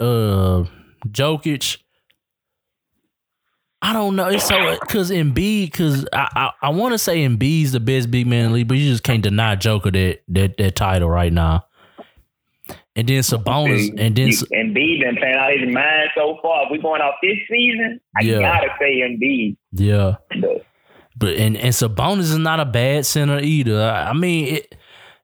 [0.00, 0.64] uh
[1.08, 1.78] Jokic,
[3.84, 4.28] I don't know.
[4.28, 8.28] It's so because Embiid, because I I, I want to say Embiid's the best big
[8.28, 11.32] man in the league, but you just can't deny Joker that that that title right
[11.32, 11.66] now.
[12.94, 16.66] And then Sabonis, and then Embiid been playing out his mind so far.
[16.66, 18.38] If we going off this season, I yeah.
[18.38, 19.56] gotta say Embiid.
[19.72, 20.66] Yeah, but,
[21.16, 23.82] but and and Sabonis is not a bad center either.
[23.82, 24.76] I, I mean, it,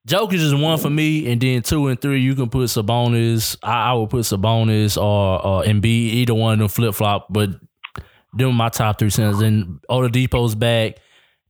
[0.05, 3.57] Joker is one for me, and then two and three you can put Sabonis.
[3.63, 7.51] I, I would put Sabonis or or Embiid, either one of them flip flop, but
[8.35, 9.41] them my top three centers.
[9.41, 10.97] And Oladipo's back.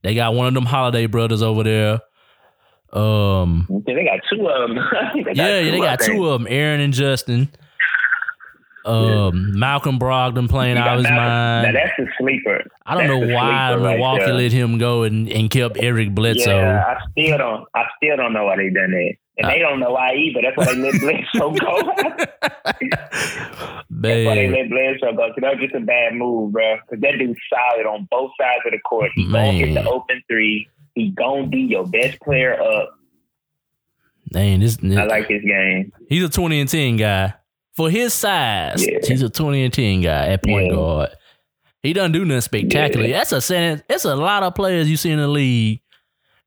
[0.01, 1.99] They got one of them Holiday brothers over there.
[2.91, 4.79] Um, they got two of them.
[5.25, 7.49] they yeah, they got two of them, Aaron and Justin.
[8.85, 11.63] Um, Malcolm Brogdon playing out his mind.
[11.63, 12.63] Now that's a sleeper.
[12.85, 16.15] I don't That's know why sleeper right Milwaukee let him go and, and kept Eric
[16.15, 16.57] Bledsoe.
[16.57, 17.67] Yeah, I still don't.
[17.75, 20.41] I still don't know why they done that, and Uh, they don't know why either.
[20.43, 21.81] That's why they let Bledsoe go.
[23.89, 25.29] That's why they Man, let Bledsoe go.
[25.35, 26.77] So that was just a bad move, bro.
[26.87, 29.11] Because that dude's solid on both sides of the court.
[29.15, 30.67] He gonna hit the open three.
[30.95, 32.89] He gonna be your best player up.
[34.33, 35.91] man, this I like his game.
[36.07, 37.33] he's a twenty and ten guy
[37.73, 38.85] for his size.
[38.85, 38.99] Yeah.
[39.03, 40.73] He's a twenty and ten guy at point Yeah.
[40.75, 41.09] guard.
[41.81, 43.05] He doesn't do nothing spectacular.
[43.07, 43.19] Yeah.
[43.19, 43.83] That's a sentence.
[43.89, 45.79] It's a lot of players you see in the league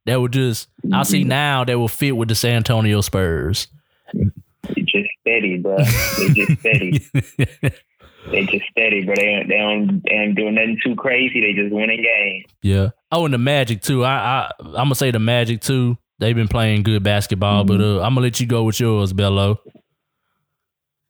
[0.07, 0.69] that would just.
[0.93, 1.29] I see Mhm.
[1.29, 3.69] now that will fit with the San Antonio Spurs.
[4.13, 5.77] They just steady, bro.
[5.79, 6.99] They just steady.
[8.31, 11.41] they just steady, but they they don't they doing nothing too crazy.
[11.41, 12.47] They just win winning games.
[12.63, 12.91] Yeah.
[13.11, 14.05] Oh, and the Magic too.
[14.05, 15.99] I, I I'm gonna say the Magic too.
[16.19, 19.61] They've been playing good basketball, but uh, I'm gonna let you go with yours, Bello.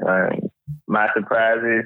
[0.07, 0.49] Um,
[0.87, 1.85] my surprises,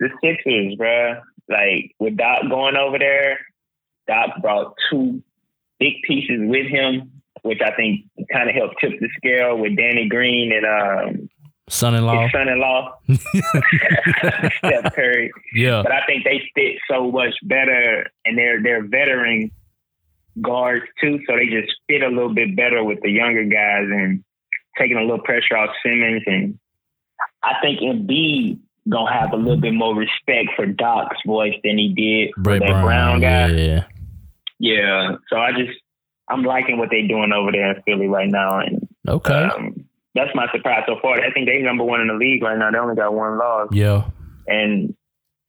[0.00, 1.20] the Sixers, bro.
[1.48, 3.38] Like with Doc going over there,
[4.08, 5.22] Doc brought two
[5.78, 7.12] big pieces with him,
[7.42, 11.28] which I think kind of helped tip the scale with Danny Green and um,
[11.68, 12.28] Son-in-law.
[12.32, 12.98] son-in-law,
[14.58, 15.30] Steph Curry.
[15.54, 15.82] Yeah.
[15.82, 19.50] But I think they fit so much better, and they're they're veteran
[20.40, 24.24] guards too, so they just fit a little bit better with the younger guys and
[24.78, 26.22] taking a little pressure off Simmons.
[26.26, 26.58] And
[27.42, 31.92] I think Embiid gonna have a little bit more respect for Doc's voice than he
[31.92, 32.84] did for that Brown.
[32.84, 33.48] Brown guy.
[33.48, 33.56] Yeah.
[33.56, 33.84] Yeah.
[35.30, 35.78] So I just
[36.28, 39.32] I'm liking what they're doing over there in Philly right now, and Okay.
[39.32, 41.20] um, that's my surprise so far.
[41.20, 42.70] I think they're number one in the league right now.
[42.70, 44.04] They only got one loss yeah.
[44.46, 44.94] and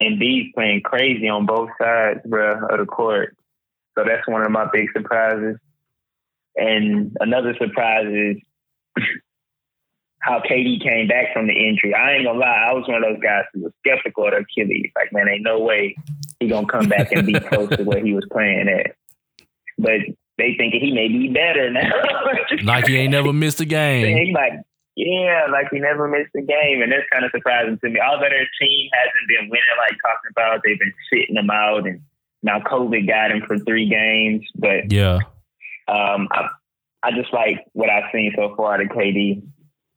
[0.02, 3.36] Embiid's playing crazy on both sides, bro, of the court.
[3.98, 5.57] So that's one of my big surprises.
[6.56, 8.38] And another surprise is
[10.22, 11.94] how KD came back from the injury.
[11.94, 14.91] I ain't gonna lie, I was one of those guys who was skeptical of Achilles.
[14.95, 15.95] Like, man, ain't no way
[16.40, 18.95] he gonna come back and be close to where he was playing at.
[19.80, 20.01] But
[20.38, 21.89] they thinking he may be better now.
[22.64, 24.18] Like he ain't never missed a game.
[24.18, 24.53] He's like,
[24.95, 27.99] yeah, like he never missed a game, and that's kind of surprising to me.
[27.99, 32.01] Although their team hasn't been winning, like talking about, they've been sitting them out, and
[32.43, 34.45] now COVID got him for three games.
[34.56, 35.19] But Yeah.
[35.88, 36.49] um, I,
[37.03, 39.43] I just like what I've seen so far to KD.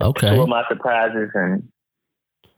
[0.00, 0.34] Okay.
[0.34, 1.68] Two of my surprises, and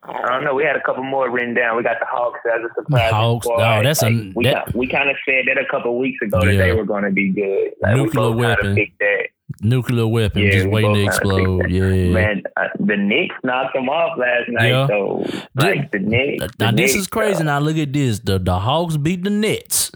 [0.07, 0.55] I don't know.
[0.55, 1.77] We had a couple more written down.
[1.79, 3.11] We got the Hawks as a surprise.
[3.11, 5.99] Hawks, oh, that's a- Like, we that- kind, we kind of said that a couple
[5.99, 7.71] weeks ago that they were going to be good.
[7.81, 8.75] Like, Nuclear we weapon.
[8.75, 9.29] that.
[9.63, 11.71] Nuclear weapon Yeah, just waiting to explode.
[11.71, 12.09] Yeah.
[12.13, 14.69] Man, uh, the Knicks knocked them off last night.
[14.69, 14.87] Yeah.
[14.89, 15.25] So,
[15.55, 16.45] like the Knicks.
[16.59, 17.45] Now the this Knicks, is crazy.
[17.45, 18.19] Now look at this.
[18.21, 19.93] The the Hawks beat the Nets.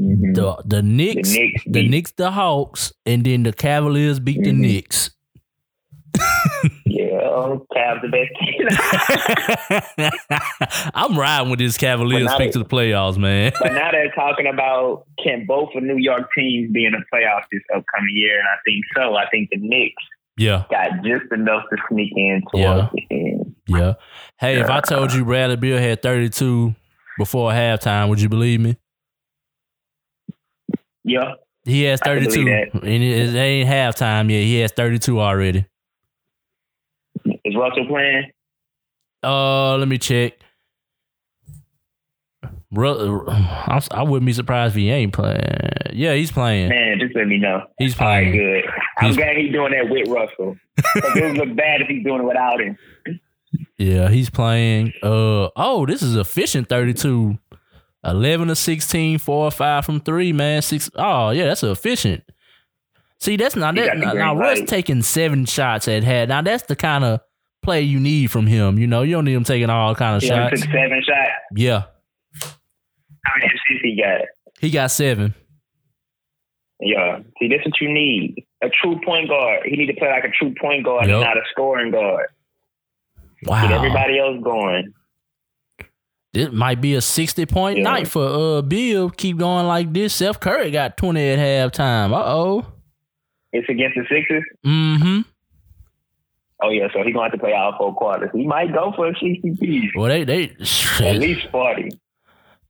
[0.00, 0.34] mhm.
[0.34, 1.64] The the Knicks the Knicks.
[1.66, 4.58] the Knicks the Hawks and then the Cavaliers beat the Mhm.
[4.60, 5.10] Knicks.
[7.28, 8.68] Yeah, oh, Cavs the best team.
[10.94, 13.52] I'm riding with this Cavaliers pick to the playoffs, man.
[13.60, 17.44] but now they're talking about can both of New York teams be in the playoffs
[17.52, 19.16] this upcoming year, and I think so.
[19.16, 20.02] I think the Knicks
[20.36, 22.88] Yeah, got just enough to sneak in towards Yeah.
[22.92, 23.54] the end.
[23.66, 23.94] yeah.
[24.38, 26.74] Hey, if I told you Bradley Beal had 32
[27.18, 28.76] before halftime, would you believe me?
[31.04, 31.34] Yeah,
[31.64, 34.42] He has 32, believe and it, it ain't halftime yet.
[34.42, 35.64] He has 32 already.
[37.48, 38.30] Is Russell playing?
[39.22, 40.34] Uh, let me check.
[42.76, 45.40] I'm, I wouldn't be surprised if he ain't playing.
[45.92, 46.68] Yeah, he's playing.
[46.68, 47.62] Man, just let me know.
[47.78, 48.36] He's All right, playing.
[48.36, 48.64] good.
[48.98, 50.56] I'm He's- glad he's doing that with Russell.
[50.76, 52.78] it would look bad if he's doing it without him.
[53.78, 54.92] Yeah, he's playing.
[55.02, 57.38] Uh oh, this is efficient 32.
[58.04, 60.62] 11 to 16, 4 or 5 from 3, man.
[60.62, 60.88] Six.
[60.94, 62.22] Oh, yeah, that's efficient.
[63.18, 63.96] See, that's not He that.
[63.98, 66.28] Now, now Russ taking seven shots at head.
[66.28, 67.20] Now, that's the kind of
[67.68, 68.78] play you need from him.
[68.78, 70.62] You know, you don't need him taking all kind of He only shots.
[70.62, 71.30] took seven shots.
[71.54, 71.82] Yeah,
[73.24, 74.20] How many assists he got?
[74.60, 75.34] he got seven.
[76.80, 77.18] Yeah.
[77.38, 78.36] See, that's what you need.
[78.62, 79.62] A true point guard.
[79.66, 81.14] He need to play like a true point guard Yep.
[81.14, 82.26] and not a scoring guard.
[83.42, 83.74] Get Wow.
[83.76, 84.94] everybody else going.
[86.32, 87.84] This might be a 60 point Yeah.
[87.84, 88.24] night for
[88.58, 89.10] uh Beal.
[89.10, 90.14] Keep going like this.
[90.14, 92.12] Seth Curry got 20 at halftime.
[92.12, 92.66] Uh oh.
[93.52, 94.44] It's against the Sixers.
[94.64, 95.20] Mm hmm.
[96.62, 98.30] Oh yeah, so he gonna have to play all four quarters.
[98.34, 99.90] He might go for a sixty piece.
[99.94, 100.44] Well, they, they,
[101.00, 101.90] At least forty.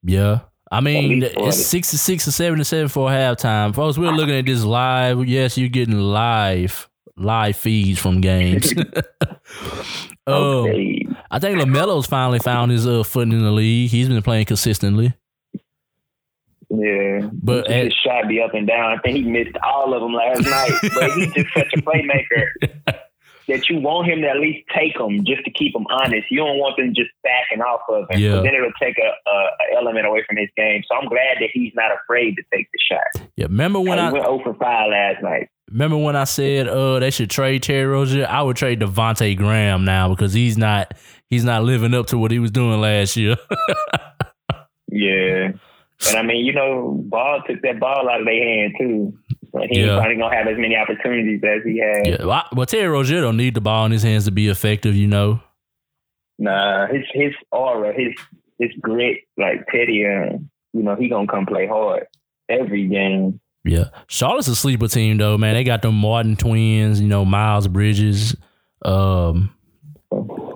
[0.02, 0.40] Yeah.
[0.70, 3.74] I mean, it's 66 or 77 for halftime.
[3.74, 5.26] Folks, we're looking at this live.
[5.26, 8.74] Yes, you're getting live live feeds from games.
[8.76, 8.84] um,
[10.28, 11.06] Okay.
[11.30, 13.90] I think LaMelo's finally found his uh, footing in the league.
[13.90, 15.14] He's been playing consistently.
[16.70, 17.30] Yeah.
[17.32, 18.92] But his at- shot be up and down.
[18.92, 20.92] I think he missed all of them last night.
[20.94, 22.98] but he's just such a playmaker.
[23.48, 26.30] that you want him to at least take them just to keep him honest.
[26.30, 28.20] You don't want them just backing off of him.
[28.20, 28.36] Yeah.
[28.42, 30.82] Then it'll take a, a, a element away from his game.
[30.88, 33.28] So I'm glad that he's not afraid to take the shot.
[33.36, 34.60] Yeah, remember when he I went 0 for 5
[34.90, 35.48] last night.
[35.70, 38.26] remember when I said uh they should trade Terry Rozier?
[38.28, 40.94] I would trade Devontae Graham now because he's not
[41.30, 43.36] he's not living up to what he was doing last year.
[44.90, 45.52] Yeah.
[46.08, 49.18] And I mean, you know, Ball took that ball out of their hand too.
[49.52, 49.96] So he Yeah.
[49.98, 52.06] probably gonna have as many opportunities as he had.
[52.06, 54.48] yeah, well, I- well, Terry Rozier don't need the ball in his hands to be
[54.48, 55.40] effective, you know.
[56.38, 58.14] Nah, his his aura, his
[58.58, 60.36] his grit, like Teddy, uh,
[60.72, 62.06] you know, he gonna come play hard
[62.48, 63.40] every game.
[63.64, 65.54] Yeah, Charlotte's a sleeper team though, man.
[65.54, 68.36] They got them Martin twins, you know, Miles Bridges.
[68.84, 69.50] Um,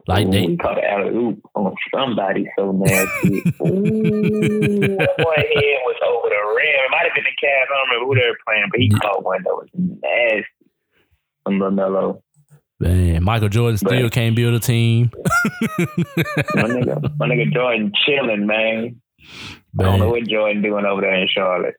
[0.09, 3.39] Like Ooh, they- he caught an alley oop on somebody so nasty.
[3.63, 6.81] Ooh, that boy head was over the rim.
[6.85, 7.71] It might have been the Cavs.
[7.71, 10.47] I don't remember who they were playing, but he caught one that was nasty
[11.45, 12.21] from LaMelo.
[12.81, 14.11] man, Michael Jordan still Right.
[14.13, 15.11] can't build a team.
[16.55, 19.01] My nigga, my nigga Jordan chilling, man.
[19.79, 21.75] I don't know what Jordan doing over there in Charlotte.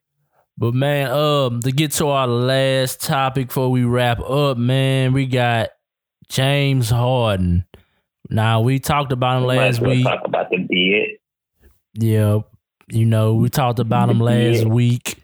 [0.57, 5.25] But man, um, to get to our last topic before we wrap up, man, we
[5.25, 5.69] got
[6.29, 7.65] James Harden.
[8.29, 10.03] Now we talked about him Might last week.
[10.05, 11.19] Talk about the bid.
[11.95, 12.39] Yeah,
[12.89, 14.67] you know, we talked about him last Yeah.
[14.67, 15.15] week.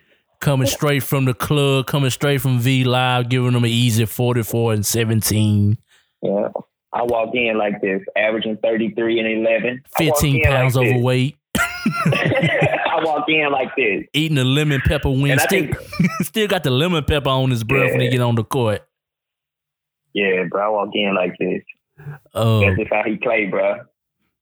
[0.42, 4.72] Coming straight from the club, coming straight from V Live, giving them an easy 44
[4.74, 5.78] and 17.
[6.22, 6.48] Yeah.
[6.94, 9.82] I walk in like this, averaging 33 and 11.
[9.98, 14.06] 15 pounds like overweight, I walk in like this.
[14.14, 15.38] eating a lemon pepper wing.
[15.40, 15.76] Still, think,
[16.22, 18.82] still got the lemon pepper on his breath when he get on the court.
[20.14, 21.62] yeah, bro, I walk in like this.
[22.34, 23.82] Uh, That's just how he played, bro.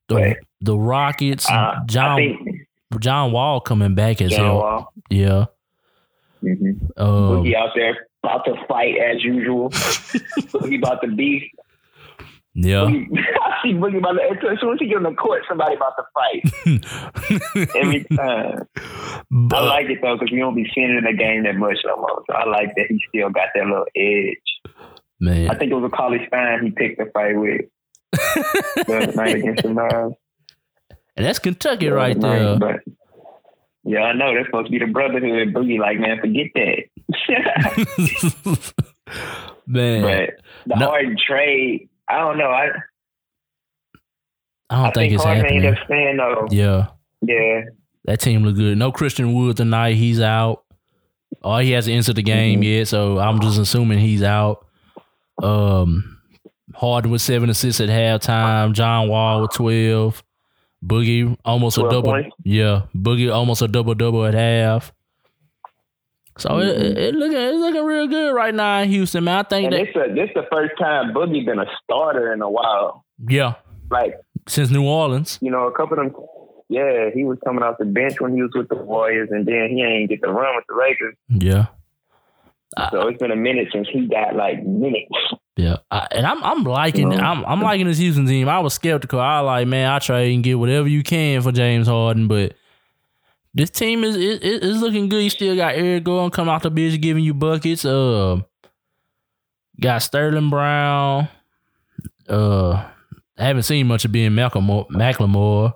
[0.08, 0.36] the, Right.
[0.60, 2.66] the Rockets, Uh, John think
[3.00, 4.56] John Wall coming back as John hell.
[4.58, 4.92] Wall.
[5.10, 5.44] Yeah.
[6.42, 7.00] Mm-hmm.
[7.02, 7.08] Um,
[7.44, 9.70] Boogie out there about to fight as usual.
[9.70, 11.42] Boogie about to beef.
[12.54, 12.86] yeah.
[12.86, 13.06] Boogie,
[13.42, 14.48] I see Boogie about to.
[14.50, 18.66] As soon as he get on the court, somebody about to fight every time.
[19.52, 21.78] I like it though because we don't be seeing it in the game that much
[21.84, 22.22] no more.
[22.28, 24.36] So I like that he still got that little edge.
[25.26, 27.62] I think it was a college fan he picked the fight with
[28.12, 30.14] the night against the Mavs.
[31.16, 32.58] and that's Kentucky right there.
[32.58, 32.80] But
[33.84, 35.54] yeah, I know that's supposed to be the brotherhood.
[35.54, 36.84] Boogie like man, forget that.
[39.66, 40.30] man, but
[40.66, 40.86] the No.
[40.86, 42.50] hard trade, I don't know.
[42.50, 42.68] I
[44.70, 45.64] I don't I think, think it's Harden happening.
[45.64, 46.46] ended up staying though.
[46.50, 46.86] Yeah.
[47.22, 47.62] Yeah.
[48.04, 48.76] That team look good.
[48.78, 49.94] No Christian Wood tonight.
[49.94, 50.64] He's out.
[51.42, 52.64] Oh, he hasn't entered the game Mhm.
[52.78, 54.66] yet, so I'm just assuming he's out.
[55.42, 56.14] Um,
[56.74, 58.72] Harden with seven assists at halftime.
[58.72, 60.22] John Wall with twelve.
[60.84, 62.02] Boogie almost a double.
[62.12, 62.30] points?
[62.44, 64.92] Yeah, Boogie almost a double double at half.
[66.38, 66.80] So it, Mhm.
[66.90, 69.38] it, it looking it's looking real good right now in Houston, man.
[69.38, 72.42] I think And that this a, this the first time Boogie been a starter in
[72.42, 73.04] a while.
[73.28, 73.54] yeah,
[73.90, 74.14] Like
[74.46, 75.38] since New Orleans.
[75.42, 76.22] you know, a couple of them.
[76.68, 79.68] Yeah, he was coming off the bench when he was with the Warriors, and then
[79.70, 81.16] he ain't get the run with the Lakers.
[81.28, 81.66] Yeah,
[82.90, 85.08] So it's been a minute since he got like minutes.
[85.56, 87.12] Yeah, I, and I'm I'm liking.
[87.12, 88.48] I'm I'm liking this Houston team.
[88.48, 89.20] I was skeptical.
[89.20, 92.54] I like man, I trade and get whatever you can for James Harden, but
[93.54, 95.24] this team is is, is looking good.
[95.24, 97.84] You still got Eric Gordon coming out the bench giving you buckets.
[97.84, 98.40] Uh,
[99.80, 101.28] got Sterling Brown.
[102.28, 102.72] Uh,
[103.38, 105.72] I haven't seen much of Ben McLemore, McLemore,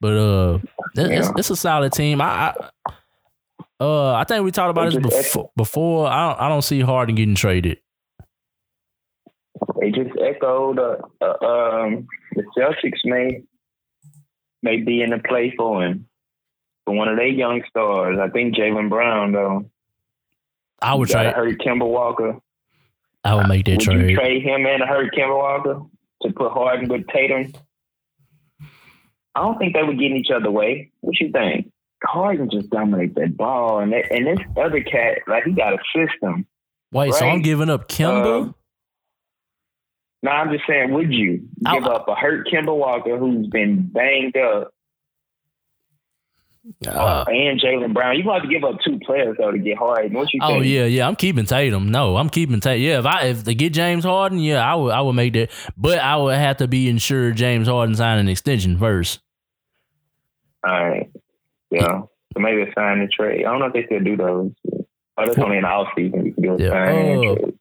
[0.00, 0.58] but uh,
[0.94, 1.32] this, it's, Yeah.
[1.36, 2.20] it's a solid team.
[2.20, 2.54] I,
[2.86, 2.92] I
[3.82, 5.50] uh I think we talked about They this before.
[5.56, 7.78] Before I don't, I don't see Harden getting traded.
[9.80, 13.42] They just echoed uh, uh, um, the Celtics may
[14.62, 16.08] may be in the play for him
[16.84, 18.18] for one of their young stars.
[18.20, 19.70] I think Jaylen Brown though.
[20.80, 21.32] I would trade.
[21.34, 22.38] hurt Kemba Walker.
[23.24, 24.10] I would make that Would trade.
[24.10, 25.80] you trade him and hurt Kemba Walker
[26.22, 27.52] to put Harden with Tatum?
[29.34, 30.90] I don't think they would get in each other way.
[31.00, 31.70] What you think?
[32.04, 35.78] Harden just dominates that ball, and that, and this other cat, like he got a
[35.94, 36.46] system.
[36.92, 38.42] Wait, so I'm giving up Kemba?
[38.42, 38.54] Um,
[40.22, 43.86] No, I'm just saying, would you I- give up a hurt Kemba Walker who's been
[43.92, 44.70] banged up
[46.86, 48.16] Uh, and Jaylen Brown?
[48.16, 50.12] You gonna have to give up two players though to get Harden.
[50.12, 50.66] What you oh think?
[50.66, 51.08] yeah, yeah.
[51.08, 51.90] I'm keeping Tatum.
[51.90, 52.82] No, I'm keeping Tatum.
[52.82, 55.50] Yeah, if I if they get James Harden, yeah, I would I would make that.
[55.76, 59.18] But I would have to be insured James Harden sign an extension first.
[60.64, 61.10] All right.
[61.72, 62.02] Yeah.
[62.34, 63.44] So maybe a sign and trade.
[63.44, 64.52] I don't know if they still do those.
[65.18, 66.24] Oh, that's only in the off season.
[66.26, 66.70] You can do a Yeah.
[66.70, 67.52] sign Oh.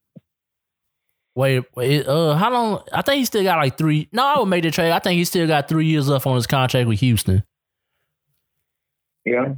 [1.34, 2.84] Wait, wait, uh, how long?
[2.92, 4.10] I think he still got like three.
[4.12, 4.92] No, I would make the trade.
[4.92, 7.44] I think he still got three years left on his contract with Houston.
[9.26, 9.54] Yeah.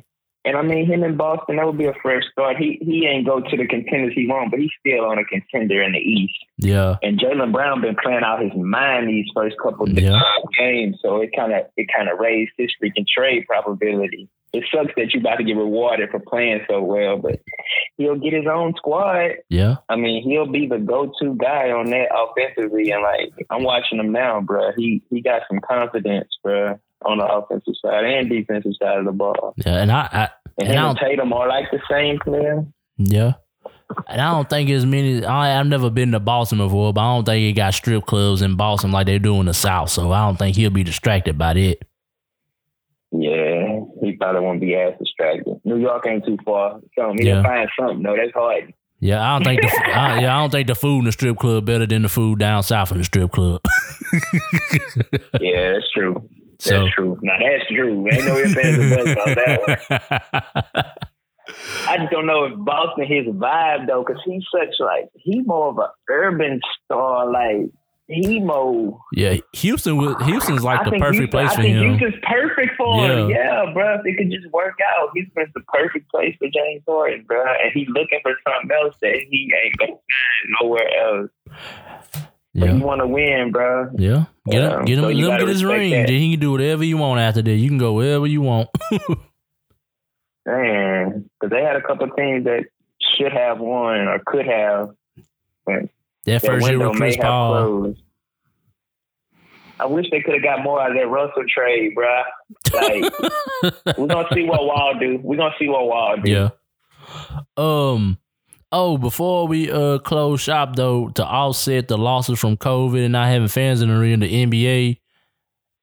[0.46, 2.58] And I mean, him in Boston, that would be a fresh start.
[2.58, 5.82] He he ain't go to the contenders he won, but he's still on a contender
[5.82, 6.34] in the East.
[6.58, 6.98] Yeah.
[7.02, 10.20] And Jaylen Brown been playing out his mind these first couple Yeah.
[10.60, 14.28] games, so it kind of it kind of raised his freaking trade probability.
[14.54, 17.40] It sucks that you're about to get rewarded for playing so well, but
[17.98, 19.32] he'll get his own squad.
[19.50, 19.78] Yeah.
[19.90, 24.12] I mean, he'll be the go-to guy on that offensively, and like I'm watching him
[24.12, 24.72] now, bro.
[24.78, 29.12] He he got some confidence, bro, on the offensive side and defensive side of the
[29.12, 29.56] ball.
[29.58, 29.78] Yeah.
[29.82, 32.64] And I, I And And him I and Tatum are like the same player.
[32.98, 33.34] yeah.
[34.08, 35.24] And I don't think as many.
[35.26, 38.42] I, I've never been to Boston before, but I don't think he got strip clubs
[38.42, 39.90] in Boston like they do in the South.
[39.90, 41.78] So I don't think he'll be distracted by that.
[43.12, 43.43] Yeah,
[44.24, 45.60] probably won't be as distracted.
[45.66, 46.80] New York ain't too far.
[46.98, 47.36] So he Yeah.
[47.36, 48.02] can find something.
[48.02, 48.74] No, that's hard.
[49.00, 51.38] Yeah, I don't think the I, yeah I don't think the food in the strip
[51.38, 53.62] club better than the food down south in the strip club.
[55.42, 56.16] Yeah, that's true.
[56.52, 57.20] That's So- true.
[57.22, 58.08] Now that's true.
[58.12, 59.60] Ain't no ifs ands or about that
[60.72, 60.84] one.
[61.88, 65.70] I just don't know if Boston his vibe though, because he's such like he more
[65.70, 67.30] of a urban star.
[67.30, 67.70] Like
[68.08, 69.00] he more.
[69.14, 71.98] yeah, Houston was Houston's like I the perfect Houston, place I for think him.
[71.98, 73.30] Houston's perfect him.
[73.30, 73.96] Yeah, bro.
[73.96, 77.42] If it could just work out, Houston's the perfect place for James Harden, bro.
[77.42, 81.30] And he's looking for something else that he ain't gonna find nowhere else.
[82.56, 83.90] But Yeah, he want to win, bro.
[83.98, 84.26] yeah.
[84.50, 85.92] Get him, Um, get him, so you let him get his ring.
[85.92, 86.08] that.
[86.08, 87.52] Then he can do whatever you want after that.
[87.56, 88.70] You can go wherever you want.
[90.46, 92.66] Man, because they had a couple teams that
[93.16, 94.90] should have won or could have.
[95.68, 95.90] that
[96.26, 97.54] That first year with Chris Paul.
[97.54, 98.02] closed.
[99.80, 102.24] I wish they could have got more out of that Russell trade, bruh.
[102.74, 105.20] Like, we're gonna see what Wall do.
[105.22, 106.32] We're gonna see what Wall do.
[106.32, 106.50] Yeah.
[107.58, 108.18] Um.
[108.72, 113.28] Oh, before we uh close shop though, to offset the losses from COVID and not
[113.28, 115.00] having fans in the arena, the NBA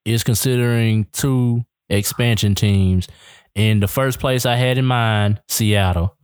[0.05, 3.07] is considering two expansion teams.
[3.55, 6.15] And the first place I had in mind, Seattle.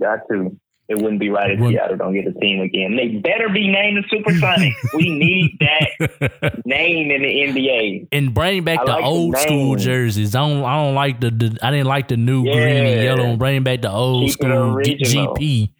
[0.00, 0.58] Got to.
[0.88, 2.96] It wouldn't be right if Wouldn't- Seattle don't get a team again.
[2.96, 4.74] They better be named the Supersonics.
[4.94, 8.08] we need that name in the NBA.
[8.12, 10.34] and bring back I the like the old school jerseys.
[10.34, 10.64] I don't.
[10.64, 11.30] I don't like the.
[11.30, 13.02] the I didn't like the new green and Yeah.
[13.14, 13.36] yellow.
[13.36, 14.76] Bring back the old Keep school.
[14.76, 15.70] GP.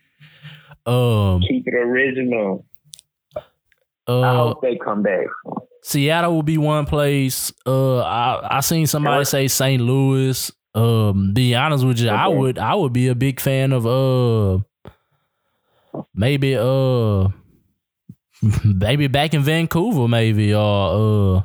[0.87, 1.41] Um.
[1.43, 2.65] Keep it original.
[3.37, 3.41] I
[4.12, 4.37] Uh.
[4.49, 5.27] hope they come back.
[5.83, 7.53] Seattle will be one place.
[7.66, 9.83] Uh, I I seen somebody say St.
[9.83, 10.51] Louis.
[10.74, 14.62] Um, be honest with you, I would I would be a big fan of uh
[16.14, 17.28] maybe uh
[18.64, 21.43] maybe back in Vancouver maybe or uh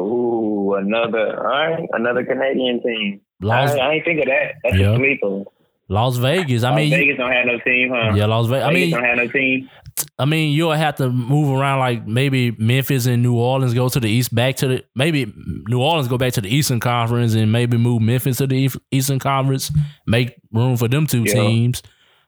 [0.00, 3.20] Ooh, another all right, another Canadian team.
[3.40, 4.54] Las I, I ain't think of that.
[4.62, 4.92] That's Yeah.
[4.94, 5.44] a sleeper.
[5.88, 6.64] Las Vegas.
[6.64, 8.12] I Las mean, Vegas don't have no team, huh?
[8.14, 8.66] yeah, Las Vegas.
[8.66, 9.70] I mean, don't have no team.
[10.18, 13.98] I mean, you'll have to move around like maybe Memphis and New Orleans go to
[14.00, 15.32] the east, back to the maybe
[15.68, 19.18] New Orleans go back to the Eastern Conference and maybe move Memphis to the Eastern
[19.18, 19.72] Conference,
[20.06, 21.32] make room for them two Yeah.
[21.34, 21.82] teams.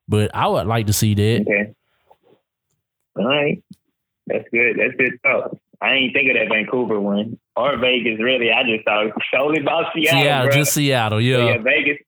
[0.09, 1.43] But I would like to see that.
[1.43, 1.75] Okay.
[3.17, 3.63] All right.
[4.27, 4.77] That's good.
[4.79, 5.59] That's good stuff.
[5.81, 8.19] I ain't think of that Vancouver one or Vegas.
[8.21, 10.23] Really, I just thought it was solely about Seattle.
[10.23, 10.55] Seattle, bruh.
[10.55, 11.39] just Seattle, So, yeah.
[11.45, 11.99] yeah, Vegas.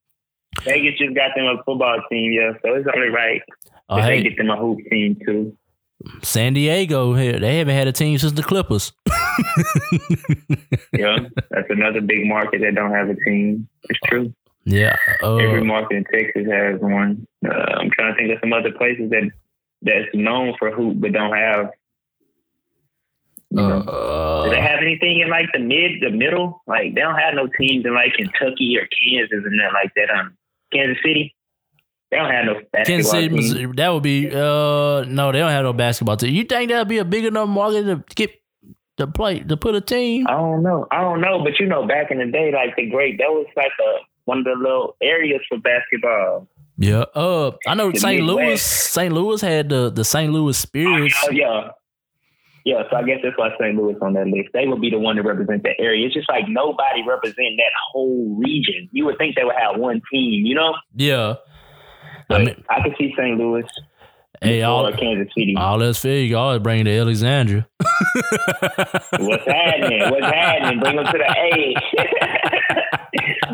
[0.64, 2.52] Vegas just got them a football team, yeah.
[2.62, 3.40] So it's only right
[3.88, 5.56] Oh, that they get them a hoop team too.
[6.22, 8.92] San Diego here, they haven't had a team since the Clippers.
[10.92, 11.18] Yeah,
[11.50, 13.68] that's another big market that don't have a team.
[13.88, 14.34] It's true.
[14.64, 14.96] Yeah.
[15.22, 17.26] Every Uh, market in Texas has one.
[17.44, 19.30] Uh, I'm trying to think of some other places that
[19.82, 21.70] that's known for hoop but don't have.
[23.50, 23.78] You know.
[23.80, 26.62] uh, Do they have anything in like the mid, the middle?
[26.66, 30.10] Like they don't have no teams in like Kentucky or Kansas and that like that.
[30.10, 30.36] Um,
[30.72, 31.34] Kansas City.
[32.10, 33.36] They don't have no basketball Kansas City, team.
[33.36, 36.34] Missouri, that would be uh no, they don't have no basketball team.
[36.34, 38.30] You think that'd be a big enough market to get
[38.98, 40.26] to play to put a team?
[40.28, 40.86] I don't know.
[40.90, 43.46] I don't know, but you know, back in the day, like the great, that was
[43.56, 43.92] like a
[44.30, 46.46] one of the little areas for basketball.
[46.78, 47.04] Yeah.
[47.14, 48.22] Uh, I know St.
[48.22, 48.62] Louis.
[48.62, 49.12] St.
[49.12, 50.32] Louis had the the St.
[50.32, 51.16] Louis Spirits.
[51.24, 51.70] Oh yeah,
[52.64, 52.84] yeah.
[52.88, 53.74] So I guess that's why St.
[53.74, 54.50] Louis on that list.
[54.54, 56.06] They would be the one to represent that area.
[56.06, 58.88] It's just like nobody represent that whole region.
[58.92, 60.74] You would think they would have one team, you know.
[60.94, 61.34] Yeah.
[62.30, 63.36] I mean, I could see St.
[63.36, 63.64] Louis
[64.40, 65.54] hey, all Kansas City.
[65.56, 66.18] all that's fair.
[66.18, 67.68] You always bring to Alexandria.
[69.18, 70.10] What's happening?
[70.10, 70.80] What's happening?
[70.80, 71.74] Bring them to the A.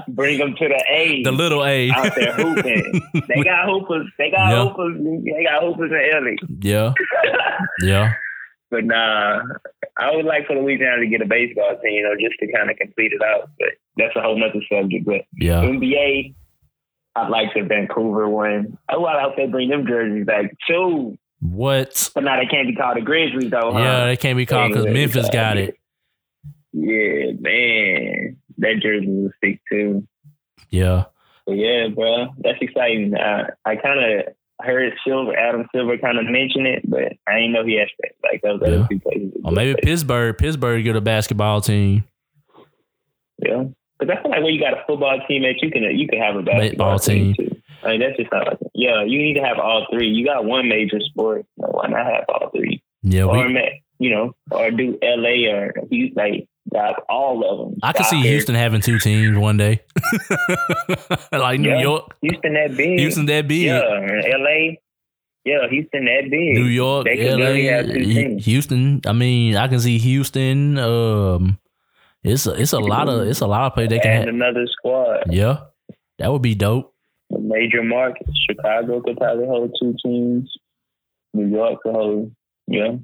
[0.08, 1.22] Bring them to the A.
[1.22, 1.90] the little A.
[1.90, 3.00] out there hooping.
[3.28, 4.06] They got hoopers.
[4.18, 4.68] They got Yeah.
[4.68, 4.96] hoopers.
[5.24, 6.38] They got hoopers in Italy.
[6.62, 6.92] yeah.
[7.82, 8.12] Yeah.
[8.70, 9.40] But nah,
[9.96, 12.70] I would like for Louisiana to get a baseball team, you know, just to kind
[12.70, 13.48] of complete it out.
[13.58, 15.04] But that's a whole nother subject.
[15.06, 15.62] But Yeah.
[15.62, 16.34] NBA,
[17.14, 18.76] I'd like the Vancouver one.
[18.90, 21.16] Oh, I hope they bring them jerseys back too.
[21.40, 22.10] What?
[22.14, 23.72] But now they can't be called the Grizzlies though.
[23.72, 23.78] Huh?
[23.78, 25.76] Yeah, they can't be called because Memphis got it.
[26.72, 30.06] Yeah, man, that jersey will sick too.
[30.70, 31.04] Yeah.
[31.46, 33.14] But yeah, bro, that's exciting.
[33.14, 34.34] Uh, I kind of
[34.64, 37.88] heard Silver, Adam Silver, kind of mention it, but I didn't know he had
[38.22, 38.68] like those Yeah.
[38.78, 39.32] other two places.
[39.44, 40.36] Or maybe Pittsburgh.
[40.36, 42.04] Pittsburgh get a basketball team.
[43.38, 43.64] Yeah,
[43.98, 46.36] but that's like when you got a football team that you can you can have
[46.36, 47.34] a basketball team.
[47.34, 47.56] team too.
[47.84, 49.04] I mean, that's just not like yeah.
[49.04, 50.08] You need to have all three.
[50.08, 51.44] You got one major sport.
[51.60, 52.82] so Why not have all three?
[53.02, 56.12] Yeah, or we, you know, or do LA or you
[56.70, 57.78] like all of them.
[57.82, 58.20] I could see.
[58.22, 59.82] Houston having two teams one day.
[61.32, 61.80] like New Yeah.
[61.80, 62.16] York.
[62.22, 62.98] Houston that big.
[62.98, 63.62] Houston that big.
[63.62, 64.76] Yeah, and LA.
[65.44, 66.54] Yeah, Houston that big.
[66.56, 68.44] New York, LA, really have two teams.
[68.44, 69.00] Houston.
[69.06, 70.76] I mean, I can see Houston.
[70.78, 71.58] Um,
[72.24, 74.10] it's a, it's a lot of it's a lot of play they can.
[74.10, 74.34] and Have.
[74.34, 75.24] another squad.
[75.30, 75.58] Yeah,
[76.18, 76.92] that would be dope.
[77.30, 78.30] The major markets.
[78.48, 80.52] Chicago could probably hold two teams.
[81.34, 82.32] New York could hold.
[82.66, 82.96] Yeah,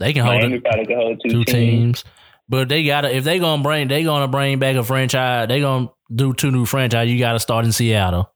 [0.00, 2.02] They can hold Miami it, probably could hold two, two teams.
[2.02, 2.04] teams,
[2.50, 5.48] but they gotta if they gonna bring they gonna bring back a franchise.
[5.48, 7.08] They gonna do two new franchise.
[7.08, 8.30] You got to start in Seattle.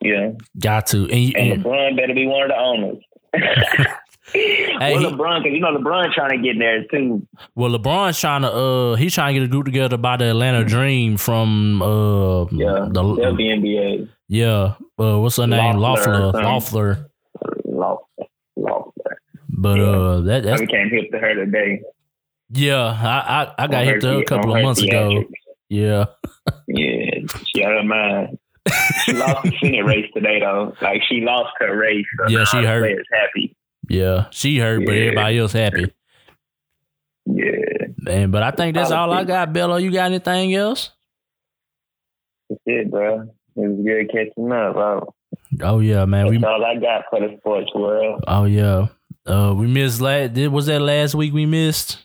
[0.00, 0.30] Yeah,
[0.60, 2.98] Got to and, you- and and LeBron better be one of the owners.
[3.34, 7.26] well, LeBron, because you know LeBron trying to get in there too.
[7.54, 10.64] well, LeBron's trying to uh he's trying to get a group together by the Atlanta
[10.64, 14.08] Dream from uh Yeah, the WNBA.
[14.28, 17.10] yeah uh what's her name Loeffler Loeffler.
[17.64, 19.16] Loeffler.
[19.50, 19.84] But Yeah.
[19.84, 21.80] uh that I that's became hip to her today.
[22.50, 25.24] Yeah I I, I got hit a couple of months ago.
[25.68, 26.06] Yeah.
[26.66, 27.10] Yeah,
[27.44, 28.38] she out of mind.
[29.04, 30.74] She lost the Senate race today, though.
[30.80, 32.06] Like she lost her race.
[32.18, 32.98] So Yeah, she hurt.
[33.12, 33.56] Happy.
[33.88, 34.26] Yeah.
[34.30, 35.00] She hurt, but Yeah.
[35.02, 35.92] everybody else happy.
[37.26, 39.76] Yeah, Man, but I think that's all I got, Bello.
[39.76, 40.90] You got anything else?
[42.48, 43.20] that's it, bro.
[43.20, 45.14] It was good catching up, bro.
[45.62, 46.26] Oh yeah, man.
[46.26, 48.24] That's We all I got for the sports world.
[48.26, 48.86] oh yeah.
[49.26, 51.98] Uh we missed last did was that last week we missed?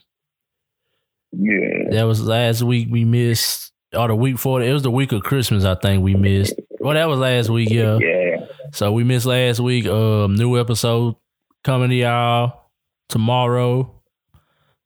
[1.36, 5.12] Yeah, That was last week we missed or the week before it was the week
[5.12, 6.54] of Christmas, I think we missed.
[6.80, 7.98] Well, that was last week, yeah.
[7.98, 8.46] yeah.
[8.72, 9.86] So we missed last week.
[9.86, 11.16] Um, new episode
[11.62, 12.70] coming to y'all
[13.08, 14.02] tomorrow.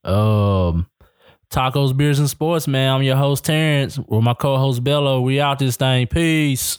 [0.05, 0.89] Um,
[1.51, 2.69] tacos, beers, and sports.
[2.69, 5.21] Man, I'm your host Terrence with my co-host Bello.
[5.21, 6.07] We out this thing.
[6.07, 6.79] Peace.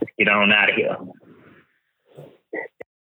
[0.00, 0.96] Let's get on out of here.